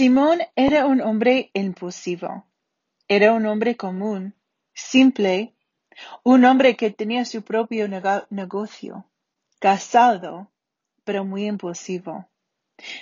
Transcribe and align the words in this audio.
Simón 0.00 0.38
era 0.56 0.86
un 0.86 1.02
hombre 1.02 1.50
impulsivo. 1.52 2.46
Era 3.06 3.34
un 3.34 3.44
hombre 3.44 3.76
común, 3.76 4.34
simple, 4.72 5.52
un 6.22 6.46
hombre 6.46 6.74
que 6.74 6.90
tenía 6.90 7.26
su 7.26 7.42
propio 7.42 7.86
negocio, 7.86 9.04
casado, 9.58 10.50
pero 11.04 11.26
muy 11.26 11.44
impulsivo. 11.44 12.30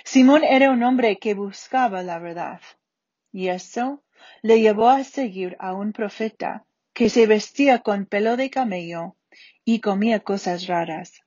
Simón 0.03 0.43
era 0.43 0.71
un 0.71 0.83
hombre 0.83 1.19
que 1.19 1.35
buscaba 1.35 2.03
la 2.03 2.19
verdad, 2.19 2.59
y 3.31 3.47
eso 3.47 4.03
le 4.41 4.59
llevó 4.59 4.89
a 4.89 5.05
seguir 5.05 5.55
a 5.59 5.73
un 5.73 5.93
profeta 5.93 6.65
que 6.91 7.09
se 7.09 7.27
vestía 7.27 7.79
con 7.79 8.07
pelo 8.07 8.35
de 8.35 8.49
camello 8.49 9.15
y 9.63 9.79
comía 9.79 10.19
cosas 10.19 10.67
raras. 10.67 11.23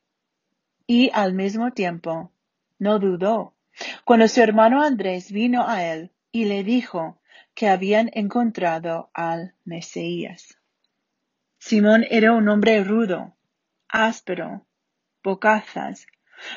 Y 0.87 1.09
al 1.15 1.33
mismo 1.33 1.73
tiempo, 1.73 2.31
no 2.79 2.99
dudó, 2.99 3.55
cuando 4.05 4.29
su 4.29 4.41
hermano 4.41 4.83
Andrés 4.83 5.33
vino 5.33 5.67
a 5.67 5.85
él 5.85 6.11
y 6.31 6.47
le 6.47 6.65
dijo 6.65 7.21
que 7.55 7.69
habían 7.69 8.11
encontrado 8.15 9.11
al 9.15 9.55
Mesías. 9.65 10.59
Simón 11.59 12.05
era 12.11 12.33
un 12.33 12.49
hombre 12.49 12.83
rudo, 12.83 13.37
áspero, 13.89 14.67
bocazas, 15.23 16.07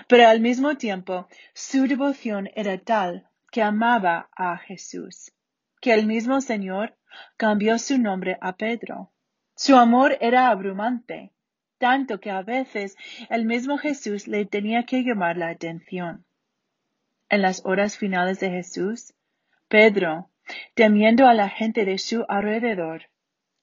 pero 0.08 0.28
al 0.28 0.40
mismo 0.40 0.78
tiempo 0.78 1.28
su 1.54 1.88
devoción 1.88 2.50
era 2.56 2.78
tal 2.78 3.30
que 3.52 3.62
amaba 3.62 4.30
a 4.36 4.58
Jesús, 4.58 5.32
que 5.80 5.94
el 5.94 6.08
mismo 6.08 6.42
Señor 6.42 6.98
cambió 7.38 7.78
su 7.78 7.98
nombre 7.98 8.38
a 8.42 8.56
Pedro. 8.56 9.12
Su 9.56 9.76
amor 9.76 10.18
era 10.20 10.50
abrumante, 10.50 11.32
tanto 11.78 12.20
que 12.20 12.32
a 12.32 12.42
veces 12.42 12.96
el 13.30 13.46
mismo 13.46 13.78
Jesús 13.78 14.28
le 14.28 14.46
tenía 14.46 14.84
que 14.84 15.04
llamar 15.04 15.38
la 15.38 15.50
atención. 15.50 16.26
En 17.30 17.42
las 17.42 17.66
horas 17.66 17.98
finales 17.98 18.40
de 18.40 18.50
Jesús, 18.52 19.14
Pedro, 19.68 20.30
temiendo 20.76 21.28
a 21.28 21.34
la 21.34 21.50
gente 21.50 21.86
de 21.86 21.98
su 21.98 22.26
alrededor, 22.28 23.10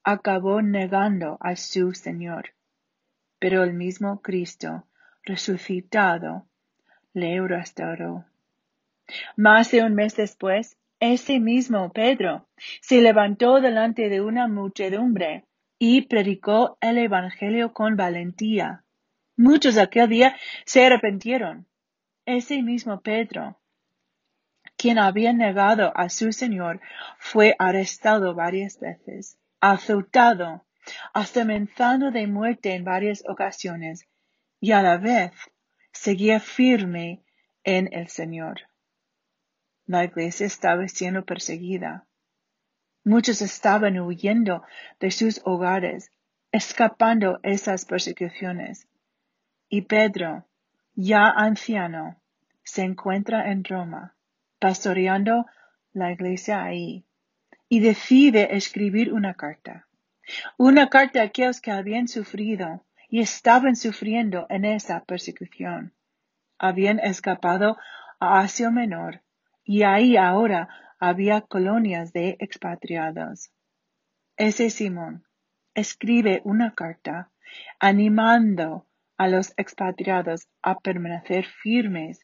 acabó 0.03 0.61
negando 0.61 1.37
a 1.39 1.55
su 1.55 1.93
Señor. 1.93 2.53
Pero 3.39 3.63
el 3.63 3.73
mismo 3.73 4.21
Cristo, 4.21 4.87
resucitado, 5.23 6.45
le 7.13 7.39
restauró. 7.47 8.25
Más 9.35 9.71
de 9.71 9.83
un 9.83 9.95
mes 9.95 10.15
después, 10.15 10.77
ese 10.99 11.39
mismo 11.39 11.91
Pedro 11.91 12.47
se 12.81 13.01
levantó 13.01 13.59
delante 13.59 14.09
de 14.09 14.21
una 14.21 14.47
muchedumbre 14.47 15.45
y 15.77 16.03
predicó 16.03 16.77
el 16.79 16.97
Evangelio 16.97 17.73
con 17.73 17.97
valentía. 17.97 18.83
Muchos 19.35 19.77
aquel 19.77 20.09
día 20.09 20.35
se 20.65 20.85
arrepintieron. 20.85 21.67
Ese 22.25 22.61
mismo 22.61 23.01
Pedro, 23.01 23.59
quien 24.83 24.99
había 24.99 25.31
negado 25.31 25.93
a 25.95 26.09
su 26.09 26.33
Señor, 26.33 26.81
fue 27.17 27.55
arrestado 27.57 28.35
varias 28.35 28.81
veces 28.81 29.37
azotado, 29.61 30.65
hasta 31.13 31.45
de 31.45 32.27
muerte 32.27 32.75
en 32.75 32.83
varias 32.83 33.23
ocasiones, 33.25 34.05
y 34.59 34.73
a 34.73 34.81
la 34.81 34.97
vez 34.97 35.31
seguía 35.93 36.41
firme 36.41 37.23
en 37.63 37.93
el 37.93 38.09
Señor. 38.09 38.63
La 39.85 40.03
iglesia 40.03 40.47
estaba 40.47 40.85
siendo 40.89 41.23
perseguida. 41.23 42.05
Muchos 43.05 43.41
estaban 43.41 43.97
huyendo 43.97 44.63
de 44.99 45.11
sus 45.11 45.39
hogares, 45.45 46.11
escapando 46.51 47.39
esas 47.41 47.85
persecuciones. 47.85 48.89
Y 49.69 49.83
Pedro, 49.83 50.45
ya 50.93 51.29
anciano, 51.29 52.21
se 52.63 52.81
encuentra 52.81 53.49
en 53.49 53.63
Roma, 53.63 54.17
pastoreando 54.63 55.45
la 55.91 56.13
iglesia 56.13 56.63
ahí 56.63 57.05
y 57.67 57.81
decide 57.81 58.55
escribir 58.55 59.11
una 59.11 59.33
carta. 59.33 59.87
Una 60.57 60.87
carta 60.87 61.19
a 61.19 61.23
aquellos 61.25 61.59
que 61.59 61.69
habían 61.69 62.07
sufrido 62.07 62.85
y 63.09 63.19
estaban 63.19 63.75
sufriendo 63.75 64.47
en 64.49 64.63
esa 64.63 65.03
persecución. 65.03 65.93
Habían 66.57 66.99
escapado 66.99 67.75
a 68.21 68.39
Asia 68.39 68.71
Menor 68.71 69.21
y 69.65 69.83
ahí 69.83 70.15
ahora 70.15 70.69
había 70.97 71.41
colonias 71.41 72.13
de 72.13 72.37
expatriados. 72.39 73.51
Ese 74.37 74.69
Simón 74.69 75.25
escribe 75.73 76.41
una 76.45 76.73
carta 76.73 77.31
animando 77.79 78.87
a 79.17 79.27
los 79.27 79.53
expatriados 79.57 80.47
a 80.61 80.79
permanecer 80.79 81.47
firmes 81.47 82.22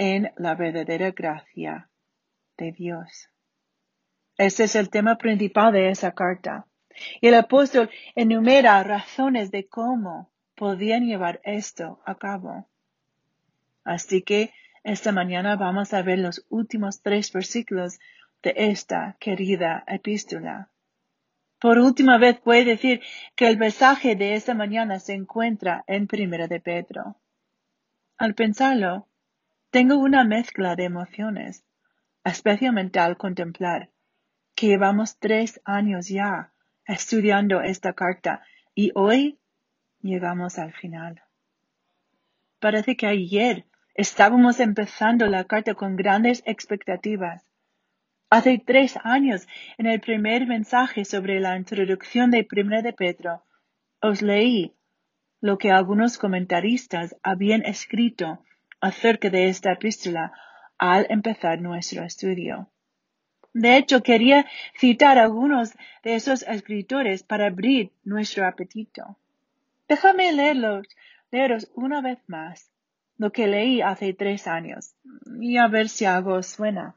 en 0.00 0.32
la 0.38 0.54
verdadera 0.54 1.10
gracia 1.10 1.90
de 2.56 2.72
Dios. 2.72 3.28
Ese 4.38 4.64
es 4.64 4.74
el 4.74 4.88
tema 4.88 5.18
principal 5.18 5.74
de 5.74 5.90
esa 5.90 6.12
carta. 6.12 6.66
Y 7.20 7.28
el 7.28 7.34
apóstol 7.34 7.90
enumera 8.14 8.82
razones 8.82 9.50
de 9.50 9.68
cómo 9.68 10.32
podían 10.54 11.04
llevar 11.04 11.42
esto 11.44 12.00
a 12.06 12.14
cabo. 12.14 12.66
Así 13.84 14.22
que 14.22 14.54
esta 14.84 15.12
mañana 15.12 15.56
vamos 15.56 15.92
a 15.92 16.00
ver 16.00 16.18
los 16.18 16.46
últimos 16.48 17.02
tres 17.02 17.30
versículos 17.30 17.98
de 18.42 18.54
esta 18.56 19.18
querida 19.20 19.84
epístola. 19.86 20.70
Por 21.60 21.76
última 21.76 22.16
vez 22.16 22.40
puede 22.40 22.64
decir 22.64 23.02
que 23.36 23.48
el 23.48 23.58
mensaje 23.58 24.16
de 24.16 24.34
esta 24.34 24.54
mañana 24.54 24.98
se 24.98 25.12
encuentra 25.12 25.84
en 25.86 26.06
Primera 26.06 26.48
de 26.48 26.58
Pedro. 26.58 27.16
Al 28.16 28.34
pensarlo, 28.34 29.09
tengo 29.70 29.98
una 29.98 30.24
mezcla 30.24 30.74
de 30.74 30.84
emociones, 30.84 31.64
especialmente 32.24 32.98
al 32.98 33.16
contemplar 33.16 33.90
que 34.54 34.66
llevamos 34.66 35.18
tres 35.18 35.60
años 35.64 36.08
ya 36.08 36.52
estudiando 36.84 37.62
esta 37.62 37.92
carta 37.92 38.42
y 38.74 38.90
hoy 38.94 39.38
llegamos 40.00 40.58
al 40.58 40.72
final. 40.72 41.22
Parece 42.58 42.96
que 42.96 43.06
ayer 43.06 43.64
estábamos 43.94 44.60
empezando 44.60 45.26
la 45.26 45.44
carta 45.44 45.74
con 45.74 45.96
grandes 45.96 46.42
expectativas. 46.46 47.46
Hace 48.28 48.62
tres 48.64 48.98
años, 49.02 49.48
en 49.78 49.86
el 49.86 50.00
primer 50.00 50.46
mensaje 50.46 51.04
sobre 51.04 51.40
la 51.40 51.56
introducción 51.56 52.30
de 52.30 52.44
Primera 52.44 52.82
de 52.82 52.92
Pedro, 52.92 53.44
os 54.00 54.20
leí 54.20 54.74
lo 55.40 55.58
que 55.58 55.70
algunos 55.70 56.18
comentaristas 56.18 57.16
habían 57.22 57.64
escrito 57.64 58.44
acerca 58.80 59.30
de 59.30 59.48
esta 59.48 59.72
epístola 59.72 60.32
al 60.78 61.06
empezar 61.10 61.60
nuestro 61.60 62.02
estudio. 62.04 62.70
De 63.52 63.76
hecho, 63.76 64.02
quería 64.02 64.46
citar 64.78 65.18
algunos 65.18 65.72
de 66.04 66.14
esos 66.14 66.42
escritores 66.42 67.22
para 67.22 67.46
abrir 67.46 67.92
nuestro 68.04 68.46
apetito. 68.46 69.18
Déjame 69.88 70.32
leerlos, 70.32 70.86
leeros 71.30 71.70
una 71.74 72.00
vez 72.00 72.18
más 72.28 72.70
lo 73.18 73.32
que 73.32 73.48
leí 73.48 73.82
hace 73.82 74.14
tres 74.14 74.46
años 74.46 74.94
y 75.40 75.58
a 75.58 75.66
ver 75.66 75.88
si 75.88 76.04
algo 76.04 76.42
suena. 76.42 76.94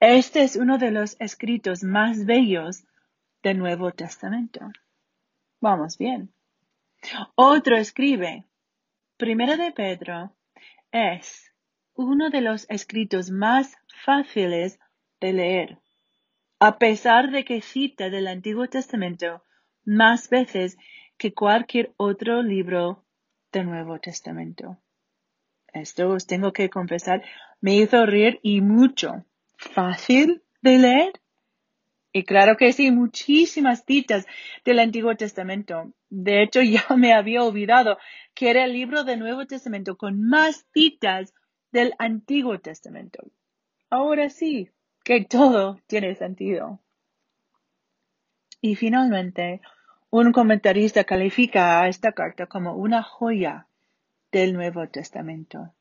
Este 0.00 0.42
es 0.42 0.56
uno 0.56 0.78
de 0.78 0.90
los 0.90 1.16
escritos 1.20 1.84
más 1.84 2.24
bellos 2.24 2.84
del 3.42 3.58
Nuevo 3.58 3.92
Testamento. 3.92 4.72
Vamos 5.60 5.98
bien. 5.98 6.32
Otro 7.34 7.76
escribe, 7.76 8.44
Primera 9.16 9.56
de 9.56 9.72
Pedro 9.72 10.32
es 10.92 11.52
uno 11.94 12.30
de 12.30 12.40
los 12.40 12.66
escritos 12.70 13.30
más 13.30 13.76
fáciles 14.04 14.78
de 15.20 15.32
leer, 15.32 15.78
a 16.60 16.78
pesar 16.78 17.30
de 17.30 17.44
que 17.44 17.60
cita 17.60 18.10
del 18.10 18.28
Antiguo 18.28 18.68
Testamento 18.68 19.42
más 19.84 20.28
veces 20.28 20.76
que 21.16 21.34
cualquier 21.34 21.92
otro 21.96 22.42
libro 22.42 23.04
del 23.52 23.66
Nuevo 23.66 23.98
Testamento. 23.98 24.78
Esto 25.72 26.10
os 26.10 26.26
tengo 26.26 26.52
que 26.52 26.70
confesar, 26.70 27.22
me 27.60 27.74
hizo 27.74 28.06
reír 28.06 28.38
y 28.42 28.60
mucho. 28.60 29.24
¿Fácil 29.56 30.42
de 30.62 30.78
leer? 30.78 31.12
Y 32.12 32.24
claro 32.24 32.56
que 32.56 32.72
sí, 32.72 32.90
muchísimas 32.90 33.84
citas 33.84 34.26
del 34.64 34.78
Antiguo 34.78 35.14
Testamento. 35.16 35.92
De 36.08 36.42
hecho, 36.42 36.62
ya 36.62 36.84
me 36.96 37.12
había 37.12 37.42
olvidado 37.42 37.98
que 38.34 38.50
era 38.50 38.64
el 38.64 38.72
libro 38.72 39.04
del 39.04 39.18
Nuevo 39.18 39.46
Testamento 39.46 39.96
con 39.96 40.28
más 40.28 40.66
citas 40.72 41.34
del 41.70 41.92
Antiguo 41.98 42.60
Testamento. 42.60 43.22
Ahora 43.90 44.30
sí, 44.30 44.70
que 45.04 45.24
todo 45.24 45.80
tiene 45.86 46.14
sentido. 46.14 46.80
Y 48.60 48.74
finalmente, 48.74 49.60
un 50.10 50.32
comentarista 50.32 51.04
califica 51.04 51.82
a 51.82 51.88
esta 51.88 52.12
carta 52.12 52.46
como 52.46 52.74
una 52.74 53.02
joya 53.02 53.68
del 54.32 54.54
Nuevo 54.54 54.88
Testamento. 54.88 55.74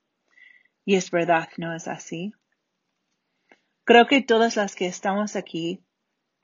Y 0.85 0.95
es 0.95 1.11
verdad, 1.11 1.49
¿no 1.57 1.75
es 1.75 1.87
así? 1.87 2.33
Creo 3.83 4.05
que 4.05 4.21
todas 4.21 4.55
las 4.57 4.75
que 4.75 4.85
estamos 4.85 5.35
aquí 5.35 5.81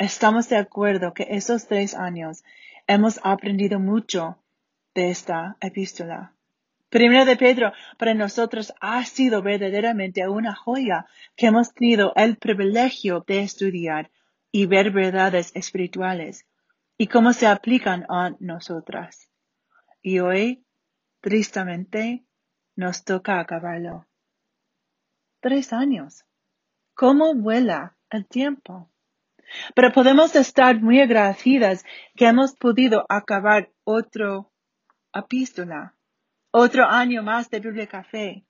estamos 0.03 0.49
de 0.49 0.57
acuerdo 0.57 1.13
que 1.13 1.27
esos 1.29 1.67
tres 1.67 1.95
años 1.95 2.43
hemos 2.87 3.21
aprendido 3.23 3.79
mucho 3.79 4.37
de 4.93 5.09
esta 5.09 5.55
epístola. 5.61 6.33
Primero 6.89 7.25
de 7.25 7.37
Pedro 7.37 7.71
para 7.97 8.13
nosotros 8.13 8.73
ha 8.81 9.03
sido 9.05 9.41
verdaderamente 9.41 10.27
una 10.27 10.53
joya 10.53 11.07
que 11.35 11.47
hemos 11.47 11.73
tenido 11.73 12.11
el 12.15 12.37
privilegio 12.37 13.23
de 13.25 13.39
estudiar 13.43 14.11
y 14.51 14.65
ver 14.65 14.91
verdades 14.91 15.51
espirituales 15.55 16.45
y 16.97 17.07
cómo 17.07 17.31
se 17.31 17.47
aplican 17.47 18.05
a 18.09 18.35
nosotras. 18.39 19.31
Y 20.01 20.19
hoy, 20.19 20.65
tristemente, 21.21 22.25
nos 22.75 23.05
toca 23.05 23.39
acabarlo. 23.39 24.05
Tres 25.39 25.71
años. 25.71 26.25
¿Cómo 26.93 27.33
vuela 27.33 27.95
el 28.11 28.27
tiempo? 28.27 28.92
Pero 29.75 29.91
podemos 29.91 30.35
estar 30.35 30.81
muy 30.81 30.99
agradecidas 30.99 31.85
que 32.15 32.27
hemos 32.27 32.55
podido 32.55 33.05
acabar 33.09 33.69
otro 33.83 34.51
epístola, 35.13 35.93
otro 36.51 36.85
año 36.85 37.23
más 37.23 37.49
de 37.49 37.59
Biblia 37.59 37.87
Café, 37.87 38.43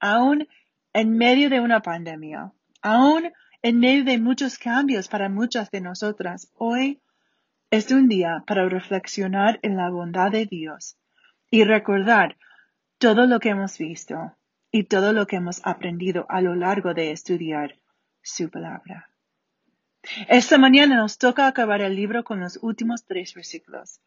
aún 0.00 0.48
en 0.92 1.16
medio 1.16 1.48
de 1.50 1.60
una 1.60 1.80
pandemia, 1.80 2.52
aún 2.82 3.32
en 3.62 3.78
medio 3.78 4.04
de 4.04 4.18
muchos 4.18 4.58
cambios 4.58 5.08
para 5.08 5.28
muchas 5.28 5.70
de 5.70 5.80
nosotras. 5.80 6.50
Hoy 6.56 7.00
es 7.70 7.90
un 7.90 8.08
día 8.08 8.44
para 8.46 8.68
reflexionar 8.68 9.58
en 9.62 9.76
la 9.76 9.88
bondad 9.90 10.30
de 10.30 10.46
Dios 10.46 10.98
y 11.50 11.64
recordar 11.64 12.36
todo 12.98 13.26
lo 13.26 13.40
que 13.40 13.50
hemos 13.50 13.78
visto 13.78 14.36
y 14.70 14.84
todo 14.84 15.12
lo 15.12 15.26
que 15.26 15.36
hemos 15.36 15.60
aprendido 15.64 16.26
a 16.28 16.40
lo 16.40 16.54
largo 16.54 16.94
de 16.94 17.12
estudiar 17.12 17.76
su 18.22 18.50
palabra. 18.50 19.11
Esta 20.28 20.58
mañana 20.58 20.96
nos 20.96 21.16
toca 21.16 21.46
acabar 21.46 21.80
el 21.80 21.94
libro 21.94 22.24
con 22.24 22.40
los 22.40 22.58
últimos 22.60 23.04
tres 23.04 23.34
versículos, 23.34 24.00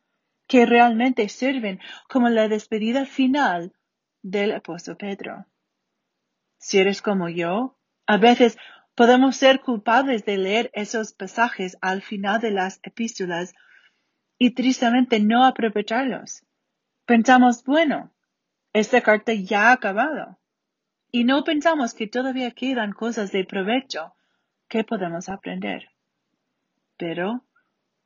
que 0.47 0.65
realmente 0.65 1.29
sirven 1.29 1.79
como 2.09 2.29
la 2.29 2.49
despedida 2.49 3.05
final 3.05 3.73
del 4.21 4.51
apóstol 4.51 4.97
Pedro. 4.97 5.45
Si 6.57 6.79
eres 6.79 7.01
como 7.01 7.29
yo, 7.29 7.79
a 8.07 8.17
veces 8.17 8.57
podemos 8.93 9.37
ser 9.37 9.61
culpables 9.61 10.25
de 10.25 10.37
leer 10.37 10.69
esos 10.73 11.13
pasajes 11.13 11.77
al 11.81 12.01
final 12.01 12.41
de 12.41 12.51
las 12.51 12.79
epístolas 12.83 13.53
y 14.37 14.51
tristemente 14.51 15.19
no 15.19 15.45
aprovecharlos. 15.45 16.43
Pensamos, 17.05 17.63
bueno, 17.63 18.13
esta 18.73 19.01
carta 19.01 19.33
ya 19.33 19.69
ha 19.69 19.73
acabado. 19.73 20.39
Y 21.11 21.23
no 21.23 21.43
pensamos 21.45 21.93
que 21.93 22.07
todavía 22.07 22.51
quedan 22.51 22.91
cosas 22.91 23.31
de 23.31 23.45
provecho 23.45 24.14
que 24.67 24.83
podemos 24.83 25.29
aprender. 25.29 25.89
Pero, 26.97 27.43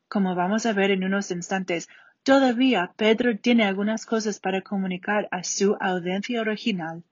como 0.08 0.36
vamos 0.36 0.66
a 0.66 0.74
ver 0.74 0.92
en 0.92 1.04
unos 1.04 1.32
instantes, 1.32 1.88
todavía 2.24 2.94
Pedro 2.96 3.38
tiene 3.38 3.66
algunas 3.66 4.06
cosas 4.06 4.40
para 4.40 4.62
comunicar 4.62 5.28
a 5.32 5.44
su 5.44 5.78
audiencia 5.80 6.42
original 6.42 7.04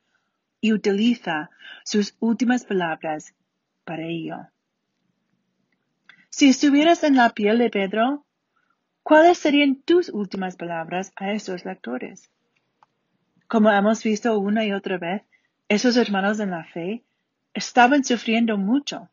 y 0.59 0.73
utiliza 0.73 1.49
sus 1.83 2.15
últimas 2.19 2.65
palabras 2.65 3.33
para 3.85 4.03
ello. 4.03 4.47
Si 6.29 6.49
estuvieras 6.49 7.03
en 7.03 7.15
la 7.15 7.29
piel 7.29 7.57
de 7.57 7.69
Pedro, 7.69 8.25
¿cuáles 9.03 9.37
serían 9.37 9.75
tus 9.75 10.09
últimas 10.09 10.55
palabras 10.55 11.13
a 11.15 11.31
esos 11.31 11.63
lectores? 11.65 12.29
Como 13.47 13.71
hemos 13.71 14.03
visto 14.03 14.37
una 14.37 14.65
y 14.65 14.73
otra 14.73 14.97
vez, 14.97 15.23
esos 15.69 15.95
hermanos 15.95 16.39
en 16.39 16.51
la 16.51 16.65
fe 16.65 17.03
estaban 17.53 18.03
sufriendo 18.03 18.57
mucho 18.57 19.09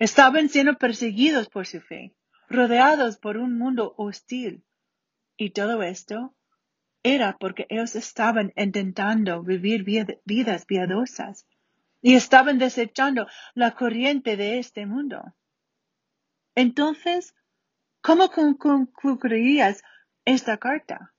Estaban 0.00 0.48
siendo 0.48 0.78
perseguidos 0.78 1.48
por 1.48 1.66
su 1.66 1.80
fe, 1.80 2.14
rodeados 2.48 3.18
por 3.18 3.36
un 3.36 3.58
mundo 3.58 3.94
hostil. 3.96 4.64
Y 5.36 5.50
todo 5.50 5.82
esto 5.82 6.34
era 7.02 7.36
porque 7.38 7.66
ellos 7.68 7.96
estaban 7.96 8.52
intentando 8.56 9.42
vivir 9.42 9.84
vidas 10.24 10.66
piadosas 10.66 11.46
y 12.00 12.14
estaban 12.14 12.58
desechando 12.58 13.26
la 13.54 13.72
corriente 13.72 14.36
de 14.36 14.58
este 14.58 14.86
mundo. 14.86 15.34
Entonces, 16.54 17.34
¿cómo 18.02 18.30
concluirías 18.30 19.82
esta 20.24 20.58
carta? 20.58 21.14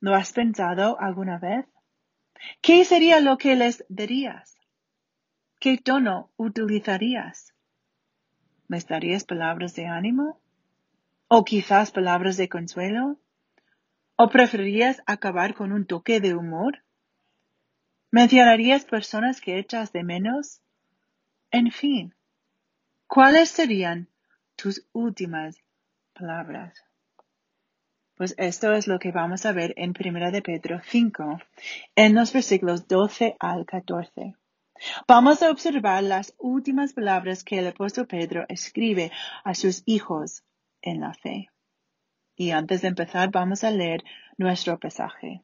¿Lo 0.00 0.14
has 0.14 0.32
pensado 0.32 1.00
alguna 1.00 1.38
vez? 1.38 1.66
¿Qué 2.60 2.84
sería 2.84 3.20
lo 3.20 3.38
que 3.38 3.56
les 3.56 3.84
dirías? 3.88 4.56
¿Qué 5.58 5.78
tono 5.78 6.32
utilizarías? 6.36 7.55
¿Me 8.68 8.80
darías 8.80 9.24
palabras 9.24 9.74
de 9.74 9.86
ánimo? 9.86 10.40
¿O 11.28 11.44
quizás 11.44 11.92
palabras 11.92 12.36
de 12.36 12.48
consuelo? 12.48 13.18
¿O 14.16 14.28
preferirías 14.28 15.02
acabar 15.06 15.54
con 15.54 15.72
un 15.72 15.86
toque 15.86 16.20
de 16.20 16.34
humor? 16.34 16.82
¿Mencionarías 18.10 18.84
personas 18.84 19.40
que 19.40 19.58
echas 19.58 19.92
de 19.92 20.02
menos? 20.02 20.62
En 21.50 21.70
fin, 21.70 22.14
¿cuáles 23.06 23.50
serían 23.50 24.08
tus 24.56 24.86
últimas 24.92 25.62
palabras? 26.12 26.84
Pues 28.16 28.34
esto 28.38 28.72
es 28.72 28.88
lo 28.88 28.98
que 28.98 29.12
vamos 29.12 29.44
a 29.46 29.52
ver 29.52 29.74
en 29.76 29.92
1 29.98 30.30
de 30.32 30.42
Pedro 30.42 30.80
5, 30.82 31.38
en 31.94 32.14
los 32.14 32.32
versículos 32.32 32.88
12 32.88 33.36
al 33.38 33.66
14. 33.66 34.34
Vamos 35.06 35.42
a 35.42 35.50
observar 35.50 36.02
las 36.02 36.34
últimas 36.38 36.92
palabras 36.92 37.44
que 37.44 37.58
el 37.58 37.66
apóstol 37.68 38.06
Pedro 38.06 38.44
escribe 38.48 39.10
a 39.44 39.54
sus 39.54 39.82
hijos 39.86 40.44
en 40.82 41.00
la 41.00 41.14
fe. 41.14 41.50
Y 42.36 42.50
antes 42.50 42.82
de 42.82 42.88
empezar, 42.88 43.30
vamos 43.30 43.64
a 43.64 43.70
leer 43.70 44.04
nuestro 44.36 44.78
pasaje. 44.78 45.42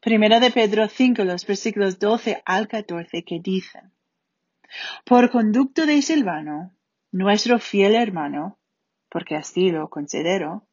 Primera 0.00 0.38
de 0.38 0.50
Pedro 0.50 0.88
5, 0.88 1.24
los 1.24 1.46
versículos 1.46 1.98
12 1.98 2.42
al 2.44 2.68
14 2.68 3.24
que 3.24 3.40
dicen, 3.40 3.92
Por 5.04 5.30
conducto 5.30 5.86
de 5.86 6.02
Silvano, 6.02 6.72
nuestro 7.10 7.58
fiel 7.58 7.94
hermano, 7.94 8.58
porque 9.08 9.36
así 9.36 9.70
lo 9.70 9.88
considero, 9.88 10.66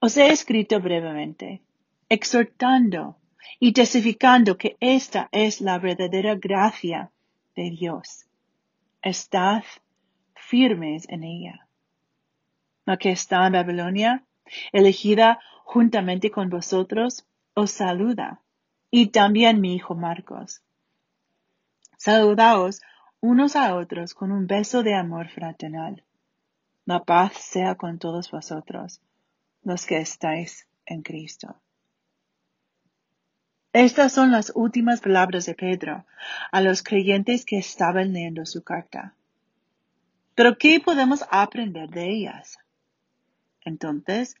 os 0.00 0.16
he 0.16 0.28
escrito 0.28 0.80
brevemente, 0.80 1.62
exhortando 2.08 3.18
y 3.58 3.72
testificando 3.72 4.56
que 4.56 4.76
esta 4.80 5.28
es 5.32 5.60
la 5.60 5.78
verdadera 5.78 6.34
gracia 6.34 7.10
de 7.54 7.70
Dios. 7.70 8.26
Estad 9.02 9.62
firmes 10.34 11.08
en 11.08 11.24
ella. 11.24 11.66
La 12.84 12.96
que 12.96 13.10
está 13.10 13.46
en 13.46 13.52
Babilonia, 13.52 14.24
elegida 14.72 15.40
juntamente 15.64 16.30
con 16.30 16.50
vosotros, 16.50 17.26
os 17.54 17.70
saluda, 17.70 18.40
y 18.90 19.08
también 19.08 19.60
mi 19.60 19.74
hijo 19.74 19.94
Marcos. 19.94 20.62
Saludaos 21.96 22.80
unos 23.20 23.54
a 23.54 23.76
otros 23.76 24.14
con 24.14 24.32
un 24.32 24.46
beso 24.46 24.82
de 24.82 24.94
amor 24.94 25.28
fraternal. 25.28 26.04
La 26.84 27.04
paz 27.04 27.34
sea 27.34 27.76
con 27.76 27.98
todos 27.98 28.30
vosotros, 28.30 29.00
los 29.62 29.86
que 29.86 29.98
estáis 29.98 30.66
en 30.84 31.02
Cristo. 31.02 31.54
Estas 33.72 34.12
son 34.12 34.30
las 34.30 34.52
últimas 34.54 35.00
palabras 35.00 35.46
de 35.46 35.54
Pedro 35.54 36.04
a 36.50 36.60
los 36.60 36.82
creyentes 36.82 37.46
que 37.46 37.56
estaban 37.56 38.12
leyendo 38.12 38.44
su 38.44 38.62
carta. 38.62 39.14
Pero 40.34 40.58
¿qué 40.58 40.78
podemos 40.80 41.24
aprender 41.30 41.88
de 41.88 42.10
ellas? 42.10 42.58
Entonces, 43.62 44.34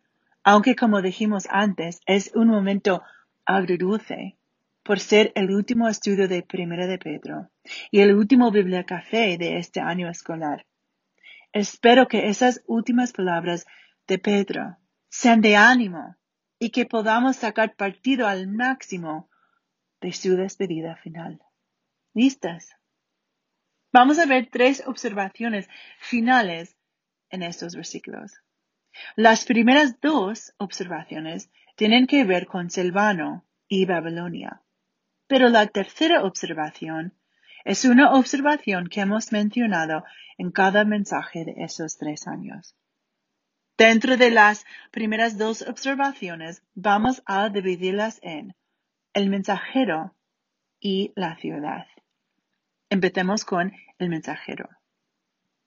aunque 0.44 0.76
como 0.76 1.00
dijimos 1.00 1.46
antes, 1.50 2.00
es 2.04 2.32
un 2.34 2.48
momento 2.48 3.02
agridulce 3.46 4.36
por 4.82 5.00
ser 5.00 5.32
el 5.34 5.50
último 5.50 5.88
estudio 5.88 6.28
de 6.28 6.42
Primera 6.42 6.86
de 6.86 6.98
Pedro 6.98 7.48
y 7.90 8.00
el 8.00 8.14
último 8.14 8.50
Biblia 8.50 8.84
Café 8.84 9.38
de 9.38 9.56
este 9.56 9.80
año 9.80 10.10
escolar. 10.10 10.66
Espero 11.52 12.06
que 12.06 12.28
esas 12.28 12.62
últimas 12.66 13.12
palabras 13.12 13.64
de 14.06 14.18
Pedro 14.18 14.76
sean 15.08 15.40
de 15.40 15.56
ánimo 15.56 16.16
y 16.62 16.70
que 16.70 16.86
podamos 16.86 17.38
sacar 17.38 17.74
partido 17.74 18.28
al 18.28 18.46
máximo 18.46 19.28
de 20.00 20.12
su 20.12 20.36
despedida 20.36 20.94
final. 20.94 21.40
¿Listas? 22.14 22.76
Vamos 23.92 24.20
a 24.20 24.26
ver 24.26 24.48
tres 24.48 24.84
observaciones 24.86 25.68
finales 25.98 26.76
en 27.30 27.42
estos 27.42 27.74
versículos. 27.74 28.34
Las 29.16 29.44
primeras 29.44 30.00
dos 30.00 30.54
observaciones 30.56 31.50
tienen 31.74 32.06
que 32.06 32.22
ver 32.22 32.46
con 32.46 32.70
Silvano 32.70 33.44
y 33.66 33.84
Babilonia. 33.84 34.62
Pero 35.26 35.48
la 35.48 35.66
tercera 35.66 36.22
observación 36.22 37.18
es 37.64 37.84
una 37.84 38.12
observación 38.12 38.86
que 38.86 39.00
hemos 39.00 39.32
mencionado 39.32 40.04
en 40.38 40.52
cada 40.52 40.84
mensaje 40.84 41.44
de 41.44 41.54
esos 41.64 41.98
tres 41.98 42.28
años. 42.28 42.76
Dentro 43.78 44.16
de 44.16 44.30
las 44.30 44.64
primeras 44.90 45.38
dos 45.38 45.62
observaciones 45.62 46.62
vamos 46.74 47.22
a 47.26 47.48
dividirlas 47.48 48.18
en 48.22 48.54
el 49.14 49.30
mensajero 49.30 50.14
y 50.78 51.12
la 51.16 51.36
ciudad. 51.36 51.86
Empecemos 52.90 53.44
con 53.44 53.72
el 53.98 54.08
mensajero. 54.08 54.68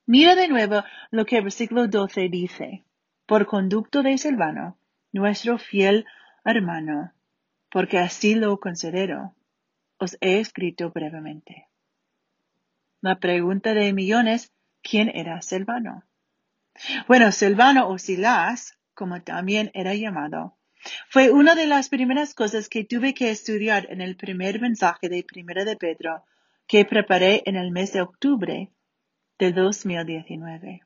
Mira 0.05 0.35
de 0.35 0.47
nuevo 0.47 0.83
lo 1.09 1.25
que 1.25 1.37
el 1.37 1.43
versículo 1.43 1.87
12 1.87 2.29
dice. 2.29 2.85
Por 3.25 3.47
conducto 3.47 4.03
de 4.03 4.19
Silvano, 4.19 4.77
nuestro 5.11 5.57
fiel 5.57 6.05
hermano, 6.43 7.11
porque 7.71 7.97
así 7.97 8.35
lo 8.35 8.59
considero. 8.59 9.33
Os 9.97 10.17
he 10.21 10.39
escrito 10.39 10.91
brevemente. 10.91 11.67
La 13.01 13.19
pregunta 13.19 13.73
de 13.73 13.93
millones, 13.93 14.53
¿quién 14.83 15.09
era 15.09 15.41
Silvano? 15.41 16.03
Bueno, 17.07 17.31
Silvano 17.31 17.87
o 17.87 17.97
Silas, 17.97 18.77
como 18.93 19.21
también 19.21 19.71
era 19.73 19.93
llamado, 19.93 20.57
fue 21.09 21.31
una 21.31 21.55
de 21.55 21.65
las 21.65 21.89
primeras 21.89 22.33
cosas 22.33 22.69
que 22.69 22.83
tuve 22.83 23.13
que 23.13 23.31
estudiar 23.31 23.87
en 23.89 24.01
el 24.01 24.15
primer 24.15 24.59
mensaje 24.59 25.09
de 25.09 25.23
Primera 25.23 25.65
de 25.65 25.77
Pedro 25.77 26.23
que 26.67 26.85
preparé 26.85 27.43
en 27.45 27.55
el 27.55 27.71
mes 27.71 27.93
de 27.93 28.01
octubre 28.01 28.71
de 29.39 29.51
2019. 29.51 30.81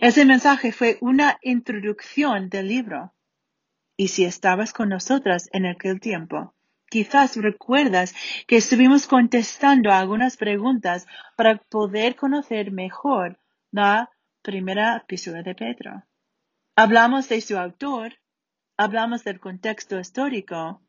Ese 0.00 0.24
mensaje 0.24 0.72
fue 0.72 0.98
una 1.00 1.38
introducción 1.42 2.48
del 2.48 2.68
libro. 2.68 3.12
Y 3.96 4.08
si 4.08 4.24
estabas 4.24 4.72
con 4.72 4.88
nosotras 4.88 5.48
en 5.52 5.66
aquel 5.66 6.00
tiempo, 6.00 6.54
quizás 6.88 7.36
recuerdas 7.36 8.14
que 8.46 8.56
estuvimos 8.56 9.06
contestando 9.06 9.92
algunas 9.92 10.36
preguntas 10.36 11.06
para 11.36 11.56
poder 11.56 12.16
conocer 12.16 12.72
mejor 12.72 13.38
la 13.70 14.10
primera 14.44 14.98
epístola 14.98 15.42
de 15.42 15.54
Pedro. 15.54 16.04
Hablamos 16.76 17.28
de 17.30 17.40
su 17.40 17.56
autor, 17.56 18.12
hablamos 18.76 19.24
del 19.24 19.40
contexto 19.40 19.98
histórico 19.98 20.82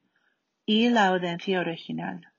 y 0.66 0.90
la 0.90 1.08
audiencia 1.08 1.62
original 1.62 2.36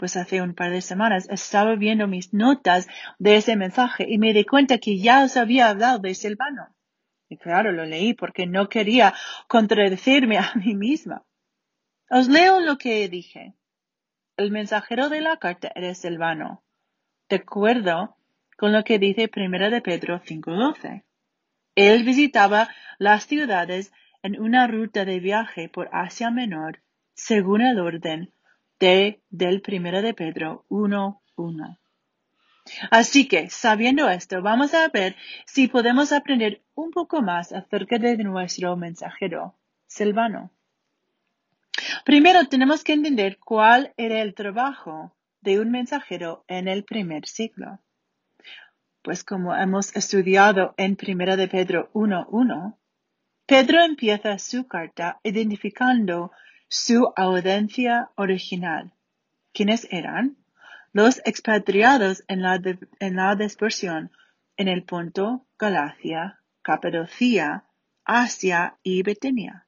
pues 0.00 0.16
hace 0.16 0.40
un 0.40 0.54
par 0.54 0.70
de 0.70 0.80
semanas 0.80 1.28
estaba 1.28 1.76
viendo 1.76 2.06
mis 2.06 2.32
notas 2.32 2.88
de 3.18 3.36
ese 3.36 3.54
mensaje 3.54 4.06
y 4.08 4.16
me 4.16 4.32
di 4.32 4.46
cuenta 4.46 4.78
que 4.78 4.98
ya 4.98 5.24
os 5.24 5.36
había 5.36 5.68
hablado 5.68 5.98
de 5.98 6.14
Silvano. 6.14 6.74
Y 7.28 7.36
claro, 7.36 7.70
lo 7.70 7.84
leí 7.84 8.14
porque 8.14 8.46
no 8.46 8.70
quería 8.70 9.12
contradecirme 9.46 10.38
a 10.38 10.54
mí 10.54 10.74
misma. 10.74 11.26
Os 12.08 12.28
leo 12.28 12.60
lo 12.60 12.78
que 12.78 13.10
dije. 13.10 13.52
El 14.38 14.50
mensajero 14.50 15.10
de 15.10 15.20
la 15.20 15.36
carta 15.36 15.70
era 15.74 15.94
Silvano. 15.94 16.64
De 17.28 17.36
acuerdo 17.36 18.16
con 18.60 18.72
lo 18.72 18.84
que 18.84 18.98
dice 18.98 19.26
Primera 19.28 19.70
de 19.70 19.80
Pedro 19.80 20.20
5.12. 20.20 21.02
Él 21.76 22.04
visitaba 22.04 22.68
las 22.98 23.24
ciudades 23.24 23.90
en 24.22 24.38
una 24.38 24.66
ruta 24.66 25.06
de 25.06 25.18
viaje 25.18 25.70
por 25.70 25.88
Asia 25.92 26.30
Menor, 26.30 26.82
según 27.14 27.62
el 27.62 27.80
orden 27.80 28.34
de, 28.78 29.22
del 29.30 29.62
primero 29.62 30.02
de 30.02 30.12
Pedro 30.12 30.66
1.1. 30.68 31.78
Así 32.90 33.28
que, 33.28 33.48
sabiendo 33.48 34.10
esto, 34.10 34.42
vamos 34.42 34.74
a 34.74 34.88
ver 34.88 35.16
si 35.46 35.66
podemos 35.68 36.12
aprender 36.12 36.60
un 36.74 36.90
poco 36.90 37.22
más 37.22 37.52
acerca 37.52 37.96
de 37.96 38.18
nuestro 38.18 38.76
mensajero, 38.76 39.54
Silvano. 39.86 40.50
Primero 42.04 42.44
tenemos 42.44 42.84
que 42.84 42.92
entender 42.92 43.38
cuál 43.38 43.94
era 43.96 44.20
el 44.20 44.34
trabajo 44.34 45.16
de 45.40 45.60
un 45.60 45.70
mensajero 45.70 46.44
en 46.46 46.68
el 46.68 46.84
primer 46.84 47.26
siglo. 47.26 47.80
Pues 49.02 49.24
como 49.24 49.54
hemos 49.56 49.96
estudiado 49.96 50.74
en 50.76 50.94
Primera 50.96 51.36
de 51.36 51.48
Pedro 51.48 51.90
1.1, 51.94 52.76
Pedro 53.46 53.82
empieza 53.82 54.38
su 54.38 54.68
carta 54.68 55.20
identificando 55.22 56.32
su 56.68 57.10
audiencia 57.16 58.10
original. 58.16 58.92
¿Quiénes 59.54 59.88
eran? 59.90 60.36
Los 60.92 61.22
expatriados 61.24 62.24
en 62.28 62.42
la, 62.42 62.60
en 63.00 63.16
la 63.16 63.34
dispersión 63.36 64.12
en 64.58 64.68
el 64.68 64.84
Ponto, 64.84 65.46
Galacia, 65.58 66.38
Capadocia, 66.60 67.64
Asia 68.04 68.76
y 68.82 69.02
Betenia. 69.02 69.66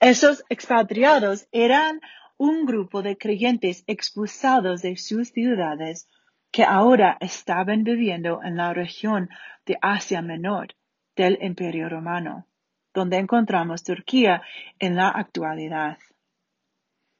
Esos 0.00 0.42
expatriados 0.48 1.48
eran 1.52 2.00
un 2.38 2.64
grupo 2.64 3.02
de 3.02 3.18
creyentes 3.18 3.84
expulsados 3.86 4.80
de 4.80 4.96
sus 4.96 5.28
ciudades 5.28 6.08
que 6.56 6.64
ahora 6.64 7.18
estaban 7.20 7.84
viviendo 7.84 8.40
en 8.42 8.56
la 8.56 8.72
región 8.72 9.28
de 9.66 9.76
Asia 9.82 10.22
Menor 10.22 10.68
del 11.14 11.36
Imperio 11.42 11.90
Romano 11.90 12.46
donde 12.94 13.18
encontramos 13.18 13.84
Turquía 13.84 14.40
en 14.78 14.96
la 14.96 15.10
actualidad. 15.10 15.98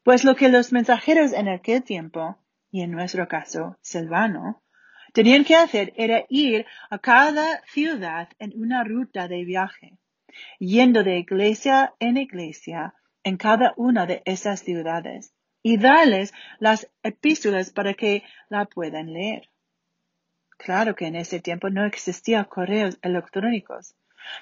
Pues 0.05 0.25
lo 0.25 0.37
que 0.37 0.49
los 0.49 0.73
mensajeros 0.73 1.35
en 1.35 1.49
aquel 1.51 1.83
tiempo, 1.83 2.39
y 2.71 2.81
en 2.81 2.93
nuestro 2.93 3.29
caso 3.29 3.77
Silvano, 3.83 4.63
tenían 5.13 5.45
que 5.45 5.57
hacer 5.57 5.93
era 5.97 6.25
ir 6.31 6.65
a 6.89 6.99
cada 6.99 7.61
ciudad 7.67 8.31
en 8.39 8.59
una 8.59 8.85
ruta 8.85 9.29
de 9.29 9.45
viaje, 9.45 9.99
yendo 10.59 11.03
de 11.03 11.19
iglesia 11.19 11.93
en 12.01 12.17
iglesia 12.17 12.95
en 13.23 13.37
cada 13.37 13.75
una 13.77 14.07
de 14.07 14.23
esas 14.25 14.61
ciudades 14.61 15.36
y 15.67 15.79
darles 15.79 16.33
las 16.61 16.89
epístolas 17.03 17.71
para 17.71 17.95
que 17.95 18.23
la 18.49 18.67
puedan 18.67 19.13
leer. 19.13 19.51
Claro 20.59 20.95
que 20.95 21.09
en 21.09 21.17
ese 21.17 21.41
tiempo 21.41 21.71
no 21.71 21.85
existían 21.85 22.45
correos 22.45 23.01
electrónicos, 23.03 23.97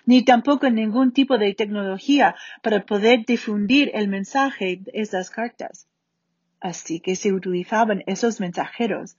ni 0.04 0.22
tampoco 0.22 0.68
ningún 0.68 1.14
tipo 1.14 1.38
de 1.38 1.54
tecnología 1.54 2.34
para 2.62 2.84
poder 2.84 3.24
difundir 3.24 3.90
el 3.94 4.08
mensaje 4.08 4.80
de 4.82 4.90
esas 4.92 5.30
cartas. 5.30 5.88
Así 6.60 7.00
que 7.00 7.16
se 7.16 7.32
utilizaban 7.32 8.02
esos 8.06 8.38
mensajeros 8.38 9.16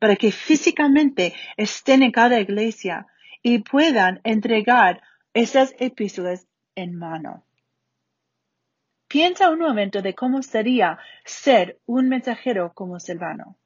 para 0.00 0.16
que 0.16 0.32
físicamente 0.32 1.34
estén 1.56 2.02
en 2.02 2.10
cada 2.10 2.40
iglesia 2.40 3.06
y 3.44 3.60
puedan 3.60 4.20
entregar 4.24 5.02
esas 5.34 5.72
epístolas 5.78 6.48
en 6.74 6.98
mano. 6.98 7.44
Piensa 9.08 9.50
un 9.50 9.58
momento 9.58 10.02
de 10.02 10.14
cómo 10.14 10.42
sería 10.42 10.98
ser 11.24 11.80
un 11.86 12.08
mensajero 12.08 12.72
como 12.74 13.00
Silvano. 13.00 13.56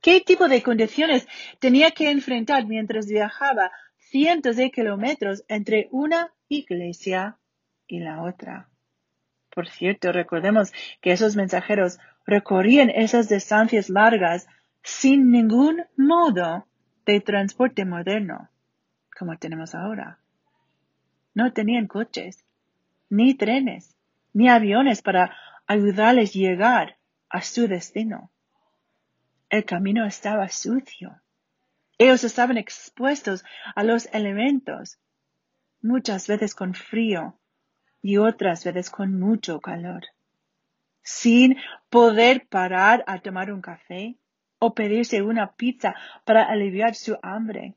¿Qué 0.00 0.20
tipo 0.22 0.48
de 0.48 0.62
condiciones 0.62 1.28
tenía 1.58 1.90
que 1.90 2.10
enfrentar 2.10 2.66
mientras 2.66 3.06
viajaba 3.06 3.70
cientos 4.10 4.56
de 4.56 4.72
kilómetros 4.72 5.44
entre 5.46 5.88
una 5.92 6.32
iglesia 6.48 7.38
y 7.86 8.00
la 8.00 8.22
otra. 8.22 8.68
Por 9.54 9.68
cierto, 9.68 10.12
recordemos 10.12 10.72
que 11.00 11.12
esos 11.12 11.36
mensajeros 11.36 11.98
recorrían 12.26 12.90
esas 12.90 13.28
distancias 13.28 13.88
largas 13.88 14.48
sin 14.82 15.30
ningún 15.30 15.84
modo 15.96 16.66
de 17.06 17.20
transporte 17.20 17.84
moderno, 17.84 18.48
como 19.16 19.36
tenemos 19.38 19.74
ahora. 19.74 20.18
No 21.34 21.52
tenían 21.52 21.86
coches, 21.86 22.44
ni 23.08 23.34
trenes, 23.34 23.96
ni 24.32 24.48
aviones 24.48 25.02
para 25.02 25.36
ayudarles 25.66 26.32
llegar 26.32 26.98
a 27.28 27.42
su 27.42 27.68
destino. 27.68 28.30
El 29.48 29.64
camino 29.64 30.06
estaba 30.06 30.48
sucio 30.48 31.20
ellos 32.00 32.24
estaban 32.24 32.56
expuestos 32.56 33.44
a 33.74 33.84
los 33.84 34.06
elementos, 34.14 34.98
muchas 35.82 36.28
veces 36.28 36.54
con 36.54 36.72
frío 36.72 37.38
y 38.00 38.16
otras 38.16 38.64
veces 38.64 38.88
con 38.88 39.20
mucho 39.20 39.60
calor, 39.60 40.06
sin 41.02 41.58
poder 41.90 42.48
parar 42.48 43.04
a 43.06 43.18
tomar 43.18 43.52
un 43.52 43.60
café 43.60 44.16
o 44.58 44.74
pedirse 44.74 45.20
una 45.20 45.52
pizza 45.52 45.94
para 46.24 46.44
aliviar 46.44 46.94
su 46.94 47.18
hambre. 47.22 47.74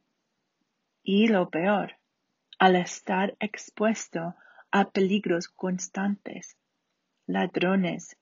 Y 1.04 1.28
lo 1.28 1.50
peor, 1.50 1.98
al 2.60 2.78
estar 2.78 3.36
expuesto 3.42 4.36
a 4.76 4.90
peligros 4.90 5.50
constantes, 5.50 6.58
ladrones, 7.28 8.18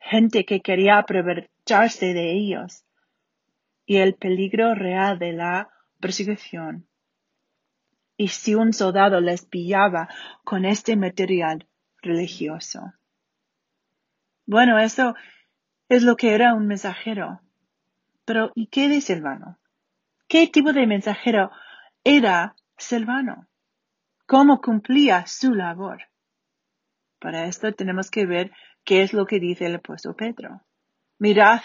gente 0.00 0.46
que 0.46 0.62
quería 0.62 0.96
aprovecharse 0.96 2.14
de 2.14 2.32
ellos, 2.32 2.86
y 3.84 3.98
el 3.98 4.14
peligro 4.14 4.74
real 4.74 5.18
de 5.18 5.34
la 5.34 5.68
persecución. 6.00 6.88
Y 8.16 8.28
si 8.28 8.54
un 8.54 8.72
soldado 8.72 9.20
les 9.20 9.44
pillaba 9.44 10.08
con 10.44 10.64
este 10.64 10.96
material 10.96 11.68
religioso. 12.00 12.94
Bueno, 14.46 14.78
eso 14.78 15.14
es 15.90 16.04
lo 16.04 16.16
que 16.16 16.32
era 16.32 16.54
un 16.54 16.68
mensajero. 16.68 17.42
Pero, 18.24 18.50
¿y 18.54 18.68
qué 18.68 18.88
de 18.88 19.02
Silvano? 19.02 19.58
¿Qué 20.26 20.46
tipo 20.46 20.72
de 20.72 20.86
mensajero 20.86 21.50
era 22.02 22.56
Silvano? 22.78 23.46
¿Cómo 24.32 24.62
cumplía 24.62 25.26
su 25.26 25.54
labor? 25.54 26.04
Para 27.20 27.44
esto 27.44 27.70
tenemos 27.74 28.10
que 28.10 28.24
ver 28.24 28.50
qué 28.82 29.02
es 29.02 29.12
lo 29.12 29.26
que 29.26 29.38
dice 29.38 29.66
el 29.66 29.74
apóstol 29.74 30.16
Pedro. 30.16 30.62
Mirad 31.18 31.60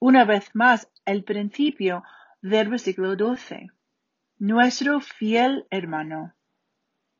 una 0.00 0.26
vez 0.26 0.50
más 0.52 0.90
el 1.06 1.24
principio 1.24 2.02
del 2.42 2.68
versículo 2.68 3.16
12. 3.16 3.70
Nuestro 4.36 5.00
fiel 5.00 5.66
hermano, 5.70 6.34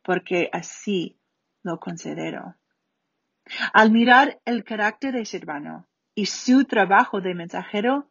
porque 0.03 0.51
así 0.53 1.19
lo 1.63 1.81
considero. 1.81 2.57
Al 3.73 3.93
mirar 3.93 4.43
el 4.45 4.65
carácter 4.65 5.15
de 5.15 5.25
Silvano 5.25 5.89
y 6.15 6.27
su 6.27 6.67
trabajo 6.67 7.23
de 7.23 7.35
mensajero, 7.35 8.11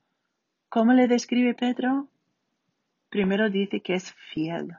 ¿cómo 0.69 0.93
le 0.93 1.07
describe 1.07 1.53
Pedro? 1.53 2.09
Primero 3.09 3.51
dice 3.51 3.79
que 3.79 3.93
es 3.93 4.11
fiel. 4.33 4.75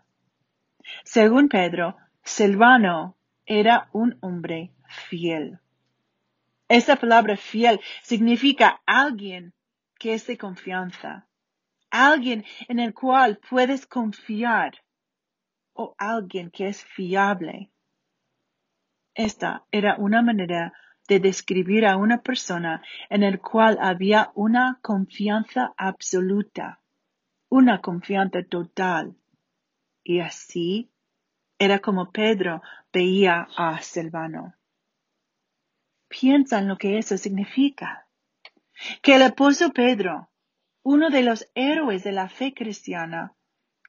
Según 1.05 1.49
Pedro, 1.49 1.97
Silvano 2.23 3.17
era 3.47 3.89
un 3.93 4.17
hombre 4.21 4.73
fiel. 5.09 5.59
Esa 6.69 6.97
palabra 6.97 7.37
fiel 7.37 7.81
significa 8.03 8.81
alguien 8.87 9.53
que 9.99 10.15
es 10.15 10.27
de 10.27 10.39
confianza, 10.39 11.27
alguien 11.91 12.45
en 12.69 12.79
el 12.79 12.95
cual 12.95 13.39
puedes 13.49 13.87
confiar 13.87 14.73
o 15.75 15.95
alguien 15.99 16.51
que 16.51 16.69
es 16.69 16.85
fiable. 16.85 17.71
Esta 19.15 19.65
era 19.73 19.97
una 19.97 20.23
manera 20.23 20.73
de 21.09 21.19
describir 21.19 21.87
a 21.87 21.97
una 21.97 22.23
persona 22.23 22.83
en 23.09 23.25
el 23.25 23.41
cual 23.41 23.79
había 23.81 24.31
una 24.35 24.79
confianza 24.81 25.75
absoluta, 25.77 26.81
una 27.49 27.81
confianza 27.81 28.45
total. 28.45 29.17
Y 30.03 30.21
así 30.21 30.91
era 31.59 31.79
como 31.79 32.11
Pedro 32.11 32.63
veía 32.93 33.49
a 33.57 33.81
Silvano. 33.83 34.55
Piensa 36.09 36.59
en 36.59 36.69
lo 36.69 36.77
que 36.77 36.99
eso 36.99 37.17
significa. 37.17 38.07
Que 39.03 39.17
el 39.17 39.23
apóstol 39.23 39.73
Pedro, 39.73 40.31
uno 40.83 41.11
de 41.11 41.23
los 41.23 41.49
héroes 41.55 42.03
de 42.03 42.13
la 42.13 42.29
fe 42.29 42.55
cristiana, 42.55 43.35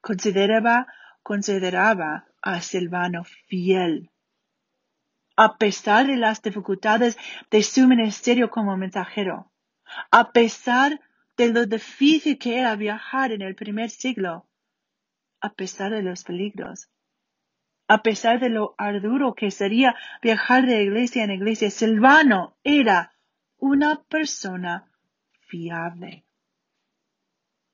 consideraba, 0.02 0.86
consideraba 1.22 2.26
a 2.42 2.60
Silvano 2.60 3.24
fiel 3.24 4.12
a 5.36 5.56
pesar 5.56 6.06
de 6.06 6.16
las 6.16 6.42
dificultades 6.42 7.16
de 7.50 7.62
su 7.62 7.86
ministerio 7.88 8.50
como 8.50 8.76
mensajero, 8.76 9.50
a 10.10 10.32
pesar 10.32 11.00
de 11.36 11.52
lo 11.52 11.66
difícil 11.66 12.38
que 12.38 12.58
era 12.58 12.76
viajar 12.76 13.32
en 13.32 13.42
el 13.42 13.54
primer 13.54 13.90
siglo, 13.90 14.46
a 15.42 15.52
pesar 15.52 15.90
de 15.90 16.02
los 16.02 16.24
peligros, 16.24 16.88
a 17.88 18.02
pesar 18.02 18.40
de 18.40 18.48
lo 18.48 18.74
arduo 18.78 19.34
que 19.34 19.50
sería 19.50 19.94
viajar 20.22 20.66
de 20.66 20.82
iglesia 20.82 21.24
en 21.24 21.32
iglesia, 21.32 21.70
Silvano 21.70 22.56
era 22.64 23.12
una 23.58 24.02
persona 24.04 24.88
fiable. 25.40 26.24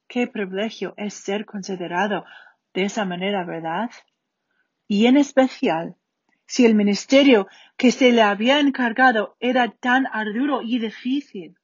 Qué 0.09 0.27
privilegio 0.27 0.95
es 0.97 1.15
ser 1.15 1.45
considerado 1.45 2.25
de 2.73 2.85
esa 2.85 3.05
manera, 3.05 3.45
¿verdad? 3.45 3.91
Y 4.89 5.07
en 5.07 5.19
especial 5.19 5.97
si 6.47 6.65
el 6.65 6.75
ministerio 6.75 7.47
que 7.77 7.93
se 7.93 8.11
le 8.11 8.23
había 8.23 8.59
encargado 8.59 9.37
era 9.39 9.71
tan 9.71 10.07
arduo 10.07 10.63
y 10.63 10.79
difícil. 10.79 11.59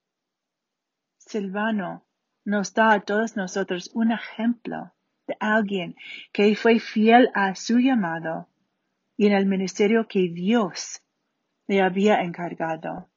Silvano 1.17 2.07
nos 2.45 2.75
da 2.75 2.93
a 2.93 3.01
todos 3.01 3.35
nosotros 3.37 3.91
un 3.95 4.13
ejemplo 4.13 4.94
de 5.27 5.37
alguien 5.41 5.97
que 6.33 6.55
fue 6.55 6.79
fiel 6.79 7.31
a 7.35 7.55
su 7.55 7.79
llamado 7.79 8.49
y 9.17 9.27
en 9.27 9.33
el 9.33 9.47
ministerio 9.47 10.07
que 10.09 10.29
Dios 10.29 11.03
le 11.67 11.83
había 11.83 12.23
encargado. 12.23 13.11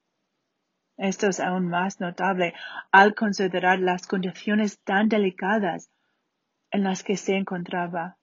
Esto 0.98 1.28
es 1.28 1.40
aún 1.40 1.70
más 1.70 2.00
notable 2.00 2.54
al 2.92 3.14
considerar 3.14 3.80
las 3.80 4.08
condiciones 4.08 4.80
tan 4.80 5.10
delicadas 5.10 5.92
en 6.72 6.84
las 6.84 7.04
que 7.04 7.18
se 7.18 7.36
encontraba. 7.36 8.18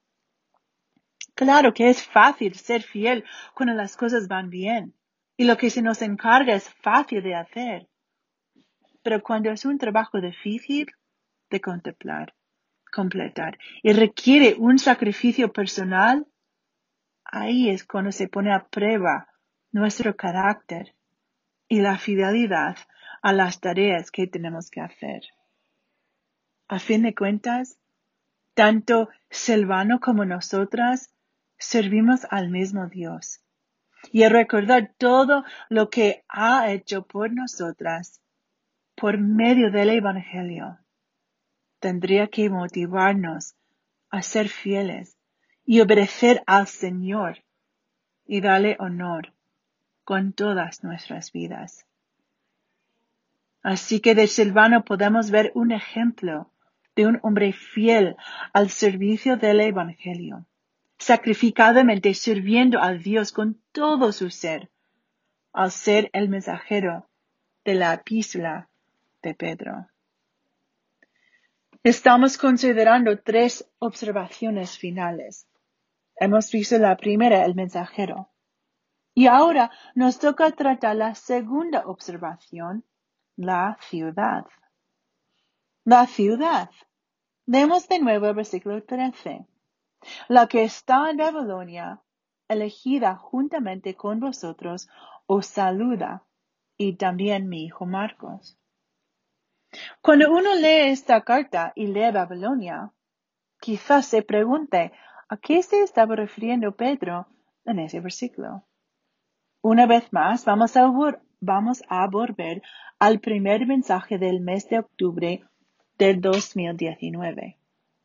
Claro 1.35 1.73
que 1.73 1.89
es 1.89 2.03
fácil 2.05 2.55
ser 2.55 2.81
fiel 2.81 3.23
cuando 3.53 3.73
las 3.73 3.95
cosas 3.95 4.27
van 4.27 4.49
bien 4.49 4.93
y 5.37 5.45
lo 5.45 5.57
que 5.57 5.69
se 5.69 5.81
nos 5.81 6.01
encarga 6.01 6.53
es 6.53 6.69
fácil 6.75 7.23
de 7.23 7.35
hacer. 7.35 7.87
Pero 9.03 9.21
cuando 9.21 9.51
es 9.51 9.65
un 9.65 9.77
trabajo 9.77 10.19
difícil 10.19 10.87
de 11.49 11.61
contemplar, 11.61 12.34
completar 12.95 13.59
y 13.83 13.91
requiere 13.91 14.55
un 14.57 14.79
sacrificio 14.79 15.51
personal, 15.51 16.25
ahí 17.25 17.69
es 17.69 17.83
cuando 17.83 18.13
se 18.13 18.29
pone 18.29 18.53
a 18.53 18.67
prueba 18.67 19.27
nuestro 19.73 20.15
carácter 20.15 20.95
y 21.67 21.81
la 21.81 21.97
fidelidad 21.97 22.77
a 23.21 23.33
las 23.33 23.59
tareas 23.59 24.11
que 24.11 24.27
tenemos 24.27 24.69
que 24.69 24.79
hacer. 24.79 25.23
A 26.69 26.79
fin 26.79 27.01
de 27.03 27.13
cuentas, 27.13 27.77
tanto 28.53 29.09
Silvano 29.29 29.99
como 29.99 30.23
nosotras 30.23 31.11
servimos 31.57 32.25
al 32.29 32.49
mismo 32.49 32.87
Dios. 32.87 33.41
Y 34.11 34.23
a 34.23 34.29
recordar 34.29 34.93
todo 34.97 35.43
lo 35.67 35.89
que 35.89 36.23
ha 36.29 36.71
hecho 36.71 37.05
por 37.05 37.33
nosotras 37.33 38.21
por 38.95 39.17
medio 39.17 39.71
del 39.71 39.89
Evangelio, 39.89 40.77
tendría 41.85 42.25
que 42.29 42.49
motivarnos 42.49 43.53
a 44.09 44.23
ser 44.23 44.49
fieles 44.49 45.19
y 45.67 45.81
obedecer 45.81 46.41
al 46.47 46.65
Señor 46.65 47.43
y 48.25 48.41
darle 48.41 48.75
honor 48.79 49.33
con 50.03 50.33
todas 50.33 50.83
nuestras 50.83 51.31
vidas. 51.31 51.85
Así 53.61 53.99
que 53.99 54.15
de 54.15 54.25
Silvano 54.25 54.83
podemos 54.83 55.29
ver 55.29 55.51
un 55.53 55.71
ejemplo 55.71 56.49
de 56.95 57.05
un 57.05 57.19
hombre 57.21 57.53
fiel 57.53 58.15
al 58.51 58.71
servicio 58.71 59.37
del 59.37 59.61
Evangelio 59.61 60.47
sacrificadamente 60.97 62.15
sirviendo 62.15 62.81
a 62.81 62.93
Dios 62.93 63.31
con 63.31 63.61
todo 63.71 64.11
su 64.11 64.31
ser, 64.31 64.71
al 65.53 65.69
ser 65.69 66.09
el 66.13 66.29
mensajero 66.29 67.07
de 67.63 67.75
la 67.75 67.93
epístola 67.93 68.69
de 69.21 69.35
Pedro. 69.35 69.87
Estamos 71.85 72.39
considerando 72.39 73.21
tres 73.21 73.69
observaciones 73.77 74.75
finales. 74.75 75.47
Hemos 76.15 76.51
visto 76.51 76.79
la 76.79 76.97
primera, 76.97 77.45
el 77.45 77.53
mensajero. 77.53 78.31
Y 79.13 79.27
ahora 79.27 79.69
nos 79.93 80.17
toca 80.17 80.49
tratar 80.49 80.95
la 80.95 81.13
segunda 81.13 81.85
observación, 81.85 82.83
la 83.35 83.77
ciudad. 83.81 84.47
La 85.83 86.07
ciudad. 86.07 86.71
Vemos 87.45 87.87
de 87.87 87.99
nuevo 87.99 88.25
el 88.29 88.33
versículo 88.33 88.83
13 88.83 89.45
la 90.27 90.47
que 90.47 90.63
está 90.63 91.11
en 91.11 91.17
Babilonia, 91.17 92.01
elegida 92.47 93.15
juntamente 93.15 93.93
con 93.93 94.19
vosotros, 94.19 94.89
os 95.27 95.45
saluda, 95.45 96.25
y 96.77 96.95
también 96.95 97.47
mi 97.47 97.65
hijo 97.65 97.85
Marcos. 97.85 98.57
Cuando 100.01 100.31
uno 100.31 100.55
lee 100.55 100.91
esta 100.91 101.21
carta 101.21 101.73
y 101.75 101.87
lee 101.87 102.11
Babilonia, 102.11 102.91
quizás 103.59 104.05
se 104.05 104.21
pregunte 104.21 104.91
a 105.29 105.37
qué 105.37 105.63
se 105.63 105.81
estaba 105.81 106.15
refiriendo 106.15 106.75
Pedro 106.75 107.27
en 107.65 107.79
ese 107.79 107.99
versículo. 107.99 108.63
Una 109.61 109.87
vez 109.87 110.11
más, 110.13 110.45
vamos 110.45 110.77
a, 110.77 110.91
vamos 111.39 111.83
a 111.89 112.07
volver 112.07 112.61
al 112.99 113.19
primer 113.19 113.65
mensaje 113.65 114.17
del 114.17 114.39
mes 114.41 114.69
de 114.69 114.79
octubre 114.79 115.43
del 115.97 116.21
2019 116.21 117.57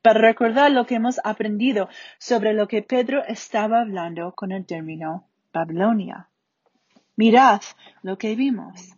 para 0.02 0.20
recordar 0.20 0.70
lo 0.70 0.86
que 0.86 0.94
hemos 0.94 1.20
aprendido 1.24 1.88
sobre 2.18 2.54
lo 2.54 2.68
que 2.68 2.82
Pedro 2.82 3.24
estaba 3.24 3.80
hablando 3.80 4.32
con 4.34 4.52
el 4.52 4.64
término 4.64 5.28
Babilonia. 5.52 6.28
Mirad 7.16 7.60
lo 8.02 8.16
que 8.16 8.34
vimos. 8.34 8.96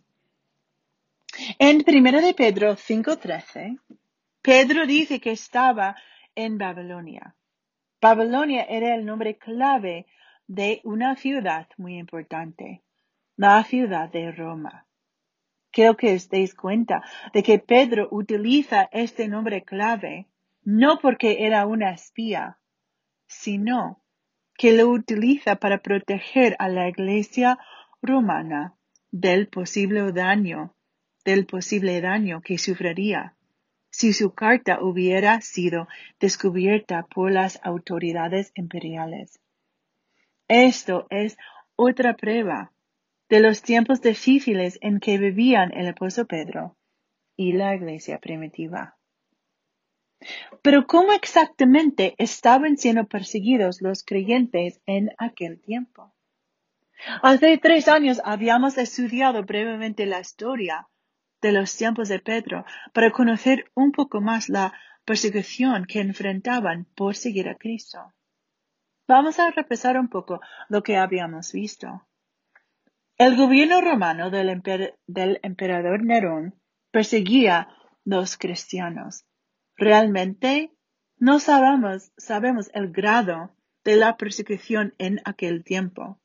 En 1.57 1.83
1 1.87 2.21
de 2.21 2.33
Pedro 2.33 2.75
5.13, 2.75 3.79
Pedro 4.41 4.85
dice 4.85 5.19
que 5.19 5.31
estaba 5.31 5.95
en 6.35 6.57
Babilonia. 6.57 7.35
Babilonia 7.99 8.63
era 8.63 8.93
el 8.93 9.05
nombre 9.05 9.37
clave 9.37 10.05
de 10.47 10.81
una 10.83 11.15
ciudad 11.15 11.67
muy 11.77 11.97
importante, 11.97 12.83
la 13.35 13.63
ciudad 13.63 14.11
de 14.11 14.31
Roma. 14.31 14.85
Quiero 15.71 15.97
que 15.97 16.13
os 16.13 16.29
deis 16.29 16.53
cuenta 16.53 17.01
de 17.33 17.41
que 17.41 17.57
Pedro 17.57 18.09
utiliza 18.11 18.89
este 18.91 19.27
nombre 19.27 19.63
clave 19.63 20.27
no 20.63 20.99
porque 20.99 21.45
era 21.45 21.65
una 21.65 21.91
espía, 21.91 22.59
sino 23.27 24.03
que 24.55 24.71
lo 24.73 24.89
utiliza 24.89 25.55
para 25.55 25.79
proteger 25.79 26.55
a 26.59 26.69
la 26.69 26.87
iglesia 26.87 27.57
romana 28.01 28.75
del 29.11 29.47
posible 29.47 30.11
daño, 30.11 30.72
del 31.25 31.45
posible 31.45 32.01
daño 32.01 32.41
que 32.41 32.57
sufriría 32.57 33.35
si 33.93 34.11
su 34.11 34.33
carta 34.33 34.79
hubiera 34.81 35.39
sido 35.41 35.87
descubierta 36.19 37.05
por 37.13 37.31
las 37.31 37.59
autoridades 37.63 38.51
imperiales. 38.55 39.39
Esto 40.47 41.05
es 41.11 41.37
otra 41.75 42.15
prueba 42.15 42.73
de 43.29 43.39
los 43.39 43.61
tiempos 43.61 44.01
difíciles 44.01 44.79
en 44.81 44.99
que 44.99 45.19
vivían 45.19 45.71
el 45.73 45.87
apóstol 45.87 46.25
Pedro 46.25 46.75
y 47.35 47.53
la 47.53 47.75
iglesia 47.75 48.19
primitiva. 48.19 48.97
Pero 50.63 50.87
¿cómo 50.87 51.11
exactamente 51.13 52.15
estaban 52.17 52.77
siendo 52.77 53.05
perseguidos 53.05 53.81
los 53.81 54.03
creyentes 54.03 54.81
en 54.87 55.11
aquel 55.19 55.61
tiempo? 55.61 56.13
Hace 57.21 57.57
tres 57.57 57.87
años 57.87 58.21
habíamos 58.23 58.77
estudiado 58.77 59.43
brevemente 59.43 60.05
la 60.05 60.19
historia 60.19 60.87
de 61.43 61.51
los 61.51 61.75
tiempos 61.77 62.09
de 62.09 62.19
Pedro 62.19 62.65
para 62.93 63.11
conocer 63.11 63.69
un 63.75 63.91
poco 63.91 64.21
más 64.21 64.49
la 64.49 64.73
persecución 65.05 65.85
que 65.85 65.99
enfrentaban 65.99 66.85
por 66.95 67.15
seguir 67.15 67.49
a 67.49 67.55
Cristo. 67.55 67.99
Vamos 69.07 69.37
a 69.39 69.51
repasar 69.51 69.99
un 69.99 70.07
poco 70.07 70.39
lo 70.69 70.81
que 70.81 70.95
habíamos 70.97 71.51
visto. 71.51 72.07
El 73.17 73.35
gobierno 73.35 73.81
romano 73.81 74.31
del, 74.31 74.49
emperador 75.43 76.03
Nerón 76.03 76.55
perseguía 76.91 77.67
los 78.05 78.37
cristianos. 78.37 79.25
Realmente 79.75 80.71
no 81.17 81.39
sabemos, 81.39 82.11
sabemos 82.17 82.71
el 82.73 82.91
grado 82.91 83.53
de 83.83 83.97
la 83.97 84.15
persecución 84.15 84.95
en 84.97 85.21
aquel 85.25 85.65
tiempo. 85.65 86.19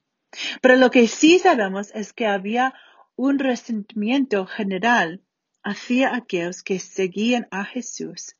Pero 0.62 0.76
lo 0.76 0.90
que 0.90 1.08
sí 1.08 1.40
sabemos 1.40 1.90
es 1.94 2.12
que 2.12 2.26
había 2.26 2.74
un 3.18 3.40
resentimiento 3.40 4.46
general 4.46 5.24
hacia 5.64 6.14
aquellos 6.14 6.62
que 6.62 6.78
seguían 6.78 7.48
a 7.50 7.64
Jesús, 7.64 8.36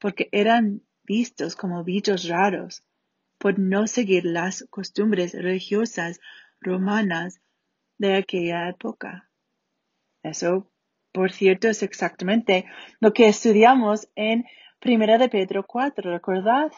porque 0.00 0.28
eran 0.32 0.82
vistos 1.04 1.54
como 1.54 1.84
bichos 1.84 2.26
raros 2.26 2.82
por 3.38 3.60
no 3.60 3.86
seguir 3.86 4.24
las 4.24 4.66
costumbres 4.68 5.32
religiosas 5.32 6.18
romanas 6.60 7.40
de 7.96 8.16
aquella 8.16 8.68
época. 8.68 9.30
Eso, 10.24 10.68
por 11.12 11.30
cierto, 11.30 11.68
es 11.68 11.84
exactamente 11.84 12.64
lo 12.98 13.12
que 13.12 13.28
estudiamos 13.28 14.08
en 14.16 14.44
Primera 14.80 15.18
de 15.18 15.28
Pedro 15.28 15.66
4, 15.68 16.10
¿recordad? 16.10 16.72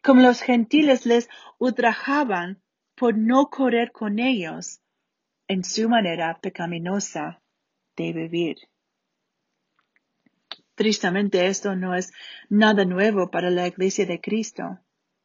Como 0.00 0.22
los 0.22 0.42
gentiles 0.42 1.06
les 1.06 1.28
ultrajaban 1.58 2.62
por 2.94 3.18
no 3.18 3.50
correr 3.50 3.90
con 3.90 4.20
ellos 4.20 4.80
en 5.50 5.64
su 5.64 5.88
manera 5.88 6.38
pecaminosa 6.40 7.42
de 7.96 8.12
vivir. 8.12 8.56
Tristemente 10.76 11.48
esto 11.48 11.74
no 11.74 11.96
es 11.96 12.12
nada 12.48 12.84
nuevo 12.84 13.32
para 13.32 13.50
la 13.50 13.66
Iglesia 13.66 14.06
de 14.06 14.20
Cristo, 14.20 14.78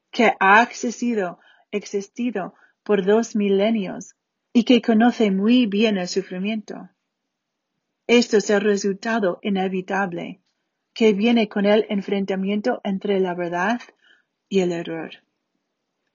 que 0.10 0.34
ha 0.40 0.64
existido, 0.64 1.40
existido 1.70 2.56
por 2.82 3.06
dos 3.06 3.36
milenios 3.36 4.16
y 4.52 4.64
que 4.64 4.82
conoce 4.82 5.30
muy 5.30 5.68
bien 5.68 6.00
el 6.00 6.08
sufrimiento. 6.08 6.90
Esto 8.08 8.38
es 8.38 8.50
el 8.50 8.62
resultado 8.62 9.38
inevitable 9.44 10.42
que 10.96 11.14
viene 11.14 11.50
con 11.50 11.68
el 11.68 11.86
enfrentamiento 11.90 12.82
entre 12.84 13.20
la 13.20 13.36
verdad 13.36 13.80
y 14.50 14.62
el 14.62 14.72
error. 14.72 15.12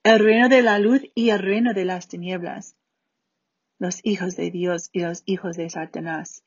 El 0.03 0.19
reino 0.19 0.49
de 0.49 0.63
la 0.63 0.79
luz 0.79 1.01
y 1.15 1.29
el 1.29 1.39
reino 1.39 1.73
de 1.73 1.85
las 1.85 2.09
tinieblas. 2.09 2.75
Los 3.81 3.99
hijos 4.03 4.35
de 4.35 4.51
Dios 4.51 4.91
y 4.91 4.99
los 4.99 5.23
hijos 5.25 5.57
de 5.57 5.67
Satanás. 5.67 6.43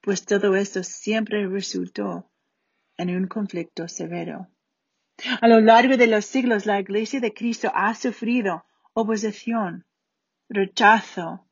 Pues 0.00 0.24
todo 0.24 0.54
esto 0.54 0.84
siempre 0.84 1.48
resultó 1.48 2.30
en 2.96 3.16
un 3.16 3.26
conflicto 3.26 3.88
severo. 3.88 4.46
A 5.40 5.48
lo 5.48 5.60
largo 5.60 5.96
de 5.96 6.06
los 6.06 6.24
siglos 6.24 6.66
la 6.66 6.78
Iglesia 6.78 7.18
de 7.18 7.34
Cristo 7.34 7.72
ha 7.74 7.96
sufrido 7.96 8.64
oposición, 8.92 9.86
rechazo, 10.48 11.48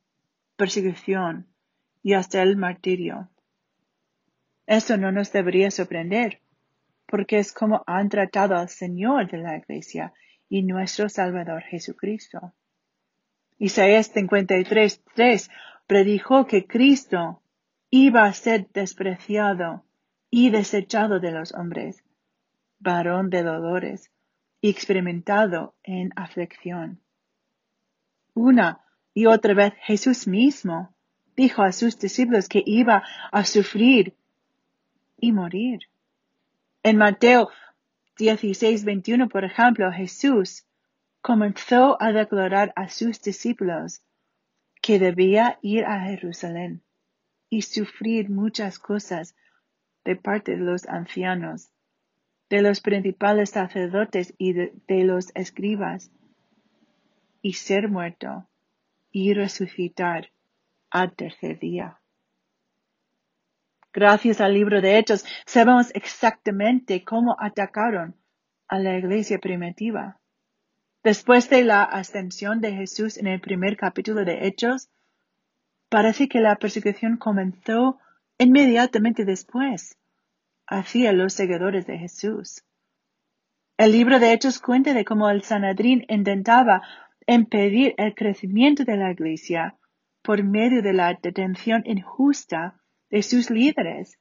persecución 0.55 1.49
y 2.05 2.13
hasta 2.13 2.41
el 2.41 2.57
martirio. 2.57 3.33
Eso 4.65 4.97
no 4.97 5.11
nos 5.11 5.33
debería 5.33 5.73
sorprender, 5.73 6.41
porque 7.07 7.41
es 7.41 7.53
como 7.53 7.83
han 7.89 8.09
tratado 8.11 8.55
al 8.55 8.69
Señor 8.69 9.29
de 9.29 9.39
la 9.39 9.57
Iglesia 9.57 10.13
y 10.49 10.63
nuestro 10.63 11.09
Salvador 11.09 11.65
Jesucristo. 11.65 12.55
Isaías 13.59 14.15
53.3 14.15 15.51
predijo 15.87 16.47
que 16.47 16.67
Cristo 16.67 17.43
iba 17.91 18.25
a 18.25 18.33
ser 18.33 18.69
despreciado 18.73 19.85
y 20.31 20.51
desechado 20.51 21.19
de 21.19 21.33
los 21.33 21.53
hombres, 21.55 22.05
varón 22.79 23.31
de 23.31 23.43
dolores 23.43 24.11
y 24.61 24.71
experimentado 24.71 25.75
en 25.83 26.11
aflicción. 26.15 27.01
Una 28.35 28.85
y 29.15 29.27
otra 29.27 29.55
vez 29.55 29.73
Jesús 29.81 30.29
mismo 30.29 30.95
dijo 31.35 31.63
a 31.63 31.73
sus 31.73 31.99
discípulos 31.99 32.49
que 32.49 32.63
iba 32.65 33.03
a 33.33 33.45
sufrir 33.45 34.15
y 35.19 35.33
morir. 35.33 35.81
En 36.85 36.97
Mateo 36.97 37.49
16, 38.19 38.85
21, 38.85 39.29
por 39.29 39.45
ejemplo, 39.45 39.91
Jesús 39.91 40.68
comenzó 41.21 42.01
a 42.01 42.13
declarar 42.13 42.73
a 42.77 42.89
sus 42.89 43.21
discípulos 43.21 44.03
que 44.81 44.99
debía 44.99 45.59
ir 45.63 45.85
a 45.85 46.01
Jerusalén 46.03 46.83
y 47.51 47.63
sufrir 47.63 48.31
muchas 48.31 48.79
cosas 48.79 49.35
de 50.05 50.17
parte 50.17 50.53
de 50.53 50.59
los 50.59 50.87
ancianos, 50.87 51.71
de 52.49 52.63
los 52.63 52.81
principales 52.81 53.51
sacerdotes 53.51 54.35
y 54.39 54.53
de 54.53 55.05
los 55.05 55.31
escribas, 55.35 56.11
y 57.43 57.55
ser 57.55 57.89
muerto 57.89 58.49
y 59.11 59.35
resucitar 59.35 60.31
al 60.91 61.15
tercer 61.15 61.59
día. 61.59 62.01
Gracias 63.93 64.41
al 64.41 64.55
libro 64.55 64.81
de 64.81 64.99
Hechos 64.99 65.25
sabemos 65.47 65.91
exactamente 65.95 67.05
cómo 67.05 67.37
atacaron 67.39 68.15
a 68.69 68.79
la 68.79 68.97
iglesia 68.97 69.39
primitiva. 69.39 70.21
Después 71.09 71.49
de 71.49 71.65
la 71.65 71.85
ascensión 71.85 72.61
de 72.61 72.75
Jesús 72.75 73.17
en 73.17 73.29
el 73.29 73.41
primer 73.41 73.79
capítulo 73.79 74.27
de 74.27 74.47
Hechos, 74.47 74.91
parece 75.89 76.29
que 76.29 76.39
la 76.39 76.57
persecución 76.57 77.17
comenzó 77.17 77.99
inmediatamente 78.37 79.25
después 79.25 79.97
hacia 80.67 81.15
los 81.15 81.33
seguidores 81.33 81.87
de 81.87 81.97
Jesús. 81.97 82.63
El 83.79 83.93
libro 83.93 84.19
de 84.19 84.35
Hechos 84.35 84.61
cuenta 84.61 84.93
de 84.93 85.07
cómo 85.07 85.31
el 85.31 85.43
Sanadrín 85.45 86.05
intentaba 86.11 86.83
impedir 87.27 87.95
el 87.97 88.15
crecimiento 88.15 88.85
de 88.85 88.99
la 88.99 89.11
Iglesia 89.11 89.79
por 90.21 90.45
medio 90.45 90.83
de 90.83 90.93
la 90.93 91.15
detención 91.15 91.85
injusta 91.87 92.83
de 93.09 93.23
sus 93.23 93.49
líderes, 93.49 94.19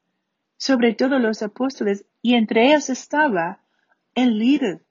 sobre 0.56 0.96
todo 0.96 1.20
los 1.20 1.44
apóstoles, 1.44 2.06
y 2.22 2.36
entre 2.36 2.68
ellos 2.68 2.90
estaba 2.90 3.60
el 4.16 4.40
líder, 4.40 4.87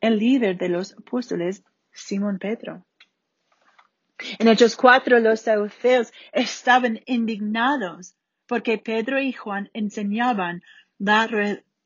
el 0.00 0.18
líder 0.18 0.58
de 0.58 0.68
los 0.68 0.92
apóstoles, 0.92 1.64
Simón 1.92 2.38
Pedro. 2.38 2.84
En 4.38 4.48
Hechos 4.48 4.76
4 4.76 5.20
los 5.20 5.40
saduceos 5.40 6.12
estaban 6.32 7.00
indignados 7.06 8.16
porque 8.46 8.78
Pedro 8.78 9.20
y 9.20 9.32
Juan 9.32 9.70
enseñaban 9.74 10.62
la, 10.98 11.28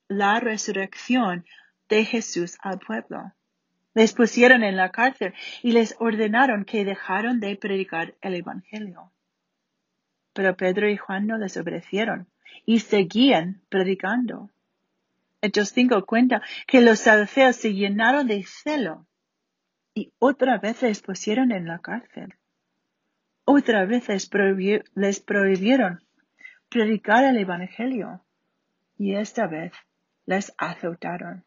la 0.08 0.40
resurrección 0.40 1.44
de 1.88 2.04
Jesús 2.04 2.56
al 2.60 2.78
pueblo. 2.78 3.32
Les 3.94 4.14
pusieron 4.14 4.62
en 4.62 4.76
la 4.76 4.90
cárcel 4.90 5.34
y 5.62 5.72
les 5.72 5.94
ordenaron 5.98 6.64
que 6.64 6.84
dejaron 6.84 7.40
de 7.40 7.56
predicar 7.56 8.14
el 8.22 8.34
Evangelio. 8.36 9.12
Pero 10.32 10.56
Pedro 10.56 10.88
y 10.88 10.96
Juan 10.96 11.26
no 11.26 11.36
les 11.36 11.56
obedecieron 11.58 12.28
y 12.64 12.80
seguían 12.80 13.60
predicando. 13.68 14.48
Hechos 15.44 15.70
5 15.70 16.06
cuenta 16.06 16.40
que 16.68 16.80
los 16.80 17.00
saduceos 17.00 17.56
se 17.56 17.74
llenaron 17.74 18.28
de 18.28 18.44
celo 18.44 19.08
y 19.92 20.12
otra 20.20 20.58
vez 20.58 20.82
les 20.82 21.02
pusieron 21.02 21.50
en 21.50 21.66
la 21.66 21.80
cárcel. 21.80 22.34
Otra 23.44 23.84
vez 23.84 24.08
les, 24.08 24.30
les 24.94 25.20
prohibieron 25.20 26.00
predicar 26.68 27.24
el 27.24 27.38
Evangelio 27.38 28.24
y 28.96 29.16
esta 29.16 29.48
vez 29.48 29.72
les 30.26 30.54
azotaron. 30.58 31.44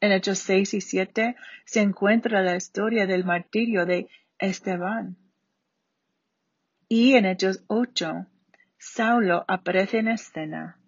En 0.00 0.12
Hechos 0.12 0.38
6 0.38 0.74
y 0.74 0.80
7 0.80 1.36
se 1.64 1.80
encuentra 1.80 2.42
la 2.42 2.54
historia 2.54 3.06
del 3.06 3.24
martirio 3.24 3.86
de 3.86 4.08
Esteban. 4.38 5.16
Y 6.88 7.14
en 7.14 7.26
Hechos 7.26 7.64
8, 7.66 8.26
Saulo 8.78 9.44
aparece 9.48 9.98
en 9.98 10.08
escena 10.08 10.78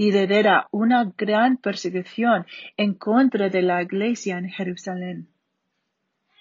y 0.00 0.12
lidera 0.12 0.68
una 0.70 1.12
gran 1.18 1.56
persecución 1.56 2.46
en 2.76 2.94
contra 2.94 3.48
de 3.48 3.62
la 3.62 3.82
iglesia 3.82 4.38
en 4.38 4.48
Jerusalén. 4.48 5.28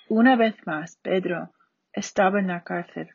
Una 0.10 0.36
vez 0.36 0.56
más, 0.67 0.98
Pedro 0.98 1.52
estaba 1.91 2.39
en 2.39 2.50
la 2.50 2.63
cárcel, 2.63 3.10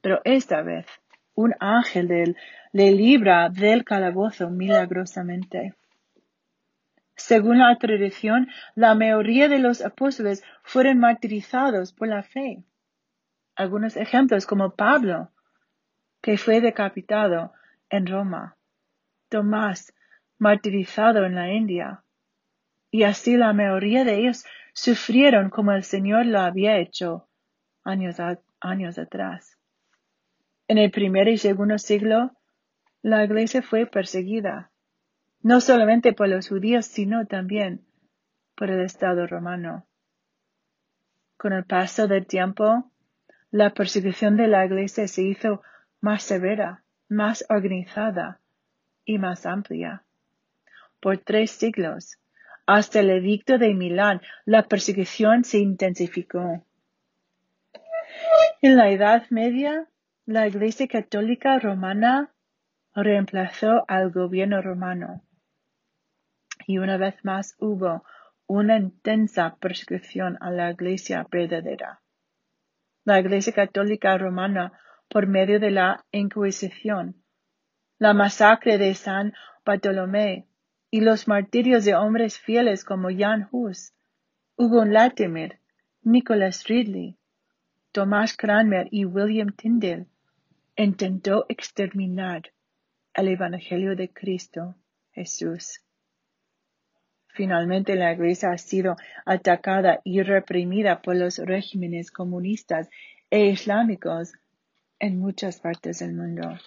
pero 0.00 0.20
esta 0.24 0.62
vez 0.62 0.86
un 1.34 1.56
ángel 1.58 2.36
le 2.72 2.92
libra 2.92 3.48
del 3.48 3.84
calabozo 3.84 4.48
milagrosamente. 4.48 5.74
Según 7.16 7.58
la 7.58 7.76
tradición, 7.76 8.48
la 8.76 8.94
mayoría 8.94 9.48
de 9.48 9.58
los 9.58 9.84
apóstoles 9.84 10.44
fueron 10.62 11.00
martirizados 11.00 11.92
por 11.92 12.06
la 12.06 12.22
fe. 12.22 12.62
Algunos 13.56 13.96
ejemplos 13.96 14.46
como 14.46 14.76
Pablo, 14.76 15.32
que 16.22 16.38
fue 16.38 16.60
decapitado 16.60 17.52
en 17.90 18.06
Roma, 18.06 18.56
Tomás, 19.34 19.92
martirizado 20.38 21.24
en 21.24 21.34
la 21.34 21.52
India, 21.52 22.04
y 22.92 23.02
así 23.02 23.36
la 23.36 23.52
mayoría 23.52 24.04
de 24.04 24.20
ellos 24.20 24.44
sufrieron 24.74 25.50
como 25.50 25.72
el 25.72 25.82
Señor 25.82 26.26
lo 26.26 26.38
había 26.38 26.76
hecho 26.78 27.28
años, 27.82 28.18
años 28.60 28.96
atrás. 28.96 29.58
En 30.68 30.78
el 30.78 30.92
primer 30.92 31.26
y 31.26 31.36
segundo 31.36 31.78
siglo, 31.78 32.30
la 33.02 33.24
iglesia 33.24 33.60
fue 33.60 33.86
perseguida 33.86 34.70
no 35.42 35.60
solamente 35.60 36.12
por 36.12 36.28
los 36.28 36.48
judíos, 36.48 36.86
sino 36.86 37.26
también 37.26 37.84
por 38.54 38.70
el 38.70 38.82
Estado 38.82 39.26
romano. 39.26 39.88
Con 41.36 41.52
el 41.52 41.64
paso 41.64 42.06
del 42.06 42.28
tiempo, 42.28 42.88
la 43.50 43.74
persecución 43.74 44.36
de 44.36 44.46
la 44.46 44.64
iglesia 44.64 45.08
se 45.08 45.22
hizo 45.22 45.60
más 46.00 46.22
severa, 46.22 46.84
más 47.08 47.44
organizada 47.48 48.40
y 49.04 49.18
más 49.18 49.46
amplia. 49.46 50.04
Por 51.00 51.18
tres 51.18 51.50
siglos, 51.50 52.18
hasta 52.66 53.00
el 53.00 53.10
edicto 53.10 53.58
de 53.58 53.74
Milán, 53.74 54.22
la 54.46 54.62
persecución 54.62 55.44
se 55.44 55.58
intensificó. 55.58 56.64
En 58.62 58.76
la 58.76 58.90
Edad 58.90 59.24
Media, 59.30 59.88
la 60.24 60.46
Iglesia 60.46 60.88
Católica 60.88 61.58
Romana 61.58 62.32
reemplazó 62.94 63.84
al 63.88 64.10
gobierno 64.10 64.62
romano. 64.62 65.22
Y 66.66 66.78
una 66.78 66.96
vez 66.96 67.16
más 67.24 67.56
hubo 67.58 68.04
una 68.46 68.78
intensa 68.78 69.56
persecución 69.60 70.38
a 70.40 70.50
la 70.50 70.70
Iglesia 70.70 71.26
verdadera. 71.30 72.00
La 73.04 73.20
Iglesia 73.20 73.52
Católica 73.52 74.16
Romana, 74.16 74.72
por 75.08 75.26
medio 75.26 75.60
de 75.60 75.70
la 75.70 76.04
Inquisición, 76.10 77.23
la 78.04 78.12
masacre 78.12 78.76
de 78.76 78.94
San 78.94 79.32
Bartolomé 79.64 80.46
y 80.90 81.00
los 81.00 81.26
martirios 81.26 81.86
de 81.86 81.94
hombres 81.94 82.38
fieles 82.38 82.84
como 82.84 83.08
Jan 83.08 83.48
Hus, 83.50 83.94
Hugo 84.58 84.84
Latimer, 84.84 85.58
Nicholas 86.02 86.64
Ridley, 86.64 87.16
Tomás 87.92 88.36
Cranmer 88.36 88.88
y 88.90 89.06
William 89.06 89.56
Tyndale, 89.56 90.04
intentó 90.76 91.46
exterminar 91.48 92.52
el 93.14 93.28
Evangelio 93.28 93.96
de 93.96 94.10
Cristo 94.10 94.74
Jesús. 95.12 95.80
Finalmente 97.28 97.96
la 97.96 98.12
Iglesia 98.12 98.50
ha 98.50 98.58
sido 98.58 98.96
atacada 99.24 100.02
y 100.04 100.20
reprimida 100.20 101.00
por 101.00 101.16
los 101.16 101.38
regímenes 101.38 102.10
comunistas 102.10 102.90
e 103.30 103.46
islámicos 103.46 104.34
en 104.98 105.18
muchas 105.18 105.58
partes 105.58 106.00
del 106.00 106.12
mundo. 106.12 106.58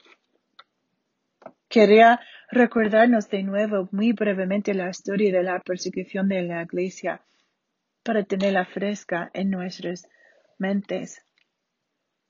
Quería 1.70 2.22
recordarnos 2.50 3.30
de 3.30 3.44
nuevo 3.44 3.90
muy 3.92 4.14
brevemente 4.14 4.74
la 4.74 4.90
historia 4.90 5.32
de 5.34 5.44
la 5.44 5.60
persecución 5.60 6.30
de 6.30 6.44
la 6.44 6.64
Iglesia 6.64 7.22
para 8.04 8.24
tenerla 8.24 8.66
fresca 8.66 9.30
en 9.34 9.50
nuestras 9.50 10.08
mentes. 10.58 11.22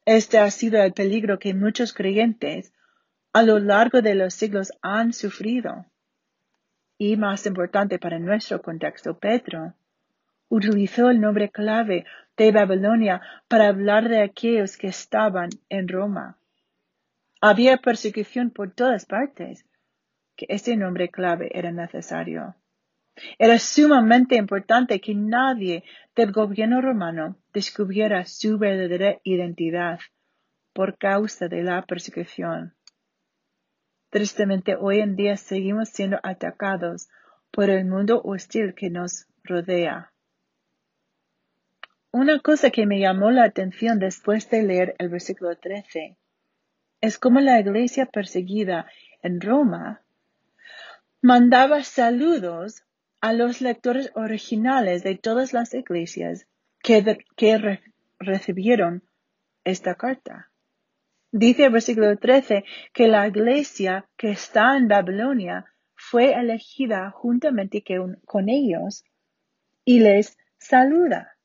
Este 0.06 0.40
ha 0.40 0.50
sido 0.50 0.82
el 0.82 0.94
peligro 0.94 1.38
que 1.38 1.54
muchos 1.54 1.94
creyentes 1.94 2.74
a 3.32 3.44
lo 3.44 3.60
largo 3.60 4.02
de 4.02 4.16
los 4.16 4.34
siglos 4.34 4.72
han 4.82 5.14
sufrido. 5.14 5.86
Y 6.98 7.16
más 7.16 7.46
importante 7.46 8.00
para 8.00 8.18
nuestro 8.18 8.62
contexto, 8.64 9.20
Pedro 9.20 9.76
utilizó 10.50 11.12
el 11.12 11.22
nombre 11.22 11.50
clave 11.50 12.06
de 12.38 12.52
Babilonia 12.52 13.22
para 13.48 13.68
hablar 13.68 14.10
de 14.10 14.24
aquellos 14.24 14.78
que 14.78 14.88
estaban 14.88 15.50
en 15.70 15.88
Roma. 15.88 16.40
Había 17.40 17.78
persecución 17.78 18.50
por 18.50 18.74
todas 18.74 19.06
partes, 19.06 19.66
que 20.36 20.48
ese 20.50 20.76
nombre 20.76 21.10
clave 21.10 21.50
era 21.54 21.72
necesario. 21.72 22.56
Era 23.38 23.60
sumamente 23.60 24.36
importante 24.36 25.00
que 25.00 25.14
nadie 25.14 25.84
del 26.16 26.32
gobierno 26.32 26.82
romano 26.82 27.38
descubriera 27.54 28.26
su 28.26 28.58
verdadera 28.58 29.20
identidad 29.24 30.00
por 30.74 30.98
causa 30.98 31.48
de 31.48 31.64
la 31.64 31.84
persecución. 31.84 32.76
Tristemente 34.10 34.76
hoy 34.76 35.00
en 35.00 35.16
día 35.16 35.38
seguimos 35.38 35.90
siendo 35.90 36.20
atacados 36.24 37.08
por 37.52 37.70
el 37.70 37.86
mundo 37.86 38.22
hostil 38.24 38.74
que 38.74 38.90
nos 38.90 39.28
rodea. 39.44 40.12
Una 42.12 42.40
cosa 42.40 42.72
que 42.72 42.86
me 42.86 43.00
llamó 43.00 43.32
la 43.32 43.44
atención 43.44 44.00
después 44.00 44.50
de 44.50 44.64
leer 44.64 44.96
el 44.98 45.10
versículo 45.10 45.56
13 45.56 46.18
es 47.02 47.18
cómo 47.18 47.40
la 47.40 47.60
iglesia 47.60 48.06
perseguida 48.06 48.88
en 49.22 49.42
Roma 49.42 50.02
mandaba 51.22 51.84
saludos 51.84 52.84
a 53.22 53.34
los 53.34 53.62
lectores 53.62 54.12
originales 54.16 55.04
de 55.04 55.16
todas 55.16 55.54
las 55.54 55.74
iglesias 55.74 56.48
que, 56.82 57.18
recibieron 58.20 59.04
esta 59.64 59.96
carta. 59.96 60.50
Dice 61.32 61.66
el 61.66 61.72
versículo 61.72 62.18
13 62.18 62.64
que 62.94 63.08
la 63.08 63.28
iglesia 63.28 64.08
que 64.16 64.32
está 64.32 64.78
en 64.78 64.88
Babilonia 64.88 65.66
fue 65.94 66.34
elegida 66.34 67.12
juntamente 67.12 67.84
con 68.26 68.50
ellos 68.50 69.04
y 69.84 70.00
les 70.00 70.38
saluda. 70.58 71.38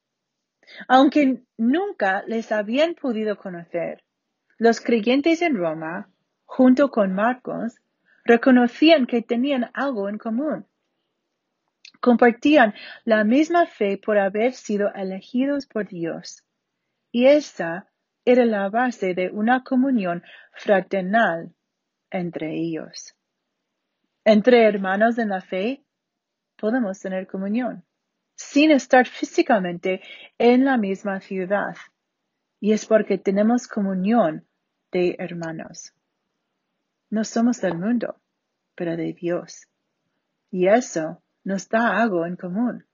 Aunque 0.89 1.43
nunca 1.57 2.23
les 2.27 2.53
habían 2.53 2.95
podido 2.95 3.37
conocer, 3.37 4.05
los 4.59 4.81
creyentes 4.81 5.43
en 5.43 5.57
Roma, 5.57 6.11
junto 6.45 6.91
con 6.91 7.15
Marcos, 7.15 7.81
reconocían 8.25 9.07
que 9.07 9.23
tenían 9.23 9.71
algo 9.75 10.09
en 10.09 10.19
común 10.19 10.67
compartían 12.03 12.75
la 13.05 13.23
misma 13.23 13.65
fe 13.67 13.97
por 13.97 14.19
haber 14.19 14.53
sido 14.53 14.93
elegidos 14.93 15.67
por 15.67 15.89
Dios. 15.89 16.45
Y 17.13 17.27
esa 17.27 17.89
era 18.25 18.45
la 18.45 18.69
base 18.69 19.15
de 19.15 19.31
una 19.31 19.63
comunión 19.63 20.23
fraternal 20.53 21.55
entre 22.11 22.55
ellos. 22.55 23.15
Entre 24.25 24.65
hermanos 24.65 25.17
en 25.19 25.29
la 25.29 25.41
fe 25.41 25.85
podemos 26.57 26.99
tener 26.99 27.27
comunión 27.27 27.85
sin 28.35 28.73
estar 28.73 29.07
físicamente 29.07 30.03
en 30.39 30.65
la 30.65 30.77
misma 30.77 31.21
ciudad. 31.21 31.77
Y 32.63 32.73
es 32.73 32.87
porque 32.87 33.19
tenemos 33.19 33.67
comunión 33.67 34.47
de 34.93 35.17
hermanos. 35.19 35.93
No 37.11 37.25
somos 37.25 37.61
del 37.61 37.77
mundo, 37.77 38.21
pero 38.77 38.97
de 38.97 39.13
Dios. 39.15 39.67
Y 40.49 40.69
eso 40.69 41.21
nos 41.43 41.69
da 41.69 42.01
algo 42.01 42.25
en 42.25 42.37
común, 42.37 42.87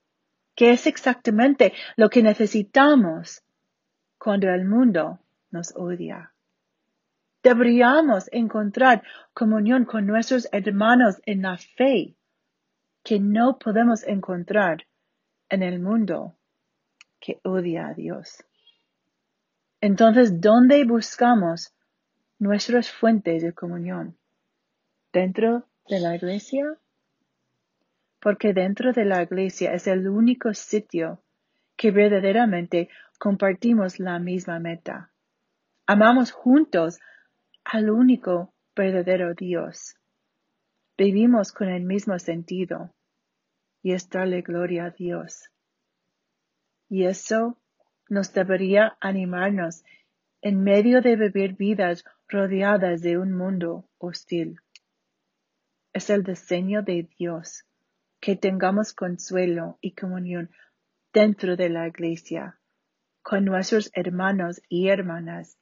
que 0.55 0.71
es 0.71 0.87
exactamente 0.87 1.71
lo 1.97 2.09
que 2.09 2.23
necesitamos 2.23 3.43
cuando 4.17 4.49
el 4.49 4.65
mundo 4.65 5.19
nos 5.51 5.71
odia. 5.75 6.33
Deberíamos 7.43 8.27
encontrar 8.31 9.03
comunión 9.35 9.85
con 9.85 10.07
nuestros 10.07 10.49
hermanos 10.51 11.21
en 11.27 11.43
la 11.43 11.57
fe 11.57 12.15
que 13.03 13.19
no 13.19 13.59
podemos 13.59 14.01
encontrar 14.01 14.87
en 15.47 15.61
el 15.61 15.79
mundo 15.79 16.35
que 17.19 17.39
odia 17.43 17.89
a 17.89 17.93
Dios. 17.93 18.43
Entonces, 19.81 20.41
¿dónde 20.41 20.83
buscamos 20.85 21.73
nuestras 22.37 22.91
fuentes 22.91 23.43
de 23.43 23.53
comunión? 23.53 24.17
¿Dentro 25.11 25.65
de 25.87 25.99
la 25.99 26.15
iglesia? 26.15 26.77
porque 28.19 28.53
dentro 28.53 28.91
de 28.93 29.05
la 29.05 29.23
iglesia 29.23 29.73
es 29.73 29.87
el 29.87 30.07
único 30.07 30.53
sitio 30.53 31.23
que 31.75 31.91
verdaderamente 31.91 32.89
compartimos 33.17 33.99
la 33.99 34.19
misma 34.19 34.59
meta. 34.59 35.11
Amamos 35.85 36.31
juntos 36.31 36.99
al 37.63 37.89
único 37.89 38.53
verdadero 38.75 39.33
Dios. 39.33 39.95
Vivimos 40.97 41.53
con 41.53 41.69
el 41.69 41.83
mismo 41.83 42.19
sentido 42.19 42.93
y 43.81 43.93
es 43.93 44.09
darle 44.09 44.41
gloria 44.41 44.85
a 44.85 44.89
Dios. 44.91 45.49
Y 46.89 47.05
eso 47.05 47.57
nos 48.09 48.33
debería 48.33 48.97
animarnos 48.99 49.83
en 50.41 50.63
medio 50.63 51.01
de 51.01 51.15
vivir 51.15 51.53
vidas 51.55 52.03
rodeadas 52.27 53.01
de 53.01 53.17
un 53.17 53.35
mundo 53.35 53.89
hostil. 53.97 54.59
Es 55.93 56.09
el 56.09 56.23
diseño 56.23 56.81
de 56.81 57.07
Dios 57.17 57.65
que 58.19 58.35
tengamos 58.35 58.93
consuelo 58.93 59.77
y 59.81 59.91
comunión 59.91 60.51
dentro 61.13 61.55
de 61.55 61.69
la 61.69 61.87
iglesia 61.87 62.59
con 63.21 63.45
nuestros 63.45 63.91
hermanos 63.93 64.61
y 64.69 64.89
hermanas 64.89 65.57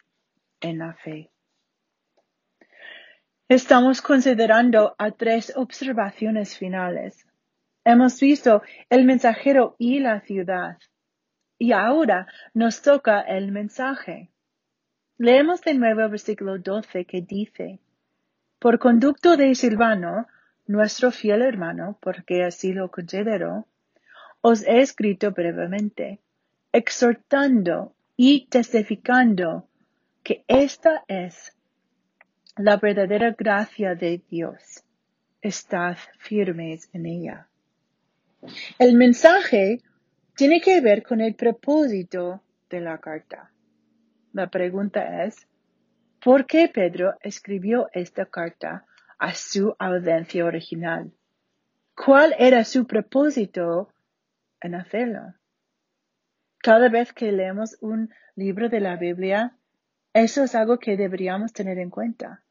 en 0.61 0.79
la 0.79 0.93
fe. 0.93 1.31
Estamos 3.49 4.01
considerando 4.01 4.95
a 4.97 5.11
tres 5.11 5.53
observaciones 5.55 6.57
finales. 6.57 7.25
Hemos 7.85 8.19
visto 8.19 8.61
el 8.89 9.05
mensajero 9.05 9.75
y 9.79 9.99
la 9.99 10.19
ciudad. 10.21 10.77
Y 11.57 11.71
ahora 11.71 12.27
nos 12.53 12.81
toca 12.81 13.21
el 13.21 13.51
mensaje. 13.51 14.29
Leemos 15.17 15.61
de 15.61 15.73
nuevo 15.73 16.01
el 16.01 16.09
versículo 16.09 16.59
12 16.59 17.05
que 17.05 17.21
dice, 17.21 17.79
Por 18.59 18.77
conducto 18.77 19.35
de 19.35 19.55
Silvano, 19.55 20.27
nuestro 20.67 21.11
fiel 21.11 21.41
hermano, 21.41 21.97
porque 22.01 22.43
así 22.43 22.73
lo 22.73 22.91
considero, 22.91 23.67
os 24.41 24.63
he 24.63 24.81
escrito 24.81 25.31
brevemente, 25.31 26.19
exhortando 26.71 27.95
y 28.15 28.47
testificando 28.47 29.67
que 30.23 30.43
esta 30.47 31.03
es 31.07 31.55
la 32.57 32.77
verdadera 32.77 33.31
gracia 33.31 33.95
de 33.95 34.21
Dios. 34.29 34.83
Estad 35.41 35.97
firmes 36.19 36.89
en 36.93 37.05
ella. 37.05 37.47
El 38.77 38.95
mensaje 38.95 39.81
tiene 40.37 40.61
que 40.61 40.79
ver 40.81 41.01
con 41.01 41.19
el 41.19 41.33
propósito 41.33 42.43
de 42.69 42.79
la 42.79 42.99
carta. 42.99 43.51
La 44.33 44.51
pregunta 44.51 45.23
es, 45.23 45.47
¿por 46.23 46.45
qué 46.45 46.69
Pedro 46.71 47.15
escribió 47.21 47.89
esta 47.91 48.27
carta 48.27 48.85
a 49.17 49.33
su 49.33 49.75
audiencia 49.79 50.45
original? 50.45 51.11
¿Cuál 51.95 52.35
era 52.37 52.63
su 52.65 52.85
propósito 52.85 53.91
en 54.61 54.75
hacerlo? 54.75 55.33
Cada 56.59 56.87
vez 56.89 57.13
que 57.13 57.31
leemos 57.31 57.75
un 57.81 58.13
libro 58.35 58.69
de 58.69 58.79
la 58.79 58.95
Biblia, 58.95 59.57
eso 60.13 60.43
es 60.43 60.53
algo 60.53 60.77
que 60.77 60.97
deberíamos 60.97 61.51
tener 61.51 61.79
en 61.79 61.89
cuenta. 61.89 62.43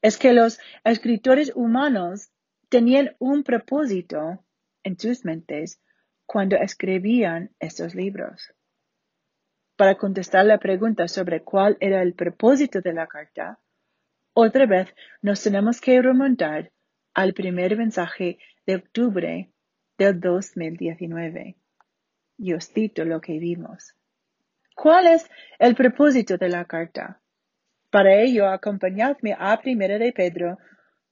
Es 0.00 0.16
que 0.16 0.32
los 0.32 0.60
escritores 0.84 1.50
humanos 1.56 2.30
tenían 2.68 3.16
un 3.18 3.42
propósito 3.42 4.44
en 4.84 4.96
sus 4.96 5.24
mentes 5.24 5.80
cuando 6.32 6.56
escribían 6.56 7.50
estos 7.60 7.94
libros. 7.94 8.54
Para 9.76 9.96
contestar 9.96 10.46
la 10.46 10.56
pregunta 10.56 11.06
sobre 11.06 11.42
cuál 11.42 11.76
era 11.78 12.00
el 12.00 12.14
propósito 12.14 12.80
de 12.80 12.94
la 12.94 13.06
carta, 13.06 13.58
otra 14.32 14.64
vez 14.64 14.94
nos 15.20 15.42
tenemos 15.42 15.78
que 15.78 16.00
remontar 16.00 16.72
al 17.12 17.34
primer 17.34 17.76
mensaje 17.76 18.38
de 18.64 18.76
octubre 18.76 19.52
del 19.98 20.20
2019. 20.20 21.56
Y 22.38 22.54
os 22.54 22.72
cito 22.72 23.04
lo 23.04 23.20
que 23.20 23.38
vimos. 23.38 23.94
¿Cuál 24.74 25.08
es 25.08 25.28
el 25.58 25.74
propósito 25.74 26.38
de 26.38 26.48
la 26.48 26.64
carta? 26.64 27.20
Para 27.90 28.14
ello, 28.14 28.48
acompañadme 28.48 29.36
a 29.38 29.60
Primera 29.60 29.98
de 29.98 30.14
Pedro 30.14 30.56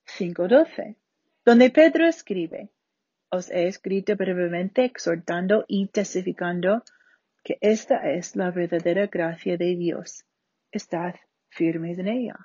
5.12, 0.06 0.96
donde 1.44 1.68
Pedro 1.68 2.06
escribe, 2.06 2.70
os 3.30 3.50
he 3.50 3.68
escrito 3.68 4.16
brevemente 4.16 4.84
exhortando 4.84 5.64
y 5.68 5.88
testificando 5.88 6.82
que 7.44 7.56
esta 7.60 8.10
es 8.10 8.36
la 8.36 8.50
verdadera 8.50 9.06
gracia 9.06 9.56
de 9.56 9.76
Dios. 9.76 10.24
Estad 10.72 11.14
firmes 11.48 11.98
en 11.98 12.08
ella. 12.08 12.36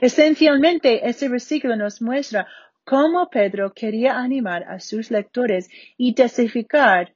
Esencialmente, 0.00 1.08
este 1.08 1.28
versículo 1.28 1.76
nos 1.76 2.00
muestra 2.02 2.46
cómo 2.84 3.28
Pedro 3.30 3.72
quería 3.72 4.18
animar 4.18 4.64
a 4.64 4.80
sus 4.80 5.10
lectores 5.10 5.68
y 5.96 6.14
testificar 6.14 7.14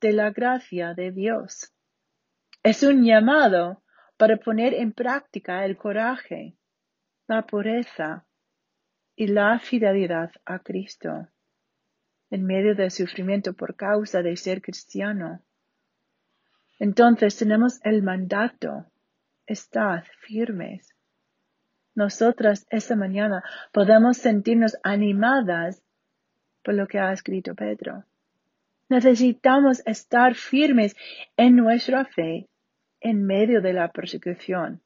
de 0.00 0.12
la 0.12 0.30
gracia 0.30 0.94
de 0.94 1.12
Dios. 1.12 1.72
Es 2.62 2.82
un 2.82 3.04
llamado 3.04 3.82
para 4.16 4.36
poner 4.36 4.74
en 4.74 4.92
práctica 4.92 5.64
el 5.64 5.76
coraje, 5.76 6.56
la 7.26 7.42
pureza 7.46 8.26
y 9.16 9.26
la 9.26 9.58
fidelidad 9.58 10.30
a 10.44 10.60
Cristo 10.60 11.28
en 12.32 12.46
medio 12.46 12.74
del 12.74 12.90
sufrimiento 12.90 13.52
por 13.52 13.76
causa 13.76 14.22
de 14.22 14.38
ser 14.38 14.62
cristiano. 14.62 15.42
Entonces 16.78 17.36
tenemos 17.36 17.78
el 17.84 18.02
mandato, 18.02 18.86
estad 19.46 20.04
firmes. 20.22 20.94
Nosotras 21.94 22.66
esta 22.70 22.96
mañana 22.96 23.44
podemos 23.70 24.16
sentirnos 24.16 24.78
animadas 24.82 25.82
por 26.64 26.72
lo 26.72 26.86
que 26.86 26.98
ha 26.98 27.12
escrito 27.12 27.54
Pedro. 27.54 28.04
Necesitamos 28.88 29.82
estar 29.84 30.34
firmes 30.34 30.96
en 31.36 31.56
nuestra 31.56 32.06
fe 32.06 32.48
en 33.00 33.26
medio 33.26 33.60
de 33.60 33.74
la 33.74 33.92
persecución, 33.92 34.80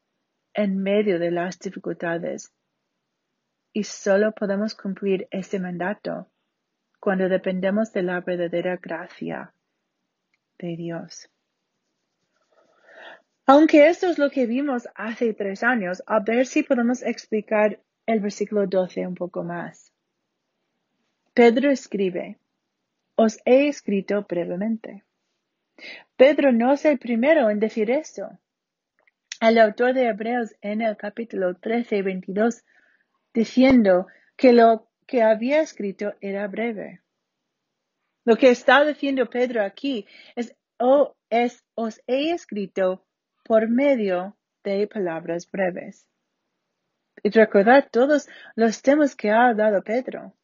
en 0.52 0.82
medio 0.82 1.20
de 1.20 1.30
las 1.30 1.60
dificultades. 1.60 2.52
Y 3.72 3.84
solo 3.84 4.32
podemos 4.32 4.74
cumplir 4.74 5.28
este 5.30 5.60
mandato 5.60 6.28
cuando 7.06 7.28
dependemos 7.28 7.92
de 7.92 8.02
la 8.02 8.20
verdadera 8.20 8.78
gracia 8.82 9.52
de 10.58 10.74
Dios. 10.74 11.30
Aunque 13.46 13.86
esto 13.86 14.08
es 14.08 14.18
lo 14.18 14.28
que 14.28 14.46
vimos 14.46 14.88
hace 14.96 15.32
tres 15.32 15.62
años, 15.62 16.02
a 16.08 16.18
ver 16.18 16.46
si 16.46 16.64
podemos 16.64 17.04
explicar 17.04 17.78
el 18.06 18.18
versículo 18.18 18.66
12 18.66 19.06
un 19.06 19.14
poco 19.14 19.44
más. 19.44 19.92
Pedro 21.32 21.70
escribe, 21.70 22.38
os 23.14 23.38
he 23.44 23.68
escrito 23.68 24.26
brevemente. 24.28 25.04
Pedro 26.16 26.50
no 26.50 26.72
es 26.72 26.84
el 26.86 26.98
primero 26.98 27.50
en 27.50 27.60
decir 27.60 27.88
esto. 27.88 28.36
El 29.40 29.58
autor 29.58 29.94
de 29.94 30.08
Hebreos 30.08 30.56
en 30.60 30.82
el 30.82 30.96
capítulo 30.96 31.54
13 31.54 31.98
y 31.98 32.02
22 32.02 32.64
diciendo 33.32 34.08
que 34.36 34.52
lo 34.52 34.85
que 35.06 35.22
había 35.22 35.60
escrito 35.60 36.14
era 36.20 36.46
breve. 36.48 37.00
Lo 38.24 38.36
que 38.36 38.50
está 38.50 38.84
diciendo 38.84 39.30
Pedro 39.30 39.62
aquí 39.62 40.06
es, 40.34 40.54
oh, 40.78 41.14
es 41.30 41.64
os 41.74 42.02
he 42.06 42.32
escrito 42.32 43.06
por 43.44 43.68
medio 43.68 44.36
de 44.64 44.88
palabras 44.88 45.48
breves. 45.50 46.08
Y 47.22 47.30
recordar 47.30 47.88
todos 47.90 48.28
los 48.56 48.82
temas 48.82 49.14
que 49.14 49.30
ha 49.30 49.54
dado 49.54 49.82
Pedro. 49.82 50.34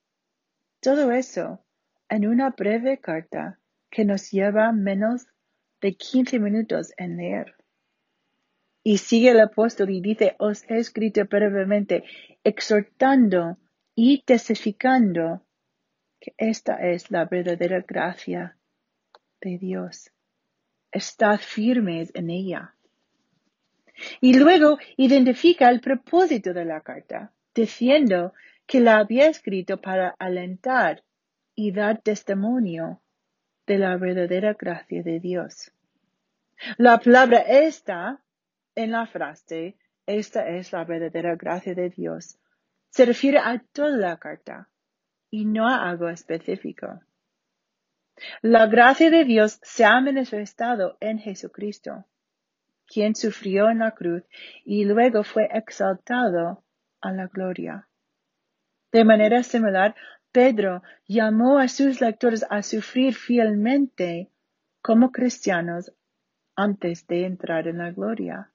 Todo 0.81 1.11
eso 1.11 1.65
en 2.09 2.27
una 2.27 2.51
breve 2.51 2.99
carta 2.99 3.59
que 3.91 4.05
nos 4.05 4.31
lleva 4.31 4.73
menos 4.73 5.27
de 5.81 5.95
15 5.95 6.39
minutos 6.39 6.93
en 6.97 7.17
leer. 7.17 7.57
Y 8.85 8.99
sigue 8.99 9.31
el 9.31 9.41
apóstol 9.41 9.91
y 9.91 10.01
dice, 10.01 10.35
os 10.39 10.69
he 10.69 10.79
escrito 10.79 11.25
brevemente, 11.25 12.05
exhortando 12.43 13.59
y 14.05 14.25
testificando 14.25 15.43
que 16.19 16.35
esta 16.37 16.75
es 16.75 17.13
la 17.13 17.25
verdadera 17.25 17.85
gracia 17.87 18.57
de 19.41 19.59
Dios. 19.59 20.11
Estad 20.91 21.39
firmes 21.39 22.11
en 22.13 22.29
ella. 22.29 22.75
Y 24.21 24.37
luego 24.37 24.79
identifica 24.97 25.71
el 25.71 25.81
propósito 25.81 26.53
de 26.53 26.65
la 26.65 26.81
carta, 26.81 27.33
diciendo 27.55 28.33
que 28.67 28.81
la 28.81 28.99
había 28.99 29.29
escrito 29.29 29.81
para 29.81 30.17
alentar 30.19 31.05
y 31.55 31.71
dar 31.71 32.03
testimonio 32.03 33.01
de 33.69 33.79
la 33.79 33.97
verdadera 33.99 34.55
gracia 34.55 35.05
de 35.05 35.21
Dios. 35.21 35.71
La 36.77 36.99
palabra 36.99 37.39
esta 37.39 38.21
en 38.75 38.91
la 38.91 39.07
frase, 39.07 39.77
esta 40.07 40.49
es 40.49 40.73
la 40.73 40.83
verdadera 40.83 41.37
gracia 41.37 41.77
de 41.77 41.89
Dios, 41.89 42.37
se 42.93 43.07
refiere 43.07 43.39
a 43.39 43.59
toda 43.73 43.97
la 43.97 44.19
carta 44.19 44.69
y 45.31 45.47
no 45.47 45.67
a 45.67 45.89
algo 45.89 46.09
específico. 46.11 47.01
La 48.43 48.67
gracia 48.67 49.11
de 49.11 49.25
Dios 49.25 49.59
se 49.63 49.87
ha 49.87 49.99
manifestado 50.01 50.99
en 51.01 51.19
Jesucristo, 51.19 52.05
quien 52.87 53.15
sufrió 53.15 53.71
en 53.71 53.79
la 53.79 53.93
cruz 53.93 54.23
y 54.65 54.85
luego 54.85 55.25
fue 55.25 55.49
exaltado 55.51 56.63
a 57.01 57.13
la 57.13 57.29
gloria. 57.29 57.89
De 58.93 59.05
manera 59.05 59.43
similar, 59.43 59.95
Pedro 60.31 60.83
llamó 61.09 61.59
a 61.59 61.69
sus 61.69 62.03
lectores 62.03 62.45
a 62.51 62.63
sufrir 62.63 63.15
fielmente 63.15 64.31
como 64.83 65.13
cristianos 65.13 65.95
antes 66.55 67.07
de 67.07 67.25
entrar 67.25 67.69
en 67.69 67.79
la 67.79 67.91
gloria 67.91 68.53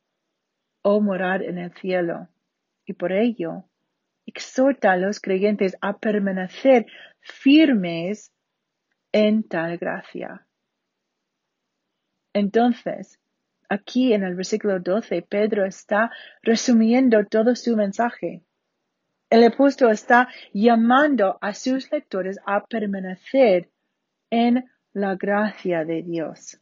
o 0.83 1.01
morar 1.01 1.41
en 1.41 1.57
el 1.57 1.73
cielo. 1.73 2.27
Y 2.85 2.93
por 2.93 3.11
ello, 3.11 3.65
exhorta 4.27 4.91
a 4.91 4.97
los 4.97 5.19
creyentes 5.19 5.75
a 5.81 5.97
permanecer 5.97 6.85
firmes 7.21 8.31
en 9.11 9.43
tal 9.43 9.77
gracia. 9.77 10.45
Entonces, 12.33 13.19
aquí 13.69 14.13
en 14.13 14.23
el 14.23 14.35
versículo 14.35 14.79
12, 14.79 15.23
Pedro 15.23 15.65
está 15.65 16.11
resumiendo 16.43 17.25
todo 17.25 17.55
su 17.55 17.75
mensaje. 17.75 18.43
El 19.29 19.43
apóstol 19.43 19.91
está 19.91 20.29
llamando 20.53 21.37
a 21.41 21.53
sus 21.53 21.91
lectores 21.91 22.37
a 22.45 22.65
permanecer 22.65 23.69
en 24.29 24.69
la 24.93 25.15
gracia 25.15 25.83
de 25.83 26.03
Dios. 26.03 26.59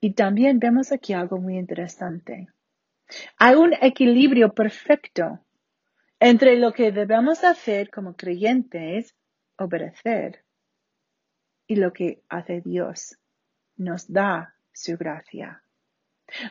Y 0.00 0.14
también 0.14 0.58
vemos 0.58 0.92
aquí 0.92 1.12
algo 1.12 1.38
muy 1.38 1.58
interesante. 1.58 2.48
Hay 3.38 3.54
un 3.54 3.72
equilibrio 3.80 4.52
perfecto 4.52 5.44
entre 6.20 6.56
lo 6.56 6.72
que 6.72 6.92
debemos 6.92 7.44
hacer 7.44 7.90
como 7.90 8.16
creyentes, 8.16 9.14
obedecer, 9.56 10.44
y 11.66 11.76
lo 11.76 11.92
que 11.92 12.22
hace 12.28 12.60
Dios, 12.60 13.18
nos 13.76 14.10
da 14.10 14.54
su 14.72 14.96
gracia. 14.96 15.62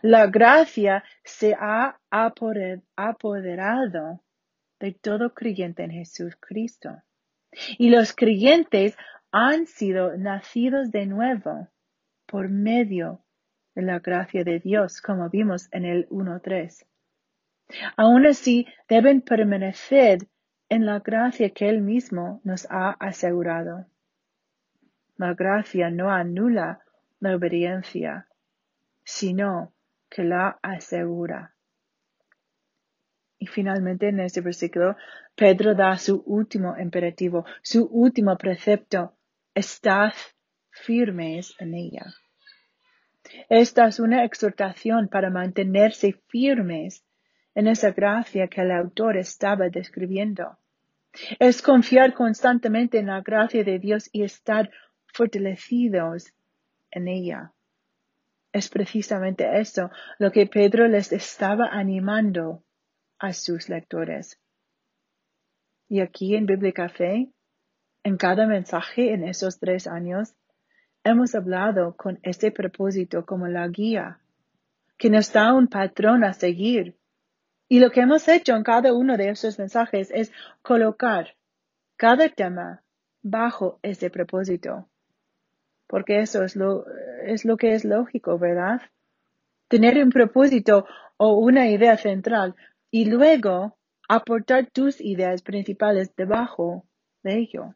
La 0.02 0.28
gracia 0.28 1.04
se 1.24 1.56
ha 1.60 2.00
apoderado 2.96 4.24
de 4.80 4.94
todo 4.94 5.34
creyente 5.34 5.84
en 5.84 5.92
Jesucristo. 5.92 7.02
Y 7.78 7.90
los 7.90 8.14
creyentes 8.14 8.96
han 9.32 9.66
sido 9.66 10.16
nacidos 10.18 10.92
de 10.92 11.06
nuevo 11.06 11.68
por 12.26 12.50
medio 12.50 13.24
de 13.76 13.84
la 13.84 14.00
gracia 14.00 14.44
de 14.44 14.60
Dios, 14.60 15.02
como 15.02 15.30
vimos 15.30 15.68
en 15.72 15.86
el 15.86 16.08
1.3. 16.10 16.86
Aún 17.96 18.26
así, 18.26 18.68
deben 18.88 19.22
permanecer 19.22 20.20
en 20.70 20.86
la 20.86 21.00
gracia 21.00 21.50
que 21.50 21.70
Él 21.70 21.82
mismo 21.82 22.42
nos 22.44 22.68
ha 22.70 22.92
asegurado. 22.92 23.86
La 25.18 25.34
gracia 25.34 25.90
no 25.90 26.12
anula 26.12 26.82
la 27.20 27.36
obediencia, 27.36 28.28
sino 29.04 29.74
que 30.10 30.24
la 30.24 30.60
asegura. 30.62 31.56
Y 33.40 33.48
finalmente 33.48 34.10
en 34.10 34.20
este 34.20 34.42
versículo, 34.42 34.96
Pedro 35.36 35.76
da 35.76 35.98
su 35.98 36.24
último 36.26 36.76
imperativo, 36.78 37.46
su 37.62 37.86
último 37.86 38.38
precepto, 38.38 39.14
estad 39.54 40.14
firmes 40.70 41.56
en 41.60 41.74
ella. 41.74 42.06
Esta 43.50 43.88
es 43.88 44.00
una 44.00 44.24
exhortación 44.24 45.08
para 45.10 45.30
mantenerse 45.30 46.14
firmes 46.28 47.04
en 47.58 47.66
esa 47.66 47.90
gracia 47.90 48.48
que 48.48 48.62
el 48.62 48.70
autor 48.70 49.18
estaba 49.18 49.68
describiendo. 49.70 50.60
Es 51.40 51.64
confiar 51.64 52.14
constantemente 52.14 53.00
en 53.00 53.08
la 53.08 53.22
gracia 53.22 53.64
de 53.64 53.80
Dios 53.80 54.12
y 54.12 54.22
estar 54.22 54.70
fortalecidos 55.08 56.32
en 56.92 57.08
ella. 57.08 57.54
Es 58.54 58.70
precisamente 58.70 59.60
esto 59.60 59.90
lo 60.20 60.32
que 60.32 60.46
Pedro 60.46 60.88
les 60.88 61.12
estaba 61.12 61.70
animando 61.72 62.64
a 63.18 63.34
sus 63.34 63.70
lectores. 63.70 64.40
Y 65.90 66.02
aquí 66.02 66.36
en 66.36 66.46
Bíblica 66.46 66.90
Fe, 66.90 67.32
en 68.04 68.18
cada 68.18 68.46
mensaje 68.46 69.14
en 69.14 69.24
esos 69.24 69.58
tres 69.58 69.88
años, 69.88 70.36
hemos 71.04 71.34
hablado 71.34 71.96
con 71.96 72.20
este 72.22 72.52
propósito 72.52 73.26
como 73.26 73.48
la 73.48 73.68
guía, 73.68 74.20
que 75.00 75.10
nos 75.10 75.34
da 75.34 75.54
un 75.54 75.68
patrón 75.68 76.24
a 76.24 76.34
seguir. 76.34 76.97
Y 77.70 77.80
lo 77.80 77.92
que 77.92 78.02
hemos 78.02 78.28
hecho 78.28 78.56
en 78.56 78.64
cada 78.64 78.94
uno 78.94 79.18
de 79.18 79.30
esos 79.30 79.60
mensajes 79.60 80.10
es 80.12 80.32
colocar 80.62 81.36
cada 81.98 82.30
tema 82.30 82.84
bajo 83.22 83.80
ese 83.82 84.10
propósito. 84.10 84.88
Porque 85.88 86.20
eso 86.20 86.44
es 86.44 86.56
lo, 86.56 86.86
es 87.26 87.46
lo 87.46 87.58
que 87.58 87.74
es 87.74 87.84
lógico, 87.84 88.38
¿verdad? 88.38 88.82
Tener 89.68 90.02
un 90.02 90.12
propósito 90.12 90.86
o 91.18 91.34
una 91.34 91.70
idea 91.70 91.98
central 91.98 92.56
y 92.90 93.06
luego 93.06 93.78
aportar 94.08 94.70
tus 94.72 95.02
ideas 95.02 95.42
principales 95.42 96.16
debajo 96.16 96.86
de 97.24 97.38
ello. 97.38 97.76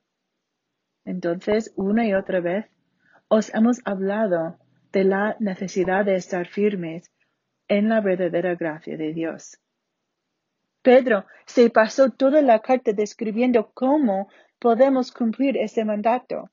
Entonces, 1.04 1.74
una 1.76 2.08
y 2.08 2.14
otra 2.14 2.40
vez, 2.40 2.66
os 3.28 3.54
hemos 3.54 3.82
hablado 3.86 4.58
de 4.92 5.04
la 5.04 5.36
necesidad 5.40 6.06
de 6.06 6.16
estar 6.16 6.48
firmes 6.48 7.12
en 7.68 7.90
la 7.90 8.02
verdadera 8.02 8.56
gracia 8.56 8.98
de 8.98 9.14
Dios. 9.14 9.58
Pedro 10.82 11.26
se 11.46 11.70
pasó 11.70 12.10
toda 12.10 12.42
la 12.42 12.60
carta 12.60 12.94
describiendo 12.94 13.72
cómo 13.74 14.30
podemos 14.60 15.12
cumplir 15.12 15.58
ese 15.58 15.86
mandato, 15.86 16.50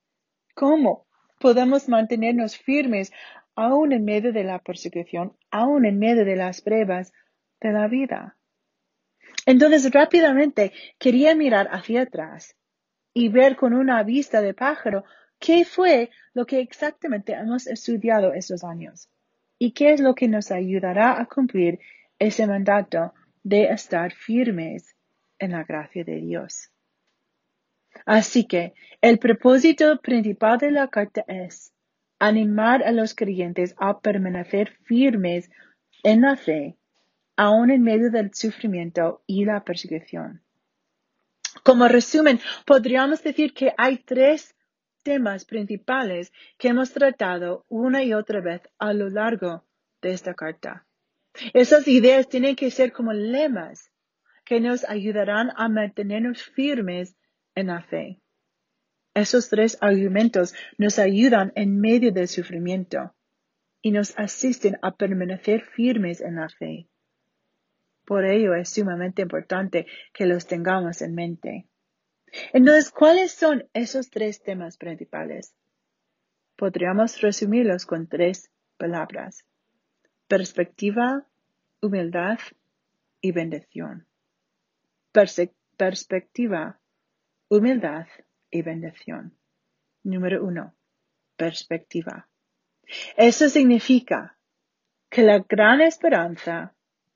cómo 0.54 1.06
podemos 1.38 1.88
mantenernos 1.88 2.56
firmes 2.56 3.12
aún 3.54 3.92
en 3.92 4.04
medio 4.04 4.32
de 4.32 4.44
la 4.44 4.58
persecución, 4.58 5.36
aún 5.50 5.84
en 5.84 5.98
medio 5.98 6.24
de 6.24 6.36
las 6.36 6.60
pruebas 6.60 7.12
de 7.60 7.72
la 7.72 7.88
vida. 7.88 8.36
Entonces 9.46 9.90
rápidamente 9.92 10.72
quería 10.98 11.34
mirar 11.34 11.68
hacia 11.72 12.02
atrás 12.02 12.56
y 13.14 13.28
ver 13.28 13.56
con 13.56 13.72
una 13.72 14.02
vista 14.02 14.42
de 14.42 14.54
pájaro 14.54 15.04
qué 15.38 15.64
fue 15.64 16.10
lo 16.34 16.46
que 16.46 16.60
exactamente 16.60 17.32
hemos 17.32 17.66
estudiado 17.66 18.32
estos 18.32 18.62
años 18.62 19.08
y 19.58 19.72
qué 19.72 19.92
es 19.92 20.00
lo 20.00 20.14
que 20.14 20.28
nos 20.28 20.50
ayudará 20.50 21.20
a 21.20 21.26
cumplir 21.26 21.80
ese 22.18 22.46
mandato 22.46 23.12
de 23.42 23.64
estar 23.64 24.12
firmes 24.12 24.94
en 25.38 25.52
la 25.52 25.64
gracia 25.64 26.04
de 26.04 26.16
Dios. 26.16 26.70
Así 28.06 28.44
que 28.44 28.74
el 29.00 29.18
propósito 29.18 30.00
principal 30.00 30.58
de 30.58 30.70
la 30.70 30.88
carta 30.88 31.24
es 31.26 31.72
animar 32.18 32.82
a 32.82 32.92
los 32.92 33.14
creyentes 33.14 33.74
a 33.78 34.00
permanecer 34.00 34.76
firmes 34.84 35.50
en 36.02 36.22
la 36.22 36.36
fe, 36.36 36.76
aun 37.36 37.70
en 37.70 37.82
medio 37.82 38.10
del 38.10 38.34
sufrimiento 38.34 39.22
y 39.26 39.44
la 39.44 39.64
persecución. 39.64 40.42
Como 41.62 41.88
resumen, 41.88 42.40
podríamos 42.66 43.22
decir 43.22 43.52
que 43.52 43.72
hay 43.76 43.98
tres 43.98 44.54
temas 45.02 45.44
principales 45.44 46.32
que 46.58 46.68
hemos 46.68 46.92
tratado 46.92 47.64
una 47.68 48.02
y 48.02 48.12
otra 48.12 48.40
vez 48.40 48.62
a 48.78 48.92
lo 48.92 49.08
largo 49.08 49.64
de 50.02 50.12
esta 50.12 50.34
carta. 50.34 50.87
Esas 51.54 51.86
ideas 51.88 52.28
tienen 52.28 52.56
que 52.56 52.70
ser 52.70 52.92
como 52.92 53.12
lemas 53.12 53.90
que 54.44 54.60
nos 54.60 54.88
ayudarán 54.88 55.52
a 55.56 55.68
mantenernos 55.68 56.42
firmes 56.42 57.16
en 57.54 57.68
la 57.68 57.82
fe. 57.82 58.20
Esos 59.14 59.48
tres 59.48 59.76
argumentos 59.80 60.54
nos 60.78 60.98
ayudan 60.98 61.52
en 61.54 61.80
medio 61.80 62.12
del 62.12 62.28
sufrimiento 62.28 63.14
y 63.82 63.90
nos 63.90 64.16
asisten 64.18 64.78
a 64.82 64.96
permanecer 64.96 65.62
firmes 65.62 66.20
en 66.20 66.36
la 66.36 66.48
fe. 66.48 66.88
Por 68.04 68.24
ello 68.24 68.54
es 68.54 68.70
sumamente 68.70 69.22
importante 69.22 69.86
que 70.14 70.26
los 70.26 70.46
tengamos 70.46 71.02
en 71.02 71.14
mente. 71.14 71.68
Entonces, 72.52 72.90
¿cuáles 72.90 73.32
son 73.32 73.68
esos 73.72 74.10
tres 74.10 74.42
temas 74.42 74.76
principales? 74.76 75.54
Podríamos 76.56 77.20
resumirlos 77.20 77.86
con 77.86 78.08
tres 78.08 78.50
palabras. 78.76 79.44
Perspectiva, 80.28 81.24
humildad 81.80 82.38
y 83.22 83.32
bendición. 83.32 84.06
perspectiva, 85.78 86.78
humildad 87.48 88.06
y 88.50 88.60
bendición. 88.60 89.34
Número 90.02 90.44
uno, 90.44 90.74
perspectiva. 91.34 92.28
Eso 93.16 93.48
significa 93.48 94.36
que 95.08 95.22
la 95.22 95.38
gran 95.38 95.80
esperanza 95.80 96.74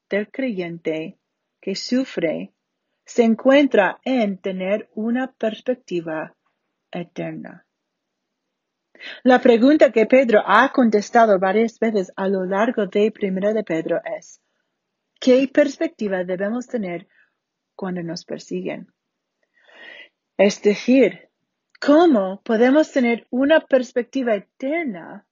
del 0.09 0.31
creyente 0.31 1.19
que 1.61 1.75
sufre 1.75 2.55
se 3.05 3.25
encuentra 3.25 4.01
en 4.05 4.39
tener 4.39 4.89
una 4.95 5.33
perspectiva 5.33 6.35
eterna. 6.91 7.67
La 9.23 9.41
pregunta 9.41 9.91
que 9.93 10.07
Pedro 10.07 10.43
ha 10.47 10.71
contestado 10.73 11.39
varias 11.39 11.79
veces 11.79 12.13
a 12.17 12.29
lo 12.29 12.45
largo 12.45 12.87
de 12.87 13.11
Primera 13.11 13.53
de 13.53 13.65
Pedro 13.65 14.01
es, 14.19 14.41
¿qué 15.21 15.49
perspectiva 15.49 16.25
debemos 16.25 16.67
tener 16.67 17.09
cuando 17.75 18.03
nos 18.03 18.25
persiguen? 18.25 18.93
Es 20.37 20.63
decir, 20.63 21.29
¿cómo 21.81 22.43
podemos 22.43 22.93
tener 22.93 23.27
una 23.31 23.61
perspectiva 23.61 24.35
eterna 24.35 25.27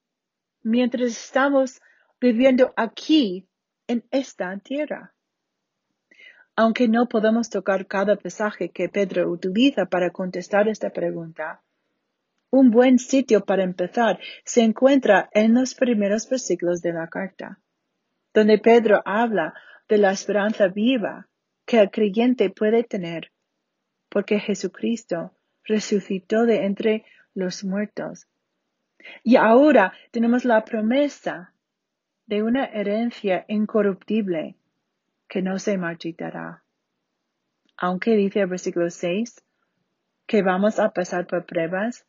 mientras 0.62 1.10
estamos 1.10 1.80
viviendo 2.20 2.72
aquí 2.76 3.48
en 3.86 4.04
esta 4.10 4.56
tierra? 4.58 5.14
Aunque 6.56 6.88
no 6.88 7.08
podemos 7.08 7.48
tocar 7.48 7.86
cada 7.86 8.16
pasaje 8.16 8.70
que 8.70 8.88
Pedro 8.88 9.30
utiliza 9.30 9.86
para 9.86 10.10
contestar 10.10 10.68
esta 10.68 10.90
pregunta, 10.90 11.62
un 12.50 12.70
buen 12.70 12.98
sitio 12.98 13.44
para 13.44 13.62
empezar 13.62 14.18
se 14.44 14.62
encuentra 14.62 15.30
en 15.32 15.54
los 15.54 15.74
primeros 15.74 16.28
versículos 16.28 16.82
de 16.82 16.92
la 16.92 17.08
carta, 17.08 17.60
donde 18.34 18.58
Pedro 18.58 19.02
habla 19.04 19.54
de 19.88 19.98
la 19.98 20.10
esperanza 20.10 20.68
viva 20.68 21.28
que 21.64 21.78
el 21.78 21.90
creyente 21.90 22.50
puede 22.50 22.84
tener, 22.84 23.32
porque 24.08 24.40
Jesucristo 24.40 25.32
resucitó 25.64 26.46
de 26.46 26.64
entre 26.64 27.04
los 27.34 27.64
muertos. 27.64 28.26
Y 29.22 29.36
ahora 29.36 29.92
tenemos 30.10 30.44
la 30.44 30.64
promesa 30.64 31.54
de 32.26 32.42
una 32.42 32.64
herencia 32.66 33.44
incorruptible 33.48 34.56
que 35.28 35.42
no 35.42 35.58
se 35.58 35.78
marchitará. 35.78 36.64
Aunque 37.76 38.12
dice 38.16 38.40
el 38.40 38.48
versículo 38.48 38.90
6 38.90 39.42
que 40.26 40.42
vamos 40.42 40.78
a 40.78 40.90
pasar 40.90 41.26
por 41.26 41.44
pruebas, 41.44 42.06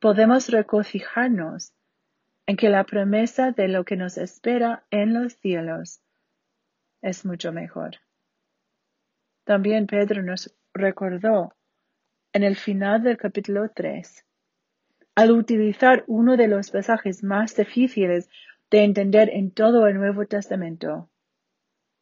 podemos 0.00 0.48
regocijarnos 0.48 1.74
en 2.46 2.56
que 2.56 2.70
la 2.70 2.84
promesa 2.84 3.52
de 3.52 3.68
lo 3.68 3.84
que 3.84 3.96
nos 3.96 4.16
espera 4.16 4.84
en 4.90 5.12
los 5.12 5.34
cielos 5.34 6.00
es 7.02 7.24
mucho 7.24 7.52
mejor. 7.52 7.96
También 9.44 9.86
Pedro 9.86 10.22
nos 10.22 10.56
recordó 10.72 11.54
en 12.32 12.44
el 12.44 12.56
final 12.56 13.02
del 13.02 13.18
capítulo 13.18 13.70
3, 13.70 14.24
al 15.16 15.32
utilizar 15.32 16.04
uno 16.06 16.36
de 16.36 16.48
los 16.48 16.70
pasajes 16.70 17.22
más 17.22 17.54
difíciles 17.54 18.30
de 18.70 18.84
entender 18.84 19.28
en 19.30 19.50
todo 19.50 19.86
el 19.86 19.96
Nuevo 19.96 20.24
Testamento, 20.26 21.10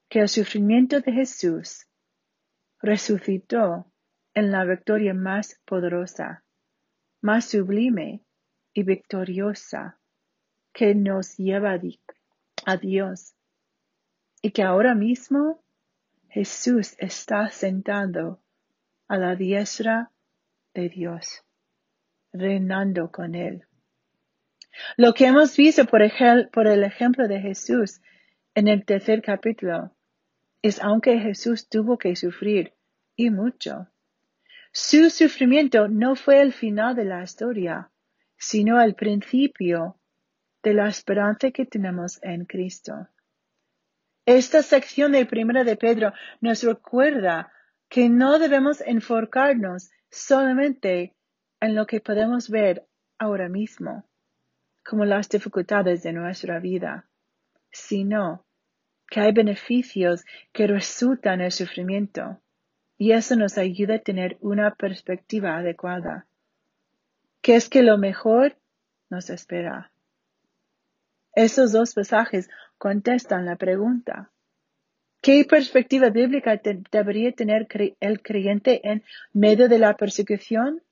que 0.08 0.20
el 0.20 0.28
sufrimiento 0.28 1.00
de 1.00 1.12
Jesús 1.12 1.86
resucitó 2.80 3.90
en 4.34 4.52
la 4.52 4.64
victoria 4.64 5.14
más 5.14 5.60
poderosa 5.64 6.44
más 7.20 7.46
sublime 7.46 8.22
y 8.72 8.82
victoriosa 8.82 9.98
que 10.72 10.94
nos 10.94 11.36
lleva 11.36 11.78
a 12.66 12.76
Dios 12.76 13.34
y 14.42 14.50
que 14.50 14.62
ahora 14.62 14.94
mismo 14.94 15.62
Jesús 16.28 16.94
está 16.98 17.48
sentado 17.50 18.40
a 19.08 19.16
la 19.16 19.34
diestra 19.34 20.10
de 20.74 20.88
Dios, 20.88 21.44
reinando 22.32 23.10
con 23.10 23.34
Él. 23.34 23.64
Lo 24.96 25.12
que 25.14 25.26
hemos 25.26 25.56
visto 25.56 25.84
por, 25.86 26.02
el 26.02 26.84
ejemplo 26.84 27.26
de 27.26 27.40
Jesús 27.40 28.00
en 28.54 28.68
el 28.68 28.84
tercer 28.84 29.22
capítulo 29.22 29.96
es 30.62 30.80
aunque 30.80 31.18
Jesús 31.18 31.68
tuvo 31.68 31.98
que 31.98 32.14
sufrir 32.16 32.74
y 33.16 33.30
mucho. 33.30 33.88
Su 34.80 35.10
sufrimiento 35.10 35.88
no 35.88 36.14
fue 36.14 36.40
el 36.40 36.52
final 36.52 36.94
de 36.94 37.04
la 37.04 37.24
historia, 37.24 37.90
sino 38.36 38.80
el 38.80 38.94
principio 38.94 39.98
de 40.62 40.72
la 40.72 40.86
esperanza 40.86 41.50
que 41.50 41.66
tenemos 41.66 42.20
en 42.22 42.44
Cristo. 42.44 43.08
Esta 44.24 44.62
sección 44.62 45.10
del 45.10 45.26
primero 45.26 45.64
de 45.64 45.74
Pedro 45.74 46.12
nos 46.40 46.62
recuerda 46.62 47.52
que 47.88 48.08
no 48.08 48.38
debemos 48.38 48.80
enfocarnos 48.80 49.90
solamente 50.12 51.16
en 51.60 51.74
lo 51.74 51.84
que 51.84 52.00
podemos 52.00 52.48
ver 52.48 52.86
ahora 53.18 53.48
mismo, 53.48 54.08
como 54.84 55.04
las 55.04 55.28
dificultades 55.28 56.04
de 56.04 56.12
nuestra 56.12 56.60
vida, 56.60 57.10
sino 57.72 58.46
que 59.08 59.18
hay 59.18 59.32
beneficios 59.32 60.24
que 60.52 60.68
resultan 60.68 61.40
del 61.40 61.50
sufrimiento, 61.50 62.40
y 62.98 63.12
eso 63.12 63.36
nos 63.36 63.56
ayuda 63.56 63.94
a 63.94 64.00
tener 64.00 64.36
una 64.40 64.74
perspectiva 64.74 65.56
adecuada, 65.56 66.26
que 67.40 67.54
es 67.54 67.70
que 67.70 67.82
lo 67.82 67.96
mejor 67.96 68.56
nos 69.08 69.30
espera. 69.30 69.92
Esos 71.34 71.70
dos 71.72 71.94
pasajes 71.94 72.50
contestan 72.76 73.46
la 73.46 73.56
pregunta. 73.56 74.32
¿Qué 75.20 75.44
perspectiva 75.44 76.10
bíblica 76.10 76.60
debería 76.90 77.32
tener 77.32 77.68
el 78.00 78.22
creyente 78.22 78.80
en 78.88 79.04
medio 79.32 79.68
de 79.68 79.78
la 79.78 79.96
persecución? 79.96 80.82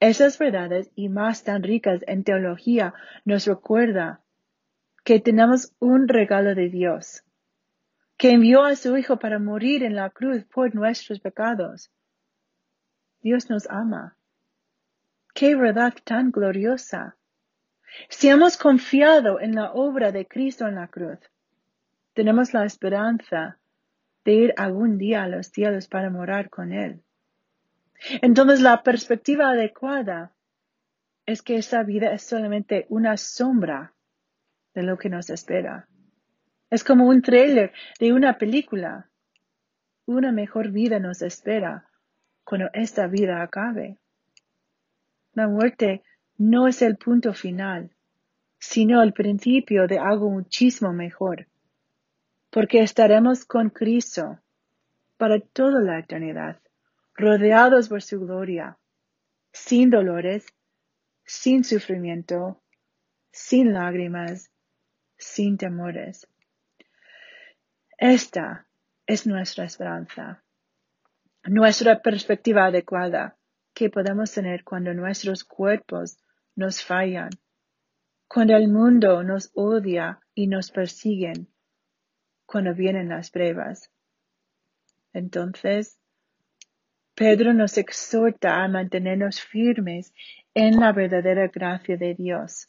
Esas 0.00 0.38
verdades 0.38 0.90
y 0.94 1.08
más 1.08 1.44
tan 1.44 1.62
ricas 1.62 2.02
en 2.06 2.24
teología 2.24 2.94
nos 3.24 3.46
recuerda 3.46 4.22
que 5.04 5.20
tenemos 5.20 5.74
un 5.78 6.08
regalo 6.08 6.54
de 6.54 6.68
Dios, 6.68 7.23
que 8.16 8.30
envió 8.30 8.64
a 8.64 8.76
su 8.76 8.96
Hijo 8.96 9.18
para 9.18 9.38
morir 9.38 9.82
en 9.82 9.96
la 9.96 10.10
cruz 10.10 10.44
por 10.44 10.74
nuestros 10.74 11.20
pecados. 11.20 11.90
Dios 13.20 13.50
nos 13.50 13.68
ama. 13.70 14.16
Qué 15.34 15.56
verdad 15.56 15.94
tan 16.04 16.30
gloriosa. 16.30 17.16
Si 18.08 18.28
hemos 18.28 18.56
confiado 18.56 19.40
en 19.40 19.54
la 19.54 19.72
obra 19.72 20.12
de 20.12 20.26
Cristo 20.26 20.66
en 20.66 20.76
la 20.76 20.88
cruz, 20.88 21.18
tenemos 22.12 22.52
la 22.54 22.64
esperanza 22.64 23.58
de 24.24 24.32
ir 24.32 24.54
algún 24.56 24.98
día 24.98 25.24
a 25.24 25.28
los 25.28 25.48
cielos 25.48 25.88
para 25.88 26.10
morar 26.10 26.50
con 26.50 26.72
Él. 26.72 27.02
Entonces 28.22 28.60
la 28.60 28.82
perspectiva 28.82 29.50
adecuada 29.50 30.32
es 31.26 31.42
que 31.42 31.56
esa 31.56 31.82
vida 31.82 32.12
es 32.12 32.22
solamente 32.22 32.86
una 32.88 33.16
sombra 33.16 33.94
de 34.74 34.82
lo 34.82 34.98
que 34.98 35.08
nos 35.08 35.30
espera. 35.30 35.88
Es 36.74 36.82
como 36.82 37.06
un 37.06 37.22
trailer 37.22 37.72
de 38.00 38.12
una 38.12 38.36
película. 38.36 39.08
Una 40.06 40.32
mejor 40.32 40.72
vida 40.72 40.98
nos 40.98 41.22
espera 41.22 41.88
cuando 42.42 42.68
esta 42.72 43.06
vida 43.06 43.44
acabe. 43.44 44.00
La 45.34 45.46
muerte 45.46 46.02
no 46.36 46.66
es 46.66 46.82
el 46.82 46.96
punto 46.96 47.32
final, 47.32 47.94
sino 48.58 49.04
el 49.04 49.12
principio 49.12 49.86
de 49.86 50.00
algo 50.00 50.28
muchísimo 50.30 50.92
mejor, 50.92 51.46
porque 52.50 52.80
estaremos 52.80 53.44
con 53.44 53.70
Cristo 53.70 54.40
para 55.16 55.38
toda 55.38 55.80
la 55.80 56.00
eternidad, 56.00 56.60
rodeados 57.14 57.88
por 57.88 58.02
su 58.02 58.18
gloria, 58.18 58.78
sin 59.52 59.90
dolores, 59.90 60.44
sin 61.24 61.62
sufrimiento, 61.62 62.60
sin 63.30 63.72
lágrimas, 63.72 64.50
sin 65.16 65.56
temores. 65.56 66.26
Esta 68.06 68.66
es 69.06 69.26
nuestra 69.26 69.64
esperanza, 69.64 70.44
nuestra 71.44 72.02
perspectiva 72.02 72.66
adecuada 72.66 73.38
que 73.72 73.88
podemos 73.88 74.30
tener 74.30 74.62
cuando 74.62 74.92
nuestros 74.92 75.42
cuerpos 75.42 76.18
nos 76.54 76.84
fallan, 76.84 77.30
cuando 78.28 78.56
el 78.56 78.68
mundo 78.68 79.24
nos 79.24 79.50
odia 79.54 80.20
y 80.34 80.48
nos 80.48 80.70
persiguen, 80.70 81.48
cuando 82.44 82.74
vienen 82.74 83.08
las 83.08 83.30
pruebas. 83.30 83.90
Entonces, 85.14 85.98
Pedro 87.14 87.54
nos 87.54 87.78
exhorta 87.78 88.62
a 88.62 88.68
mantenernos 88.68 89.40
firmes 89.40 90.12
en 90.52 90.78
la 90.78 90.92
verdadera 90.92 91.48
gracia 91.48 91.96
de 91.96 92.12
Dios. 92.12 92.68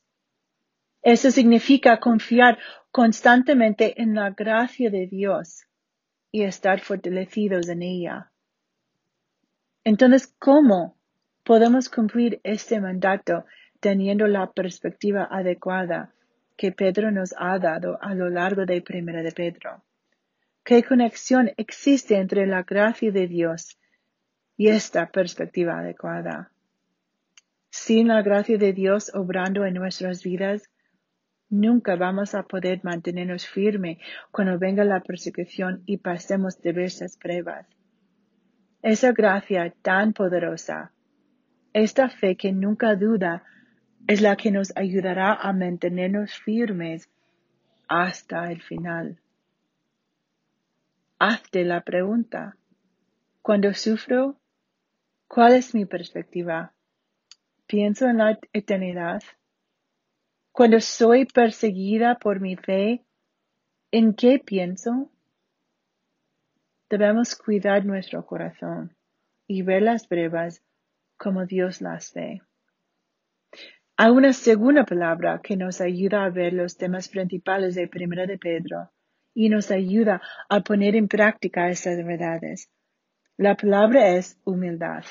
Eso 1.05 1.29
significa 1.29 1.99
confiar 1.99 2.57
constantemente 2.89 4.01
en 4.01 4.15
la 4.15 4.31
gracia 4.31 4.89
de 4.89 5.05
Dios 5.05 5.67
y 6.31 6.41
estar 6.41 6.79
fortalecidos 6.79 7.69
en 7.69 7.83
ella. 7.83 8.31
Entonces, 9.83 10.33
¿cómo 10.39 10.97
podemos 11.43 11.89
cumplir 11.89 12.41
este 12.43 12.81
mandato 12.81 13.45
teniendo 13.79 14.25
la 14.25 14.51
perspectiva 14.51 15.27
adecuada 15.29 16.11
que 16.57 16.71
Pedro 16.71 17.11
nos 17.11 17.35
ha 17.37 17.59
dado 17.59 18.01
a 18.01 18.15
lo 18.15 18.27
largo 18.31 18.65
de 18.65 18.81
Primera 18.81 19.21
de 19.21 19.31
Pedro? 19.31 19.83
¿Qué 20.63 20.81
conexión 20.81 21.51
existe 21.57 22.15
entre 22.15 22.47
la 22.47 22.63
gracia 22.63 23.11
de 23.11 23.27
Dios 23.27 23.77
y 24.57 24.69
esta 24.69 25.11
perspectiva 25.11 25.77
adecuada? 25.77 26.49
Sin 27.69 28.07
la 28.07 28.23
gracia 28.23 28.57
de 28.57 28.73
Dios 28.73 29.13
obrando 29.13 29.65
en 29.65 29.75
nuestras 29.75 30.23
vidas, 30.23 30.67
Nunca 31.49 31.95
vamos 31.95 32.33
a 32.33 32.43
poder 32.43 32.81
mantenernos 32.83 33.47
firmes 33.47 33.99
cuando 34.31 34.57
venga 34.57 34.83
la 34.83 35.01
persecución 35.01 35.83
y 35.85 35.97
pasemos 35.97 36.59
diversas 36.61 37.17
pruebas. 37.17 37.67
Esa 38.81 39.11
gracia 39.11 39.73
tan 39.81 40.13
poderosa, 40.13 40.91
esta 41.73 42.09
fe 42.09 42.35
que 42.35 42.51
nunca 42.51 42.95
duda, 42.95 43.43
es 44.07 44.21
la 44.21 44.35
que 44.35 44.51
nos 44.51 44.75
ayudará 44.75 45.33
a 45.33 45.51
mantenernos 45.53 46.33
firmes 46.33 47.09
hasta 47.87 48.51
el 48.51 48.61
final. 48.61 49.19
Hazte 51.19 51.63
la 51.63 51.81
pregunta. 51.81 52.57
Cuando 53.41 53.73
sufro, 53.73 54.39
¿cuál 55.27 55.53
es 55.53 55.73
mi 55.73 55.85
perspectiva? 55.85 56.73
¿Pienso 57.67 58.07
en 58.07 58.17
la 58.17 58.39
eternidad? 58.53 59.21
Cuando 60.55 60.79
soy 60.79 61.25
perseguida 61.25 62.15
por 62.15 62.39
mi 62.39 62.55
fe, 62.55 63.03
¿en 63.91 64.13
qué 64.13 64.39
pienso? 64.39 65.11
Debemos 66.89 67.35
cuidar 67.35 67.83
nuestro 67.83 68.25
corazón 68.25 68.95
y 69.47 69.63
ver 69.63 69.81
las 69.81 70.07
pruebas 70.07 70.63
como 71.17 71.45
Dios 71.45 71.81
las 71.81 72.13
ve. 72.13 72.41
Hay 73.97 74.11
una 74.11 74.31
segunda 74.31 74.85
palabra 74.85 75.41
que 75.43 75.57
nos 75.57 75.81
ayuda 75.81 76.23
a 76.23 76.29
ver 76.29 76.53
los 76.53 76.77
temas 76.77 77.09
principales 77.09 77.75
de 77.75 77.89
Primera 77.89 78.25
de 78.25 78.37
Pedro 78.37 78.93
y 79.33 79.49
nos 79.49 79.71
ayuda 79.71 80.21
a 80.47 80.61
poner 80.61 80.95
en 80.95 81.09
práctica 81.09 81.67
estas 81.67 81.97
verdades. 81.97 82.71
La 83.35 83.57
palabra 83.57 84.11
es 84.11 84.39
humildad. 84.45 85.03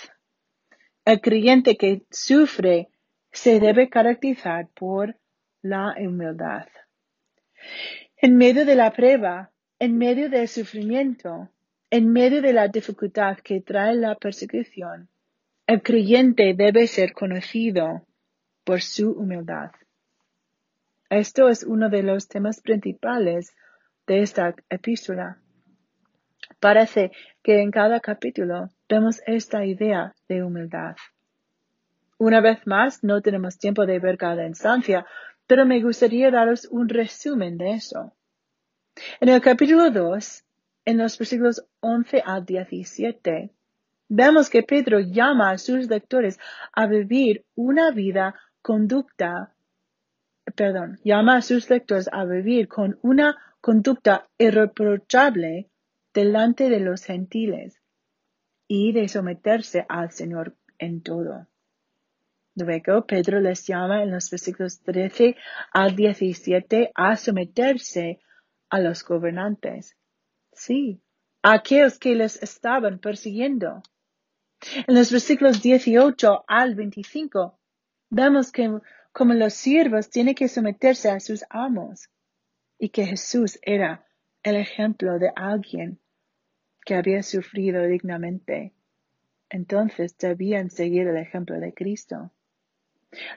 El 1.05 1.21
creyente 1.21 1.77
que 1.77 2.07
sufre 2.11 2.89
se 3.31 3.61
debe 3.61 3.91
caracterizar 3.91 4.69
por 4.75 5.19
la 5.65 5.95
humildad. 5.99 6.67
En 8.19 8.37
medio 8.37 8.67
de 8.67 8.75
la 8.75 8.93
prueba, 8.93 9.51
en 9.79 9.97
medio 9.97 10.29
del 10.29 10.47
sufrimiento, 10.47 11.49
en 11.91 12.13
medio 12.13 12.43
de 12.43 12.53
la 12.53 12.69
dificultad 12.69 13.39
que 13.39 13.63
trae 13.63 13.95
la 13.95 14.15
persecución, 14.15 15.09
el 15.67 15.83
creyente 15.83 16.53
debe 16.55 16.87
ser 16.87 17.15
conocido 17.15 18.07
por 18.63 18.83
su 18.83 19.13
humildad. 19.13 19.71
Esto 21.09 21.49
es 21.49 21.65
uno 21.65 21.89
de 21.89 22.03
los 22.03 22.29
temas 22.29 22.61
principales 22.61 23.57
de 24.07 24.21
esta 24.21 24.55
epístola. 24.69 25.39
Parece 26.61 27.11
que 27.43 27.63
en 27.63 27.71
cada 27.71 28.01
capítulo 28.01 28.69
vemos 28.87 29.23
esta 29.27 29.65
idea 29.65 30.15
de 30.29 30.43
humildad. 30.43 30.97
Una 32.19 32.43
vez 32.43 32.67
más, 32.67 33.03
no 33.03 33.23
tenemos 33.23 33.59
tiempo 33.59 33.87
de 33.87 33.99
ver 33.99 34.19
cada 34.19 34.47
instancia, 34.47 35.07
pero 35.47 35.67
me 35.67 35.83
gustaría 35.83 36.31
daros 36.31 36.67
un 36.71 36.89
resumen 36.89 37.59
de 37.59 37.73
eso. 37.73 38.13
En 39.21 39.29
el 39.29 39.41
capítulo 39.41 39.91
2, 39.91 40.45
en 40.85 40.99
los 40.99 41.19
versículos 41.19 41.65
11 41.81 42.23
al 42.25 42.45
17, 42.45 43.51
vemos 44.09 44.51
que 44.51 44.63
Pedro 44.63 45.01
llama 45.01 45.51
a 45.51 45.59
sus 45.59 45.89
lectores 45.89 46.39
a 46.73 46.87
vivir 46.87 47.45
una 47.55 47.91
vida 47.91 48.35
conducta, 48.63 49.55
perdón, 50.55 50.99
llama 51.05 51.37
a 51.37 51.43
sus 51.43 51.69
lectores 51.69 52.09
a 52.13 52.25
vivir 52.25 52.69
con 52.69 52.99
una 53.03 53.37
conducta 53.61 54.29
irreprochable 54.39 55.71
delante 56.13 56.71
de 56.71 56.81
los 56.81 57.05
gentiles 57.05 57.81
y 58.69 58.93
de 58.93 59.09
someterse 59.09 59.85
al 59.89 60.11
Señor 60.13 60.55
en 60.79 61.03
todo. 61.03 61.47
Luego 62.57 63.05
Pedro 63.05 63.41
les 63.41 63.67
llama 63.67 64.03
en 64.03 64.13
los 64.13 64.31
versículos 64.31 64.81
13 64.81 65.37
al 65.73 65.97
17 65.97 66.93
a 66.95 67.17
someterse 67.17 68.21
a 68.71 68.79
los 68.79 69.05
gobernantes. 69.05 69.97
Sí, 70.53 71.03
a 71.43 71.55
aquellos 71.55 71.99
que 71.99 72.15
les 72.15 72.41
estaban 72.43 73.01
persiguiendo. 73.01 73.83
En 74.87 74.95
los 74.95 75.11
versículos 75.11 75.63
18 75.63 76.45
al 76.47 76.75
25 76.77 77.59
vemos 78.11 78.53
que 78.53 78.79
como 79.13 79.35
los 79.35 79.55
siervos 79.55 80.09
tienen 80.09 80.35
que 80.35 80.49
someterse 80.49 81.11
a 81.11 81.21
sus 81.21 81.45
amos 81.51 82.09
y 82.79 82.91
que 82.91 83.05
Jesús 83.07 83.59
era 83.63 84.07
el 84.45 84.57
ejemplo 84.57 85.19
de 85.19 85.33
alguien 85.35 85.99
que 86.85 86.95
había 86.95 87.23
sufrido 87.23 87.83
dignamente. 87.85 88.75
Entonces 89.51 90.17
debían 90.19 90.71
seguir 90.71 91.09
el 91.09 91.17
ejemplo 91.17 91.59
de 91.59 91.75
Cristo. 91.75 92.31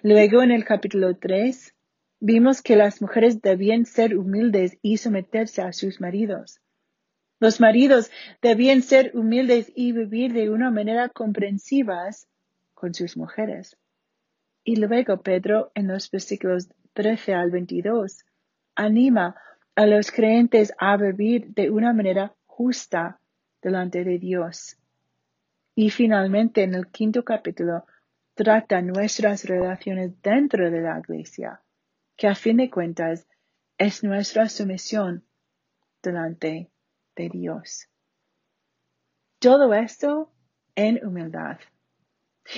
Luego 0.02 0.42
en 0.42 0.52
el 0.52 0.66
capítulo 0.66 1.16
3 1.16 1.74
vimos 2.20 2.62
que 2.62 2.76
las 2.76 3.02
mujeres 3.02 3.42
debían 3.42 3.86
ser 3.86 4.18
humildes 4.18 4.78
y 4.82 4.98
someterse 4.98 5.62
a 5.62 5.74
sus 5.74 6.02
maridos. 6.02 6.60
Los 7.40 7.60
maridos 7.60 8.10
debían 8.42 8.82
ser 8.82 9.12
humildes 9.14 9.72
y 9.76 9.92
vivir 9.92 10.34
de 10.34 10.50
una 10.50 10.72
manera 10.72 11.10
comprensiva 11.10 12.10
con 12.74 12.94
sus 12.94 13.16
mujeres. 13.16 13.78
Y 14.64 14.78
luego 14.78 15.22
Pedro 15.22 15.72
en 15.76 15.88
los 15.88 16.10
versículos 16.10 16.68
13 16.94 17.34
al 17.34 17.52
22 17.52 18.26
anima 18.76 19.36
a 19.76 19.86
los 19.86 20.12
creyentes 20.12 20.74
a 20.80 20.98
vivir 20.98 21.54
de 21.54 21.70
una 21.70 21.94
manera 21.94 22.36
justa 22.46 23.20
delante 23.62 24.04
de 24.04 24.18
Dios. 24.18 24.78
Y 25.76 25.92
finalmente 25.92 26.64
en 26.64 26.74
el 26.74 26.88
quinto 26.88 27.24
capítulo 27.24 27.86
trata 28.38 28.84
nuestras 28.84 29.44
relaciones 29.46 30.22
dentro 30.22 30.70
de 30.70 30.80
la 30.80 31.00
iglesia, 31.00 31.62
que 32.16 32.28
a 32.28 32.36
fin 32.36 32.58
de 32.58 32.70
cuentas 32.70 33.28
es 33.80 34.04
nuestra 34.04 34.48
sumisión 34.48 35.26
delante 36.04 36.72
de 37.16 37.30
Dios. 37.30 37.90
Todo 39.40 39.74
esto 39.74 40.32
en 40.76 41.04
humildad. 41.06 41.60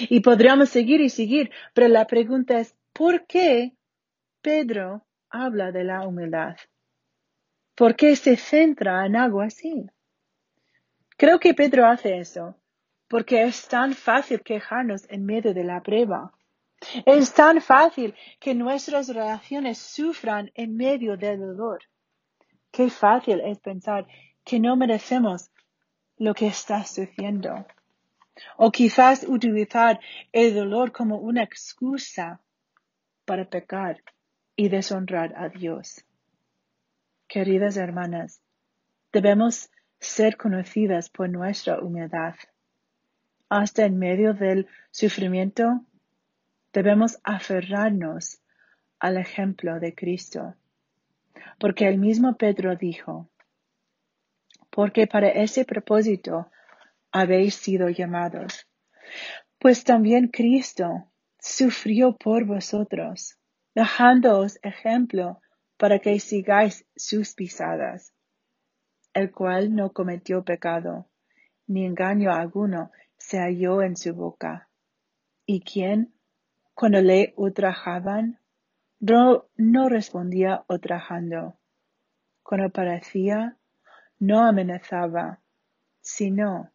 Y 0.09 0.19
podríamos 0.19 0.69
seguir 0.69 1.01
y 1.01 1.09
seguir, 1.09 1.49
pero 1.73 1.87
la 1.87 2.05
pregunta 2.05 2.59
es, 2.59 2.75
¿por 2.93 3.25
qué 3.25 3.73
Pedro 4.41 5.07
habla 5.29 5.71
de 5.71 5.85
la 5.85 6.05
humildad? 6.05 6.57
¿Por 7.73 7.95
qué 7.95 8.17
se 8.17 8.35
centra 8.35 9.05
en 9.05 9.15
algo 9.15 9.41
así? 9.41 9.89
Creo 11.17 11.39
que 11.39 11.53
Pedro 11.53 11.85
hace 11.85 12.19
eso 12.19 12.59
porque 13.09 13.43
es 13.43 13.67
tan 13.67 13.93
fácil 13.93 14.41
quejarnos 14.41 15.05
en 15.09 15.25
medio 15.25 15.53
de 15.53 15.63
la 15.63 15.81
prueba. 15.81 16.31
Es 17.05 17.33
tan 17.33 17.59
fácil 17.59 18.15
que 18.39 18.55
nuestras 18.55 19.09
relaciones 19.09 19.79
sufran 19.79 20.51
en 20.53 20.77
medio 20.77 21.17
del 21.17 21.39
dolor. 21.39 21.79
Qué 22.71 22.89
fácil 22.89 23.41
es 23.41 23.59
pensar 23.59 24.07
que 24.45 24.59
no 24.59 24.77
merecemos 24.77 25.51
lo 26.17 26.33
que 26.33 26.47
está 26.47 26.85
sucediendo. 26.85 27.65
O 28.55 28.71
quizás 28.71 29.25
utilizar 29.27 29.99
el 30.31 30.53
dolor 30.53 30.91
como 30.91 31.17
una 31.17 31.43
excusa 31.43 32.39
para 33.25 33.49
pecar 33.49 34.01
y 34.55 34.69
deshonrar 34.69 35.33
a 35.35 35.49
Dios. 35.49 36.05
Queridas 37.27 37.75
hermanas, 37.75 38.41
debemos 39.11 39.69
ser 39.99 40.37
conocidas 40.37 41.09
por 41.09 41.29
nuestra 41.29 41.79
humildad. 41.79 42.35
Hasta 43.49 43.85
en 43.85 43.97
medio 43.97 44.33
del 44.33 44.67
sufrimiento, 44.91 45.83
debemos 46.71 47.19
aferrarnos 47.23 48.39
al 48.99 49.17
ejemplo 49.17 49.79
de 49.79 49.95
Cristo. 49.95 50.55
Porque 51.59 51.87
el 51.87 51.97
mismo 51.97 52.37
Pedro 52.37 52.75
dijo, 52.75 53.29
porque 54.69 55.07
para 55.07 55.29
ese 55.29 55.65
propósito 55.65 56.51
habéis 57.11 57.55
sido 57.55 57.89
llamados. 57.89 58.67
Pues 59.57 59.83
también 59.83 60.27
Cristo 60.27 61.09
sufrió 61.39 62.15
por 62.15 62.45
vosotros, 62.45 63.37
dejándoos 63.73 64.59
ejemplo 64.61 65.41
para 65.77 65.99
que 65.99 66.19
sigáis 66.19 66.85
sus 66.95 67.33
pisadas, 67.33 68.13
el 69.13 69.31
cual 69.31 69.75
no 69.75 69.91
cometió 69.91 70.43
pecado, 70.43 71.09
ni 71.65 71.85
engaño 71.85 72.31
alguno 72.31 72.91
se 73.29 73.37
halló 73.37 73.83
en 73.83 73.95
su 73.95 74.15
boca. 74.15 74.69
Y 75.45 75.61
quien, 75.61 76.15
cuando 76.73 76.99
le 76.99 77.35
ultrajaban, 77.37 78.39
no, 78.99 79.45
respondía 79.87 80.65
ultrajando. 80.67 81.59
Cuando 82.41 82.71
parecía, 82.71 83.55
no 84.17 84.43
amenazaba, 84.43 85.41
sino 86.01 86.71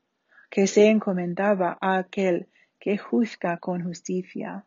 que 0.48 0.68
se 0.68 0.90
encomendaba 0.90 1.76
a 1.80 1.98
aquel 1.98 2.48
que 2.78 2.98
juzga 2.98 3.58
con 3.58 3.82
justicia. 3.82 4.64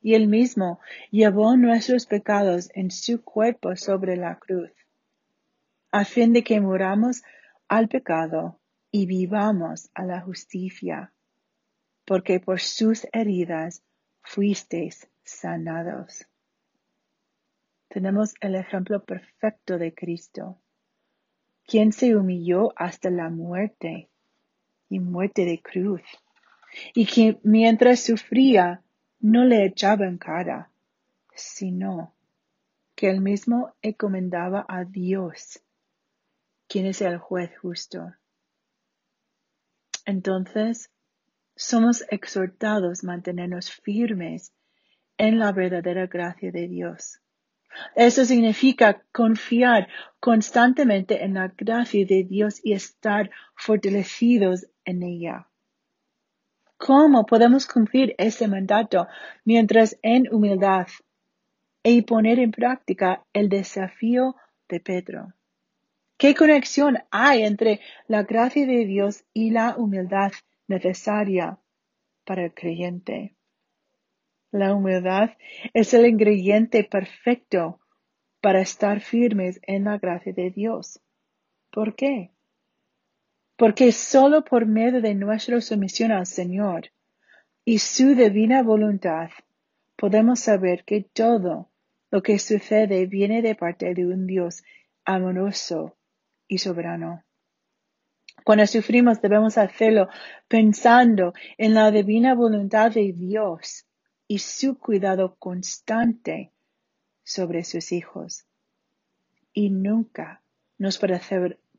Y 0.00 0.14
él 0.14 0.28
mismo 0.28 0.78
llevó 1.10 1.56
nuestros 1.56 2.06
pecados 2.06 2.70
en 2.74 2.92
su 2.92 3.24
cuerpo 3.24 3.74
sobre 3.74 4.16
la 4.16 4.38
cruz, 4.38 4.70
a 5.90 6.04
fin 6.04 6.32
de 6.32 6.44
que 6.44 6.60
muramos 6.60 7.24
al 7.66 7.88
pecado 7.88 8.60
y 8.94 9.06
vivamos 9.06 9.90
a 9.94 10.04
la 10.04 10.20
justicia, 10.20 11.12
porque 12.04 12.40
por 12.40 12.60
sus 12.60 13.08
heridas 13.12 13.82
fuisteis 14.20 15.08
sanados. 15.24 16.28
Tenemos 17.88 18.34
el 18.40 18.54
ejemplo 18.54 19.02
perfecto 19.02 19.78
de 19.78 19.94
Cristo, 19.94 20.60
quien 21.66 21.92
se 21.92 22.14
humilló 22.14 22.74
hasta 22.76 23.08
la 23.08 23.30
muerte 23.30 24.10
y 24.90 25.00
muerte 25.00 25.46
de 25.46 25.62
cruz, 25.62 26.02
y 26.94 27.06
que 27.06 27.40
mientras 27.42 28.00
sufría 28.00 28.82
no 29.20 29.44
le 29.44 29.64
echaba 29.64 30.06
en 30.06 30.18
cara, 30.18 30.70
sino 31.34 32.14
que 32.94 33.08
él 33.08 33.22
mismo 33.22 33.74
encomendaba 33.80 34.66
a 34.68 34.84
Dios, 34.84 35.62
quien 36.68 36.84
es 36.84 37.00
el 37.00 37.16
juez 37.16 37.50
justo. 37.58 38.12
Entonces, 40.04 40.90
somos 41.54 42.04
exhortados 42.10 43.04
a 43.04 43.06
mantenernos 43.06 43.70
firmes 43.70 44.52
en 45.18 45.38
la 45.38 45.52
verdadera 45.52 46.06
gracia 46.06 46.50
de 46.50 46.68
Dios. 46.68 47.20
Eso 47.94 48.24
significa 48.24 49.02
confiar 49.12 49.88
constantemente 50.20 51.24
en 51.24 51.34
la 51.34 51.48
gracia 51.48 52.04
de 52.06 52.24
Dios 52.24 52.60
y 52.62 52.72
estar 52.72 53.30
fortalecidos 53.54 54.66
en 54.84 55.02
ella. 55.02 55.48
¿Cómo 56.76 57.24
podemos 57.26 57.66
cumplir 57.66 58.14
ese 58.18 58.48
mandato 58.48 59.06
mientras 59.44 59.96
en 60.02 60.32
humildad 60.34 60.88
y 61.82 62.02
poner 62.02 62.40
en 62.40 62.50
práctica 62.50 63.24
el 63.32 63.48
desafío 63.48 64.36
de 64.68 64.80
Pedro? 64.80 65.32
¿Qué 66.16 66.34
conexión 66.34 66.98
hay 67.10 67.42
entre 67.42 67.80
la 68.06 68.22
gracia 68.22 68.66
de 68.66 68.84
Dios 68.84 69.24
y 69.32 69.50
la 69.50 69.76
humildad 69.76 70.32
necesaria 70.68 71.58
para 72.24 72.44
el 72.44 72.54
creyente? 72.54 73.34
La 74.52 74.74
humildad 74.74 75.30
es 75.72 75.94
el 75.94 76.06
ingrediente 76.06 76.84
perfecto 76.84 77.80
para 78.40 78.60
estar 78.60 79.00
firmes 79.00 79.60
en 79.62 79.84
la 79.84 79.98
gracia 79.98 80.32
de 80.32 80.50
Dios. 80.50 81.00
¿Por 81.70 81.94
qué? 81.94 82.30
Porque 83.56 83.92
solo 83.92 84.44
por 84.44 84.66
medio 84.66 85.00
de 85.00 85.14
nuestra 85.14 85.60
sumisión 85.60 86.12
al 86.12 86.26
Señor 86.26 86.90
y 87.64 87.78
su 87.78 88.14
divina 88.14 88.62
voluntad 88.62 89.30
podemos 89.96 90.40
saber 90.40 90.84
que 90.84 91.00
todo 91.00 91.70
lo 92.10 92.22
que 92.22 92.38
sucede 92.38 93.06
viene 93.06 93.40
de 93.40 93.54
parte 93.54 93.94
de 93.94 94.06
un 94.06 94.26
Dios 94.26 94.62
amoroso 95.04 95.96
y 96.52 96.58
soberano. 96.58 97.24
Cuando 98.44 98.66
sufrimos 98.66 99.22
debemos 99.22 99.56
hacerlo 99.56 100.08
pensando 100.48 101.32
en 101.56 101.72
la 101.72 101.90
divina 101.90 102.34
voluntad 102.34 102.90
de 102.92 103.10
Dios 103.14 103.86
y 104.28 104.38
su 104.38 104.78
cuidado 104.78 105.36
constante 105.38 106.52
sobre 107.24 107.64
sus 107.64 107.90
hijos. 107.92 108.44
Y 109.54 109.70
nunca 109.70 110.42
nos 110.76 110.98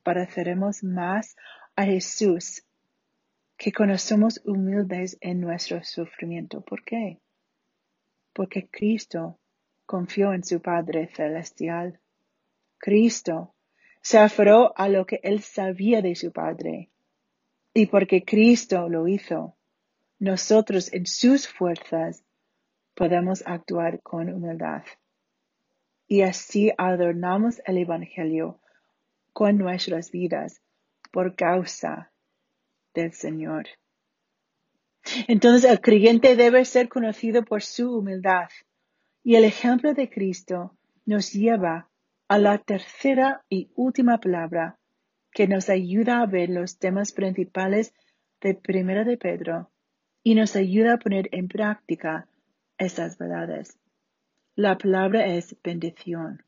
pareceremos 0.02 0.84
más 0.84 1.36
a 1.76 1.84
Jesús 1.84 2.64
que 3.56 3.72
cuando 3.72 4.00
somos 4.00 4.42
humildes 4.44 5.20
en 5.22 5.40
nuestro 5.40 5.84
sufrimiento. 5.84 6.62
¿Por 6.62 6.84
qué? 6.84 7.20
Porque 8.34 8.68
Cristo 8.72 9.38
confió 9.86 10.34
en 10.34 10.44
su 10.44 10.60
Padre 10.64 11.12
Celestial. 11.14 12.00
Cristo 12.80 13.53
se 14.04 14.20
aferró 14.20 14.74
a 14.78 14.90
lo 14.90 15.06
que 15.06 15.22
él 15.24 15.42
sabía 15.42 16.02
de 16.02 16.14
su 16.16 16.32
Padre. 16.34 16.90
Y 17.74 17.88
porque 17.88 18.24
Cristo 18.24 18.90
lo 18.90 19.08
hizo, 19.08 19.56
nosotros 20.20 20.94
en 20.94 21.08
sus 21.08 21.48
fuerzas 21.48 22.24
podemos 22.94 23.44
actuar 23.48 24.02
con 24.02 24.30
humildad. 24.30 24.84
Y 26.06 26.22
así 26.22 26.72
adornamos 26.78 27.62
el 27.66 27.78
Evangelio 27.78 28.60
con 29.32 29.58
nuestras 29.58 30.12
vidas 30.12 30.62
por 31.12 31.36
causa 31.36 32.12
del 32.94 33.14
Señor. 33.14 33.68
Entonces 35.30 35.70
el 35.70 35.80
creyente 35.80 36.36
debe 36.36 36.66
ser 36.66 36.90
conocido 36.90 37.46
por 37.46 37.64
su 37.64 37.98
humildad. 37.98 38.50
Y 39.24 39.36
el 39.36 39.46
ejemplo 39.46 39.94
de 39.94 40.10
Cristo 40.10 40.78
nos 41.06 41.32
lleva 41.32 41.90
a 42.34 42.40
la 42.40 42.58
tercera 42.58 43.46
y 43.48 43.70
última 43.76 44.18
palabra 44.18 44.80
que 45.34 45.48
nos 45.48 45.70
ayuda 45.70 46.20
a 46.20 46.26
ver 46.26 46.50
los 46.50 46.80
temas 46.80 47.12
principales 47.12 47.94
de 48.42 48.56
Primera 48.56 49.04
de 49.04 49.18
Pedro 49.18 49.70
y 50.24 50.34
nos 50.34 50.56
ayuda 50.56 50.96
a 50.96 50.98
poner 50.98 51.30
en 51.32 51.48
práctica 51.48 52.28
esas 52.80 53.20
verdades. 53.20 53.78
La 54.56 54.80
palabra 54.80 55.28
es 55.28 55.56
bendición. 55.64 56.44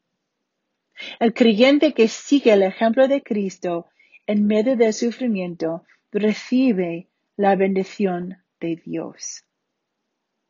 El 1.20 1.36
creyente 1.36 1.94
que 1.94 2.08
sigue 2.08 2.54
el 2.54 2.64
ejemplo 2.64 3.08
de 3.08 3.22
Cristo 3.22 3.86
en 4.26 4.48
medio 4.48 4.76
del 4.76 4.92
sufrimiento 4.92 5.84
recibe 6.12 7.10
la 7.38 7.56
bendición 7.56 8.38
de 8.60 8.82
Dios. 8.84 9.44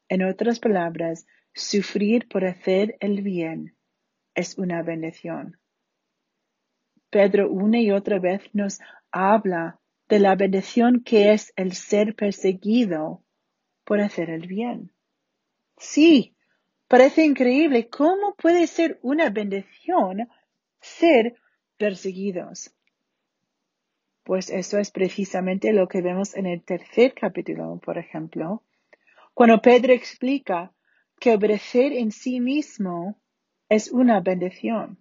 En 0.07 0.23
otras 0.23 0.61
palabras, 0.61 1.27
sufrir 1.53 2.25
por 2.29 2.45
hacer 2.45 2.95
el 3.01 3.21
bien 3.21 3.74
es 4.35 4.57
una 4.57 4.83
bendición. 4.83 5.57
Pedro 7.09 7.49
una 7.49 7.79
y 7.79 7.91
otra 7.91 8.19
vez 8.19 8.41
nos 8.53 8.79
habla 9.11 9.79
de 10.09 10.19
la 10.19 10.35
bendición 10.35 11.01
que 11.03 11.31
es 11.31 11.53
el 11.55 11.73
ser 11.73 12.15
perseguido 12.15 13.23
por 13.85 14.01
hacer 14.01 14.29
el 14.29 14.47
bien. 14.47 14.91
Sí, 15.77 16.35
parece 16.87 17.25
increíble 17.25 17.89
cómo 17.89 18.35
puede 18.35 18.67
ser 18.67 18.99
una 19.01 19.29
bendición 19.29 20.27
ser 20.81 21.35
perseguidos. 21.77 22.75
Pues 24.23 24.49
eso 24.49 24.79
es 24.79 24.91
precisamente 24.91 25.71
lo 25.71 25.87
que 25.87 26.01
vemos 26.01 26.35
en 26.35 26.47
el 26.47 26.63
tercer 26.63 27.13
capítulo, 27.13 27.79
por 27.83 27.97
ejemplo, 27.97 28.63
cuando 29.33 29.61
Pedro 29.61 29.93
explica 29.93 30.73
que 31.19 31.33
obedecer 31.33 31.93
en 31.93 32.11
sí 32.11 32.39
mismo 32.39 33.19
es 33.69 33.91
una 33.91 34.19
bendición. 34.19 34.97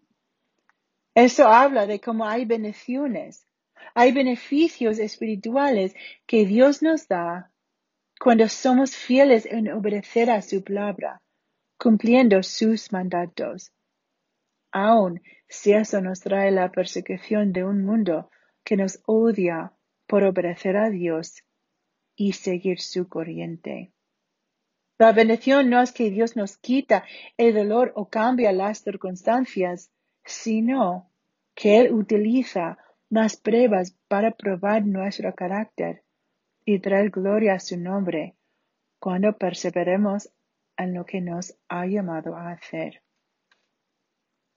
Eso 1.14 1.46
habla 1.48 1.86
de 1.86 2.00
cómo 2.00 2.26
hay 2.26 2.44
bendiciones, 2.44 3.46
hay 3.94 4.12
beneficios 4.12 4.98
espirituales 4.98 5.94
que 6.26 6.44
Dios 6.44 6.82
nos 6.82 7.06
da 7.06 7.52
cuando 8.18 8.48
somos 8.48 8.96
fieles 8.96 9.46
en 9.46 9.70
obedecer 9.70 10.30
a 10.30 10.42
su 10.42 10.64
palabra, 10.64 11.22
cumpliendo 11.78 12.42
sus 12.42 12.90
mandatos. 12.90 13.72
Aun 14.72 15.22
si 15.48 15.72
eso 15.72 16.00
nos 16.00 16.20
trae 16.20 16.50
la 16.50 16.72
persecución 16.72 17.52
de 17.52 17.64
un 17.64 17.84
mundo 17.84 18.30
que 18.64 18.76
nos 18.76 19.00
odia 19.06 19.72
por 20.06 20.24
obedecer 20.24 20.76
a 20.76 20.90
Dios 20.90 21.44
y 22.16 22.32
seguir 22.32 22.80
su 22.80 23.08
corriente. 23.08 23.93
La 24.96 25.12
bendición 25.12 25.70
no 25.70 25.82
es 25.82 25.90
que 25.90 26.10
Dios 26.10 26.36
nos 26.36 26.56
quita 26.56 27.04
el 27.36 27.54
dolor 27.54 27.92
o 27.96 28.08
cambia 28.08 28.52
las 28.52 28.78
circunstancias, 28.78 29.90
sino 30.24 31.10
que 31.54 31.80
Él 31.80 31.92
utiliza 31.92 32.78
las 33.10 33.36
pruebas 33.36 33.96
para 34.08 34.30
probar 34.30 34.86
nuestro 34.86 35.34
carácter 35.34 36.04
y 36.64 36.78
traer 36.78 37.10
gloria 37.10 37.54
a 37.54 37.60
su 37.60 37.76
nombre 37.76 38.34
cuando 39.00 39.36
perseveremos 39.36 40.30
en 40.76 40.94
lo 40.94 41.04
que 41.04 41.20
nos 41.20 41.56
ha 41.68 41.86
llamado 41.86 42.36
a 42.36 42.52
hacer. 42.52 43.02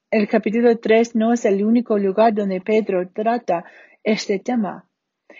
El 0.10 0.28
capítulo 0.28 0.78
3 0.78 1.16
no 1.16 1.34
es 1.34 1.46
el 1.46 1.66
único 1.66 1.98
lugar 1.98 2.34
donde 2.34 2.62
Pedro 2.62 3.10
trata 3.10 3.66
este 4.04 4.40
tema, 4.40 4.88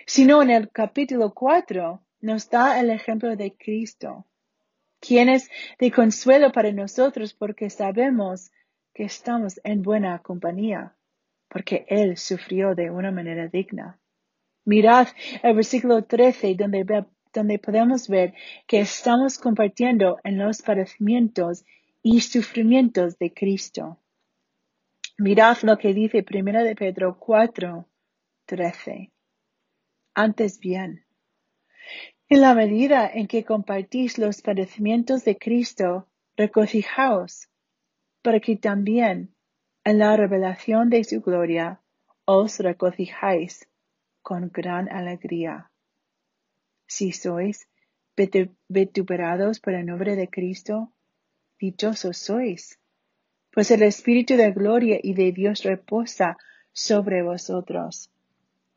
sino 0.06 0.42
en 0.42 0.50
el 0.50 0.70
capítulo 0.70 1.32
4 1.32 2.02
nos 2.20 2.50
da 2.50 2.78
el 2.80 2.90
ejemplo 2.90 3.34
de 3.34 3.56
Cristo, 3.56 4.26
quien 5.00 5.28
es 5.28 5.50
de 5.78 5.90
consuelo 5.90 6.52
para 6.52 6.72
nosotros 6.72 7.34
porque 7.34 7.70
sabemos 7.70 8.50
que 8.94 9.04
estamos 9.04 9.60
en 9.64 9.82
buena 9.82 10.18
compañía, 10.20 10.96
porque 11.48 11.86
Él 11.88 12.16
sufrió 12.16 12.74
de 12.74 12.90
una 12.90 13.12
manera 13.12 13.48
digna. 13.48 14.00
Mirad 14.64 15.08
el 15.42 15.54
versículo 15.54 16.04
13 16.04 16.54
donde, 16.54 17.06
donde 17.32 17.58
podemos 17.58 18.08
ver 18.08 18.34
que 18.66 18.80
estamos 18.80 19.38
compartiendo 19.38 20.18
en 20.24 20.38
los 20.38 20.62
padecimientos 20.62 21.64
y 22.02 22.20
sufrimientos 22.20 23.18
de 23.18 23.32
Cristo. 23.32 23.98
Mirad 25.16 25.58
lo 25.62 25.78
que 25.78 25.94
dice 25.94 26.22
Primera 26.22 26.62
de 26.62 26.76
Pedro 26.76 27.18
4, 27.18 27.88
13. 28.46 29.10
Antes 30.14 30.58
bien, 30.58 31.04
en 32.30 32.42
la 32.42 32.54
medida 32.54 33.10
en 33.12 33.26
que 33.26 33.42
compartís 33.42 34.18
los 34.18 34.42
padecimientos 34.42 35.24
de 35.24 35.38
Cristo, 35.38 36.06
regocijaos, 36.36 37.48
para 38.20 38.38
que 38.38 38.56
también 38.56 39.34
en 39.82 39.98
la 39.98 40.14
revelación 40.14 40.90
de 40.90 41.04
su 41.04 41.22
gloria 41.22 41.80
os 42.26 42.58
regocijáis 42.58 43.66
con 44.20 44.50
gran 44.52 44.90
alegría. 44.90 45.70
Si 46.86 47.12
sois 47.12 47.66
vituperados 48.68 49.60
por 49.60 49.72
el 49.72 49.86
nombre 49.86 50.14
de 50.14 50.28
Cristo, 50.28 50.92
dichosos 51.58 52.18
sois, 52.18 52.78
pues 53.50 53.70
el 53.70 53.82
Espíritu 53.82 54.36
de 54.36 54.50
gloria 54.52 54.98
y 55.02 55.14
de 55.14 55.32
Dios 55.32 55.62
reposa 55.62 56.36
sobre 56.72 57.22
vosotros. 57.22 58.10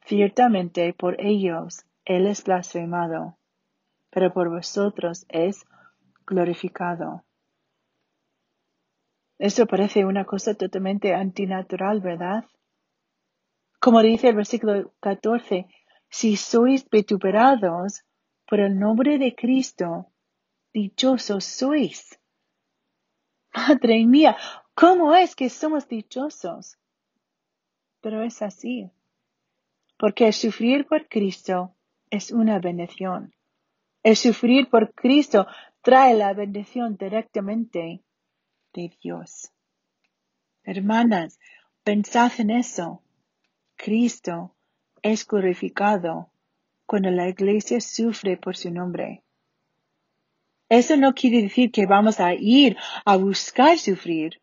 Ciertamente 0.05 0.93
por 0.93 1.19
ellos 1.19 1.83
Él 2.05 2.27
es 2.27 2.45
blasfemado, 2.45 3.37
pero 4.11 4.31
por 4.31 4.49
vosotros 4.49 5.25
es 5.29 5.65
glorificado. 6.27 7.23
Esto 9.39 9.65
parece 9.65 10.05
una 10.05 10.25
cosa 10.25 10.53
totalmente 10.53 11.15
antinatural, 11.15 11.99
¿verdad? 11.99 12.45
Como 13.79 14.03
dice 14.03 14.29
el 14.29 14.35
versículo 14.35 14.93
14, 14.99 15.65
si 16.07 16.35
sois 16.35 16.87
vituperados 16.87 18.03
por 18.47 18.59
el 18.59 18.77
nombre 18.77 19.17
de 19.17 19.33
Cristo, 19.33 20.11
dichosos 20.71 21.45
sois. 21.45 22.19
Madre 23.55 24.05
mía, 24.05 24.37
¿cómo 24.75 25.15
es 25.15 25.35
que 25.35 25.49
somos 25.49 25.87
dichosos? 25.87 26.77
Pero 28.01 28.21
es 28.23 28.41
así, 28.41 28.91
porque 29.97 30.31
sufrir 30.31 30.85
por 30.85 31.07
Cristo 31.07 31.75
es 32.09 32.31
una 32.31 32.59
bendición. 32.59 33.33
El 34.03 34.15
sufrir 34.15 34.69
por 34.69 34.93
Cristo 34.93 35.45
trae 35.81 36.15
la 36.15 36.33
bendición 36.33 36.97
directamente 36.97 38.01
de 38.73 38.97
Dios. 39.01 39.51
Hermanas, 40.63 41.39
pensad 41.83 42.31
en 42.39 42.51
eso. 42.51 43.03
Cristo 43.75 44.55
es 45.01 45.25
glorificado 45.27 46.31
cuando 46.85 47.11
la 47.11 47.29
iglesia 47.29 47.79
sufre 47.79 48.37
por 48.37 48.55
su 48.55 48.71
nombre. 48.71 49.23
Eso 50.69 50.97
no 50.97 51.13
quiere 51.13 51.41
decir 51.41 51.71
que 51.71 51.85
vamos 51.85 52.19
a 52.19 52.33
ir 52.33 52.77
a 53.05 53.17
buscar 53.17 53.77
sufrir, 53.77 54.41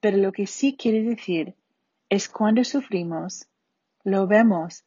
pero 0.00 0.16
lo 0.16 0.32
que 0.32 0.46
sí 0.46 0.76
quiere 0.76 1.02
decir 1.02 1.54
es 2.08 2.28
cuando 2.28 2.64
sufrimos, 2.64 3.48
lo 4.02 4.26
vemos 4.26 4.84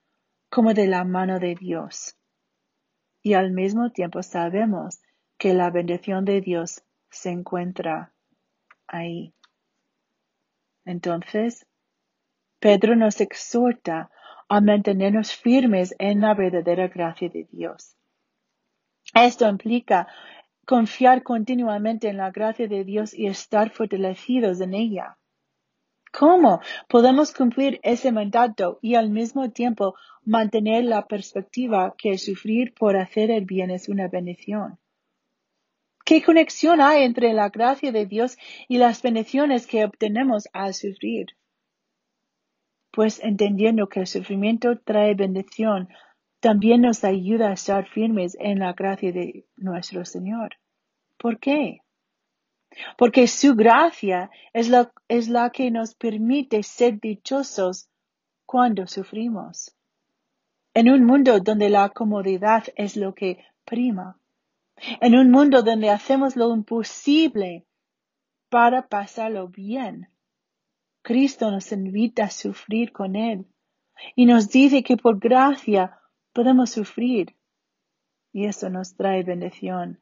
como 0.50 0.74
de 0.74 0.88
la 0.88 1.06
mano 1.06 1.40
de 1.40 1.56
Dios. 1.56 2.18
Y 3.24 3.34
al 3.34 3.52
mismo 3.52 3.90
tiempo 3.92 4.22
sabemos 4.22 5.02
que 5.38 5.54
la 5.54 5.72
bendición 5.72 6.26
de 6.26 6.42
Dios 6.42 6.84
se 7.10 7.32
encuentra 7.32 8.14
ahí. 8.86 9.34
Entonces, 10.86 11.66
Pedro 12.60 12.96
nos 12.96 13.22
exhorta 13.22 14.12
a 14.50 14.62
mantenernos 14.62 15.34
firmes 15.34 15.96
en 16.00 16.22
la 16.22 16.34
verdadera 16.34 16.90
gracia 16.90 17.30
de 17.30 17.48
Dios. 17.50 17.96
Esto 19.14 19.48
implica 19.48 20.08
confiar 20.66 21.24
continuamente 21.24 22.10
en 22.10 22.18
la 22.18 22.32
gracia 22.32 22.68
de 22.68 22.84
Dios 22.84 23.14
y 23.14 23.28
estar 23.28 23.70
fortalecidos 23.70 24.60
en 24.62 24.74
ella. 24.74 25.18
¿Cómo 26.18 26.62
podemos 26.88 27.34
cumplir 27.34 27.80
ese 27.84 28.12
mandato 28.12 28.80
y 28.82 28.96
al 28.96 29.10
mismo 29.10 29.50
tiempo 29.50 29.96
mantener 30.24 30.86
la 30.86 31.08
perspectiva 31.08 31.96
que 31.98 32.18
sufrir 32.18 32.74
por 32.74 32.96
hacer 32.96 33.32
el 33.32 33.46
bien 33.46 33.72
es 33.72 33.90
una 33.90 34.08
bendición? 34.08 34.78
¿Qué 36.06 36.22
conexión 36.22 36.80
hay 36.80 37.04
entre 37.04 37.34
la 37.34 37.50
gracia 37.50 37.92
de 37.92 38.06
Dios 38.06 38.38
y 38.68 38.78
las 38.78 39.02
bendiciones 39.02 39.68
que 39.68 39.84
obtenemos 39.84 40.48
al 40.54 40.74
sufrir? 40.74 41.28
pues 42.94 43.20
entendiendo 43.24 43.90
que 43.90 44.02
el 44.02 44.08
sufrimiento 44.08 44.78
trae 44.78 45.16
bendición, 45.16 45.90
también 46.40 46.82
nos 46.82 47.04
ayuda 47.04 47.50
a 47.50 47.54
estar 47.54 47.88
firmes 47.90 48.38
en 48.40 48.60
la 48.60 48.74
gracia 48.74 49.12
de 49.12 49.48
nuestro 49.58 50.06
Señor. 50.06 50.58
¿Por 51.18 51.40
qué? 51.40 51.80
Porque 52.98 53.28
su 53.28 53.56
gracia 53.56 54.30
es 54.54 54.70
la, 54.70 54.92
es 55.08 55.30
la 55.30 55.50
que 55.52 55.72
nos 55.72 55.96
permite 55.96 56.64
ser 56.64 57.00
dichosos 57.00 57.90
cuando 58.46 58.88
sufrimos. 58.88 59.76
En 60.74 60.90
un 60.90 61.06
mundo 61.06 61.40
donde 61.40 61.70
la 61.70 61.90
comodidad 61.90 62.66
es 62.76 62.96
lo 62.98 63.14
que 63.14 63.46
prima. 63.66 64.20
En 65.02 65.16
un 65.16 65.30
mundo 65.32 65.62
donde 65.62 65.90
hacemos 65.90 66.36
lo 66.36 66.54
imposible 66.54 67.66
para 68.50 68.88
pasarlo 68.88 69.48
bien. 69.48 70.10
Cristo 71.02 71.52
nos 71.52 71.72
invita 71.72 72.26
a 72.26 72.30
sufrir 72.30 72.92
con 72.92 73.16
Él 73.16 73.46
y 74.16 74.26
nos 74.26 74.50
dice 74.50 74.84
que 74.84 74.98
por 74.98 75.20
gracia 75.20 76.00
podemos 76.34 76.72
sufrir. 76.72 77.36
Y 78.32 78.46
eso 78.46 78.70
nos 78.70 78.96
trae 78.96 79.24
bendición. 79.24 80.00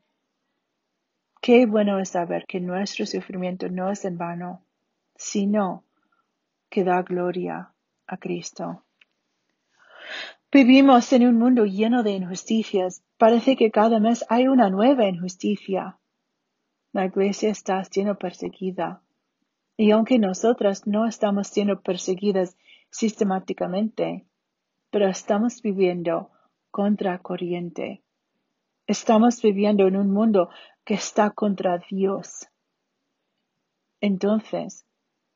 Qué 1.42 1.66
bueno 1.66 1.98
es 1.98 2.10
saber 2.10 2.46
que 2.46 2.60
nuestro 2.60 3.08
sufrimiento 3.08 3.68
no 3.68 3.90
es 3.90 4.06
en 4.06 4.16
vano, 4.16 4.64
sino 5.16 5.84
que 6.70 6.84
da 6.84 7.02
gloria 7.02 7.74
a 8.06 8.18
Cristo. 8.18 8.84
Vivimos 10.52 11.12
en 11.14 11.26
un 11.26 11.40
mundo 11.40 11.66
lleno 11.66 12.04
de 12.04 12.12
injusticias. 12.12 13.04
Parece 13.18 13.56
que 13.56 13.72
cada 13.72 14.00
mes 14.00 14.24
hay 14.30 14.48
una 14.48 14.70
nueva 14.70 15.08
injusticia. 15.08 15.98
La 16.94 17.06
iglesia 17.06 17.50
está 17.50 17.84
siendo 17.86 18.20
perseguida. 18.20 19.02
Y 19.78 19.90
aunque 19.92 20.20
nosotras 20.20 20.86
no 20.86 21.08
estamos 21.08 21.48
siendo 21.48 21.82
perseguidas 21.82 22.56
sistemáticamente, 22.92 24.28
pero 24.92 25.08
estamos 25.08 25.64
viviendo 25.64 26.30
contra 26.70 27.18
corriente. 27.18 28.04
Estamos 28.86 29.42
viviendo 29.42 29.88
en 29.88 29.96
un 29.96 30.12
mundo 30.12 30.50
que 30.86 30.96
está 30.96 31.32
contra 31.32 31.78
Dios. 31.90 32.48
Entonces, 34.00 34.86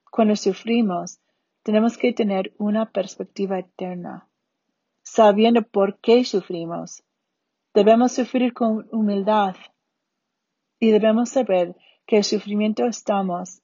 cuando 0.09 0.35
sufrimos, 0.35 1.19
tenemos 1.63 1.97
que 1.97 2.13
tener 2.13 2.53
una 2.57 2.91
perspectiva 2.91 3.59
eterna, 3.59 4.27
sabiendo 5.03 5.61
por 5.63 5.99
qué 5.99 6.23
sufrimos. 6.23 7.03
Debemos 7.73 8.13
sufrir 8.13 8.53
con 8.53 8.87
humildad 8.91 9.55
y 10.79 10.91
debemos 10.91 11.29
saber 11.29 11.75
que 12.05 12.17
el 12.17 12.23
sufrimiento 12.23 12.85
estamos 12.85 13.61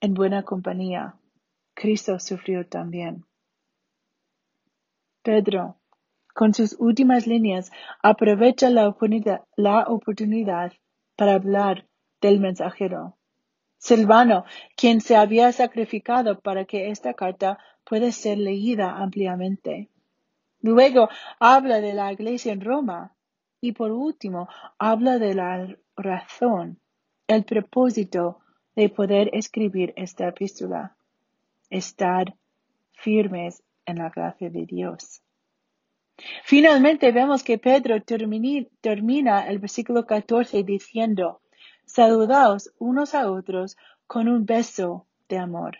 en 0.00 0.14
buena 0.14 0.42
compañía. 0.42 1.16
Cristo 1.74 2.18
sufrió 2.18 2.66
también. 2.66 3.24
Pedro 5.22 5.78
con 6.34 6.52
sus 6.52 6.76
últimas 6.78 7.26
líneas, 7.26 7.70
aprovecha 8.02 8.68
la 8.68 8.88
oportunidad, 8.88 10.72
para 11.16 11.34
hablar 11.34 11.86
del 12.20 12.40
mensajero. 12.40 13.16
Silvano, 13.78 14.44
quien 14.76 15.00
se 15.00 15.16
había 15.16 15.52
sacrificado 15.52 16.40
para 16.40 16.64
que 16.64 16.90
esta 16.90 17.14
carta 17.14 17.58
pueda 17.84 18.10
ser 18.12 18.38
leída 18.38 18.96
ampliamente. 18.96 19.90
Luego 20.60 21.08
habla 21.38 21.80
de 21.80 21.92
la 21.92 22.10
iglesia 22.12 22.52
en 22.52 22.62
Roma 22.62 23.14
y 23.60 23.72
por 23.72 23.92
último 23.92 24.48
habla 24.78 25.18
de 25.18 25.34
la 25.34 25.76
razón, 25.96 26.78
el 27.26 27.44
propósito 27.44 28.40
de 28.74 28.88
poder 28.88 29.30
escribir 29.34 29.92
esta 29.96 30.28
epístola. 30.28 30.96
Estar 31.70 32.34
firmes 32.92 33.62
en 33.86 33.98
la 33.98 34.10
gracia 34.10 34.50
de 34.50 34.66
Dios. 34.66 35.23
Finalmente 36.44 37.10
vemos 37.12 37.42
que 37.42 37.58
Pedro 37.58 37.96
termina 38.02 39.48
el 39.48 39.58
versículo 39.58 40.06
14 40.06 40.62
diciendo, 40.62 41.40
saludaos 41.84 42.72
unos 42.78 43.14
a 43.14 43.30
otros 43.30 43.76
con 44.06 44.28
un 44.28 44.46
beso 44.46 45.06
de 45.28 45.38
amor. 45.38 45.78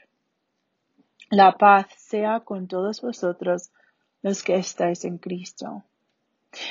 La 1.30 1.52
paz 1.56 1.86
sea 1.96 2.40
con 2.40 2.66
todos 2.68 3.00
vosotros 3.00 3.70
los 4.22 4.42
que 4.42 4.56
estáis 4.56 5.04
en 5.04 5.18
Cristo. 5.18 5.84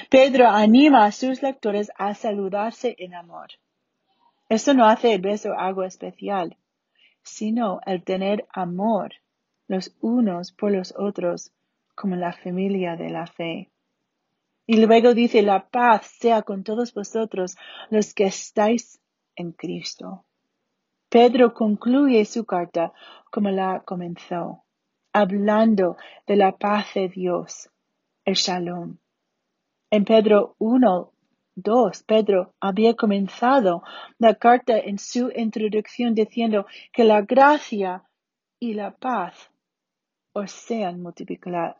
Pedro 0.09 0.47
anima 0.47 1.05
a 1.05 1.11
sus 1.11 1.41
lectores 1.41 1.91
a 1.97 2.13
saludarse 2.15 2.95
en 2.97 3.13
amor. 3.13 3.49
Esto 4.49 4.73
no 4.73 4.85
hace 4.85 5.13
el 5.13 5.21
beso 5.21 5.53
algo 5.57 5.83
especial, 5.83 6.57
sino 7.21 7.79
el 7.85 8.03
tener 8.03 8.45
amor 8.53 9.13
los 9.67 9.95
unos 10.01 10.51
por 10.51 10.71
los 10.71 10.93
otros 10.97 11.51
como 11.95 12.15
la 12.15 12.33
familia 12.33 12.95
de 12.95 13.09
la 13.09 13.27
fe. 13.27 13.71
Y 14.65 14.85
luego 14.85 15.13
dice, 15.13 15.41
la 15.41 15.67
paz 15.69 16.07
sea 16.19 16.41
con 16.41 16.63
todos 16.63 16.93
vosotros 16.93 17.57
los 17.89 18.13
que 18.13 18.25
estáis 18.25 19.01
en 19.35 19.51
Cristo. 19.51 20.25
Pedro 21.09 21.53
concluye 21.53 22.25
su 22.25 22.45
carta 22.45 22.93
como 23.29 23.49
la 23.49 23.83
comenzó, 23.85 24.63
hablando 25.11 25.97
de 26.25 26.35
la 26.37 26.53
paz 26.57 26.93
de 26.95 27.09
Dios, 27.09 27.69
el 28.25 28.35
shalom. 28.35 28.97
En 29.91 30.05
Pedro 30.05 30.55
1, 30.57 31.11
2, 31.55 32.03
Pedro 32.03 32.55
había 32.59 32.95
comenzado 32.95 33.83
la 34.17 34.33
carta 34.35 34.77
en 34.79 34.97
su 34.97 35.29
introducción 35.35 36.15
diciendo 36.15 36.65
que 36.91 37.03
la 37.03 37.21
gracia 37.21 38.03
y 38.59 38.73
la 38.73 38.91
paz 38.91 39.52
o 40.33 40.47
sean 40.47 41.01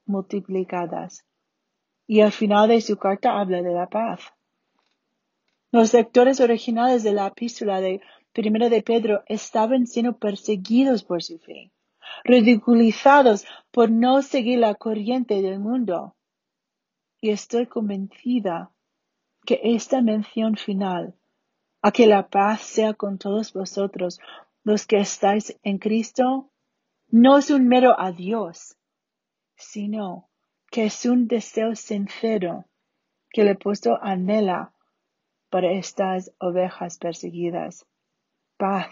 multiplicadas. 0.06 1.26
Y 2.08 2.22
al 2.22 2.32
final 2.32 2.70
de 2.70 2.82
su 2.82 2.98
carta 2.98 3.40
habla 3.40 3.62
de 3.62 3.74
la 3.74 3.88
paz. 3.88 4.22
Los 5.72 5.94
lectores 5.94 6.40
originales 6.40 7.04
de 7.04 7.14
la 7.14 7.28
epístola 7.28 7.82
de 7.82 8.02
Primera 8.32 8.70
de 8.70 8.82
Pedro 8.82 9.24
estaban 9.28 9.88
siendo 9.88 10.18
perseguidos 10.18 11.04
por 11.04 11.22
su 11.24 11.40
fe, 11.40 11.72
ridiculizados 12.24 13.46
por 13.72 13.90
no 13.90 14.22
seguir 14.22 14.60
la 14.60 14.76
corriente 14.76 15.42
del 15.42 15.60
mundo. 15.60 16.16
Y 17.22 17.30
estoy 17.30 17.68
convencida 17.68 18.72
que 19.46 19.60
esta 19.64 20.02
mención 20.02 20.56
final, 20.56 21.16
a 21.82 21.92
que 21.92 22.08
la 22.08 22.28
paz 22.28 22.62
sea 22.62 22.94
con 22.94 23.18
todos 23.18 23.54
vosotros, 23.54 24.20
los 24.64 24.86
que 24.86 24.98
estáis 24.98 25.60
en 25.64 25.78
Cristo, 25.78 26.50
no 27.14 27.38
es 27.38 27.52
un 27.52 27.68
mero 27.68 27.96
adiós, 28.00 28.76
sino 29.56 30.30
que 30.72 30.86
es 30.86 31.06
un 31.06 31.28
deseo 31.28 31.76
sincero 31.76 32.66
que 33.30 33.42
el 33.42 33.50
apóstol 33.50 34.00
anhela 34.02 34.74
para 35.52 35.74
estas 35.74 36.34
ovejas 36.40 36.98
perseguidas. 36.98 37.86
Paz. 38.58 38.90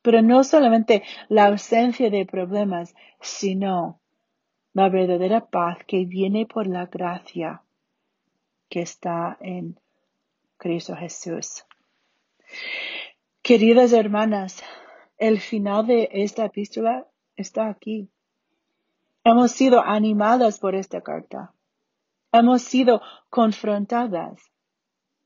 Pero 0.00 0.22
no 0.22 0.42
solamente 0.42 1.02
la 1.28 1.48
ausencia 1.48 2.08
de 2.08 2.24
problemas, 2.24 2.94
sino 3.20 4.00
la 4.72 4.88
verdadera 4.88 5.44
paz 5.44 5.76
que 5.86 6.06
viene 6.06 6.46
por 6.46 6.66
la 6.66 6.86
gracia 6.86 7.62
que 8.70 8.80
está 8.80 9.36
en 9.40 9.78
Cristo 10.56 10.96
Jesús. 10.96 11.66
Queridas 13.42 13.92
hermanas, 13.92 14.62
el 15.18 15.40
final 15.40 15.86
de 15.86 16.08
esta 16.12 16.44
epístola 16.44 17.06
está 17.36 17.68
aquí. 17.68 18.10
Hemos 19.24 19.52
sido 19.52 19.82
animadas 19.82 20.58
por 20.58 20.74
esta 20.74 21.00
carta. 21.00 21.52
Hemos 22.32 22.62
sido 22.62 23.00
confrontadas. 23.30 24.40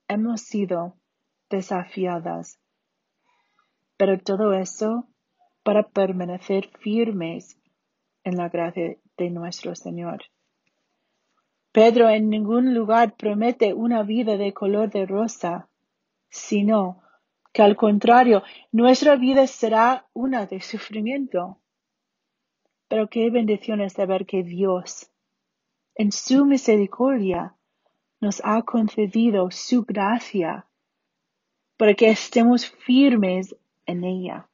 Hemos 0.08 0.40
sido 0.42 0.94
desafiadas. 1.50 2.58
Pero 3.96 4.18
todo 4.18 4.54
eso 4.54 5.06
para 5.62 5.82
permanecer 5.88 6.70
firmes 6.78 7.58
en 8.24 8.36
la 8.36 8.48
gracia 8.48 8.96
de 9.16 9.30
nuestro 9.30 9.74
Señor. 9.74 10.22
Pedro 11.72 12.08
en 12.08 12.30
ningún 12.30 12.74
lugar 12.74 13.14
promete 13.16 13.74
una 13.74 14.02
vida 14.02 14.36
de 14.36 14.52
color 14.52 14.90
de 14.90 15.06
rosa, 15.06 15.68
sino 16.28 17.02
que 17.52 17.62
al 17.62 17.76
contrario, 17.76 18.42
nuestra 18.72 19.16
vida 19.16 19.46
será 19.46 20.06
una 20.12 20.46
de 20.46 20.60
sufrimiento. 20.60 21.58
Pero 22.88 23.08
qué 23.08 23.30
bendición 23.30 23.80
es 23.80 23.94
saber 23.94 24.26
que 24.26 24.42
Dios, 24.42 25.10
en 25.94 26.12
su 26.12 26.44
misericordia, 26.44 27.54
nos 28.20 28.40
ha 28.44 28.62
concedido 28.62 29.50
su 29.50 29.84
gracia 29.84 30.66
para 31.76 31.94
que 31.94 32.10
estemos 32.10 32.66
firmes 32.66 33.56
en 33.86 34.04
ella. 34.04 34.48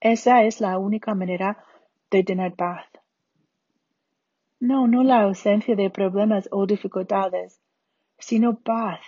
Esa 0.00 0.44
es 0.44 0.60
la 0.60 0.78
única 0.78 1.14
manera 1.14 1.64
de 2.10 2.22
tener 2.22 2.54
paz. 2.54 2.86
No, 4.60 4.86
no 4.86 5.02
la 5.02 5.22
ausencia 5.22 5.74
de 5.74 5.90
problemas 5.90 6.48
o 6.52 6.66
dificultades, 6.66 7.60
sino 8.18 8.58
paz 8.60 9.00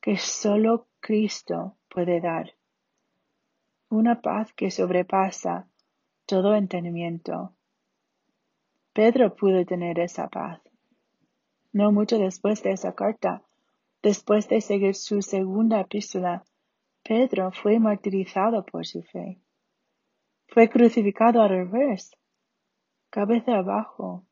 que 0.00 0.16
solo 0.16 0.88
Cristo 1.02 1.78
puede 1.88 2.20
dar. 2.20 2.54
Una 3.88 4.20
paz 4.20 4.52
que 4.52 4.70
sobrepasa 4.70 5.68
todo 6.26 6.54
entendimiento. 6.54 7.56
Pedro 8.92 9.34
pudo 9.34 9.66
tener 9.66 9.98
esa 9.98 10.28
paz. 10.28 10.60
No 11.72 11.90
mucho 11.90 12.18
después 12.18 12.62
de 12.62 12.70
esa 12.70 12.94
carta, 12.94 13.42
después 14.00 14.48
de 14.48 14.60
seguir 14.60 14.94
su 14.94 15.22
segunda 15.22 15.80
epístola, 15.80 16.44
Pedro 17.02 17.50
fue 17.50 17.80
martirizado 17.80 18.64
por 18.64 18.86
su 18.86 19.02
fe. 19.02 19.40
Fue 20.46 20.70
crucificado 20.70 21.42
al 21.42 21.48
revés, 21.48 22.16
cabeza 23.10 23.56
abajo, 23.58 24.24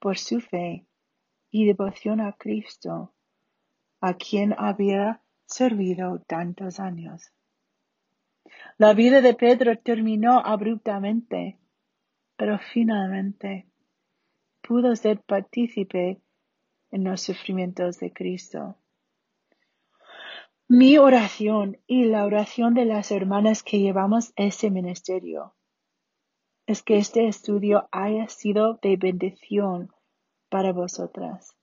por 0.00 0.18
su 0.18 0.40
fe 0.40 0.86
y 1.50 1.64
devoción 1.64 2.20
a 2.20 2.34
Cristo, 2.34 3.14
a 4.02 4.12
quien 4.12 4.54
había 4.58 5.23
servido 5.46 6.20
tantos 6.26 6.80
años. 6.80 7.32
La 8.76 8.92
vida 8.94 9.20
de 9.20 9.34
Pedro 9.34 9.78
terminó 9.78 10.40
abruptamente, 10.40 11.58
pero 12.36 12.58
finalmente 12.58 13.66
pudo 14.60 14.96
ser 14.96 15.20
partícipe 15.22 16.20
en 16.90 17.04
los 17.04 17.22
sufrimientos 17.22 17.98
de 18.00 18.12
Cristo. 18.12 18.76
Mi 20.66 20.96
oración 20.96 21.78
y 21.86 22.04
la 22.06 22.24
oración 22.24 22.74
de 22.74 22.86
las 22.86 23.10
hermanas 23.10 23.62
que 23.62 23.78
llevamos 23.78 24.32
ese 24.36 24.70
ministerio 24.70 25.54
es 26.66 26.82
que 26.82 26.96
este 26.96 27.28
estudio 27.28 27.88
haya 27.92 28.28
sido 28.28 28.78
de 28.80 28.96
bendición 28.96 29.92
para 30.48 30.72
vosotras. 30.72 31.54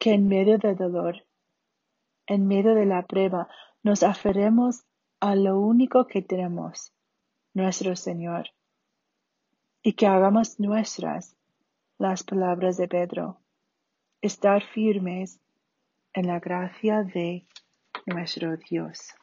Que 0.00 0.14
en 0.14 0.28
medio 0.28 0.58
del 0.58 0.76
dolor, 0.76 1.26
en 2.26 2.46
medio 2.46 2.74
de 2.74 2.86
la 2.86 3.06
prueba, 3.06 3.48
nos 3.82 4.02
aferremos 4.02 4.84
a 5.20 5.34
lo 5.36 5.60
único 5.60 6.06
que 6.06 6.22
tenemos, 6.22 6.92
nuestro 7.52 7.96
Señor, 7.96 8.50
y 9.82 9.92
que 9.94 10.06
hagamos 10.06 10.58
nuestras 10.58 11.36
las 11.98 12.24
palabras 12.24 12.76
de 12.76 12.88
Pedro, 12.88 13.40
estar 14.20 14.62
firmes 14.62 15.40
en 16.12 16.26
la 16.26 16.40
gracia 16.40 17.02
de 17.02 17.46
nuestro 18.06 18.56
Dios. 18.56 19.14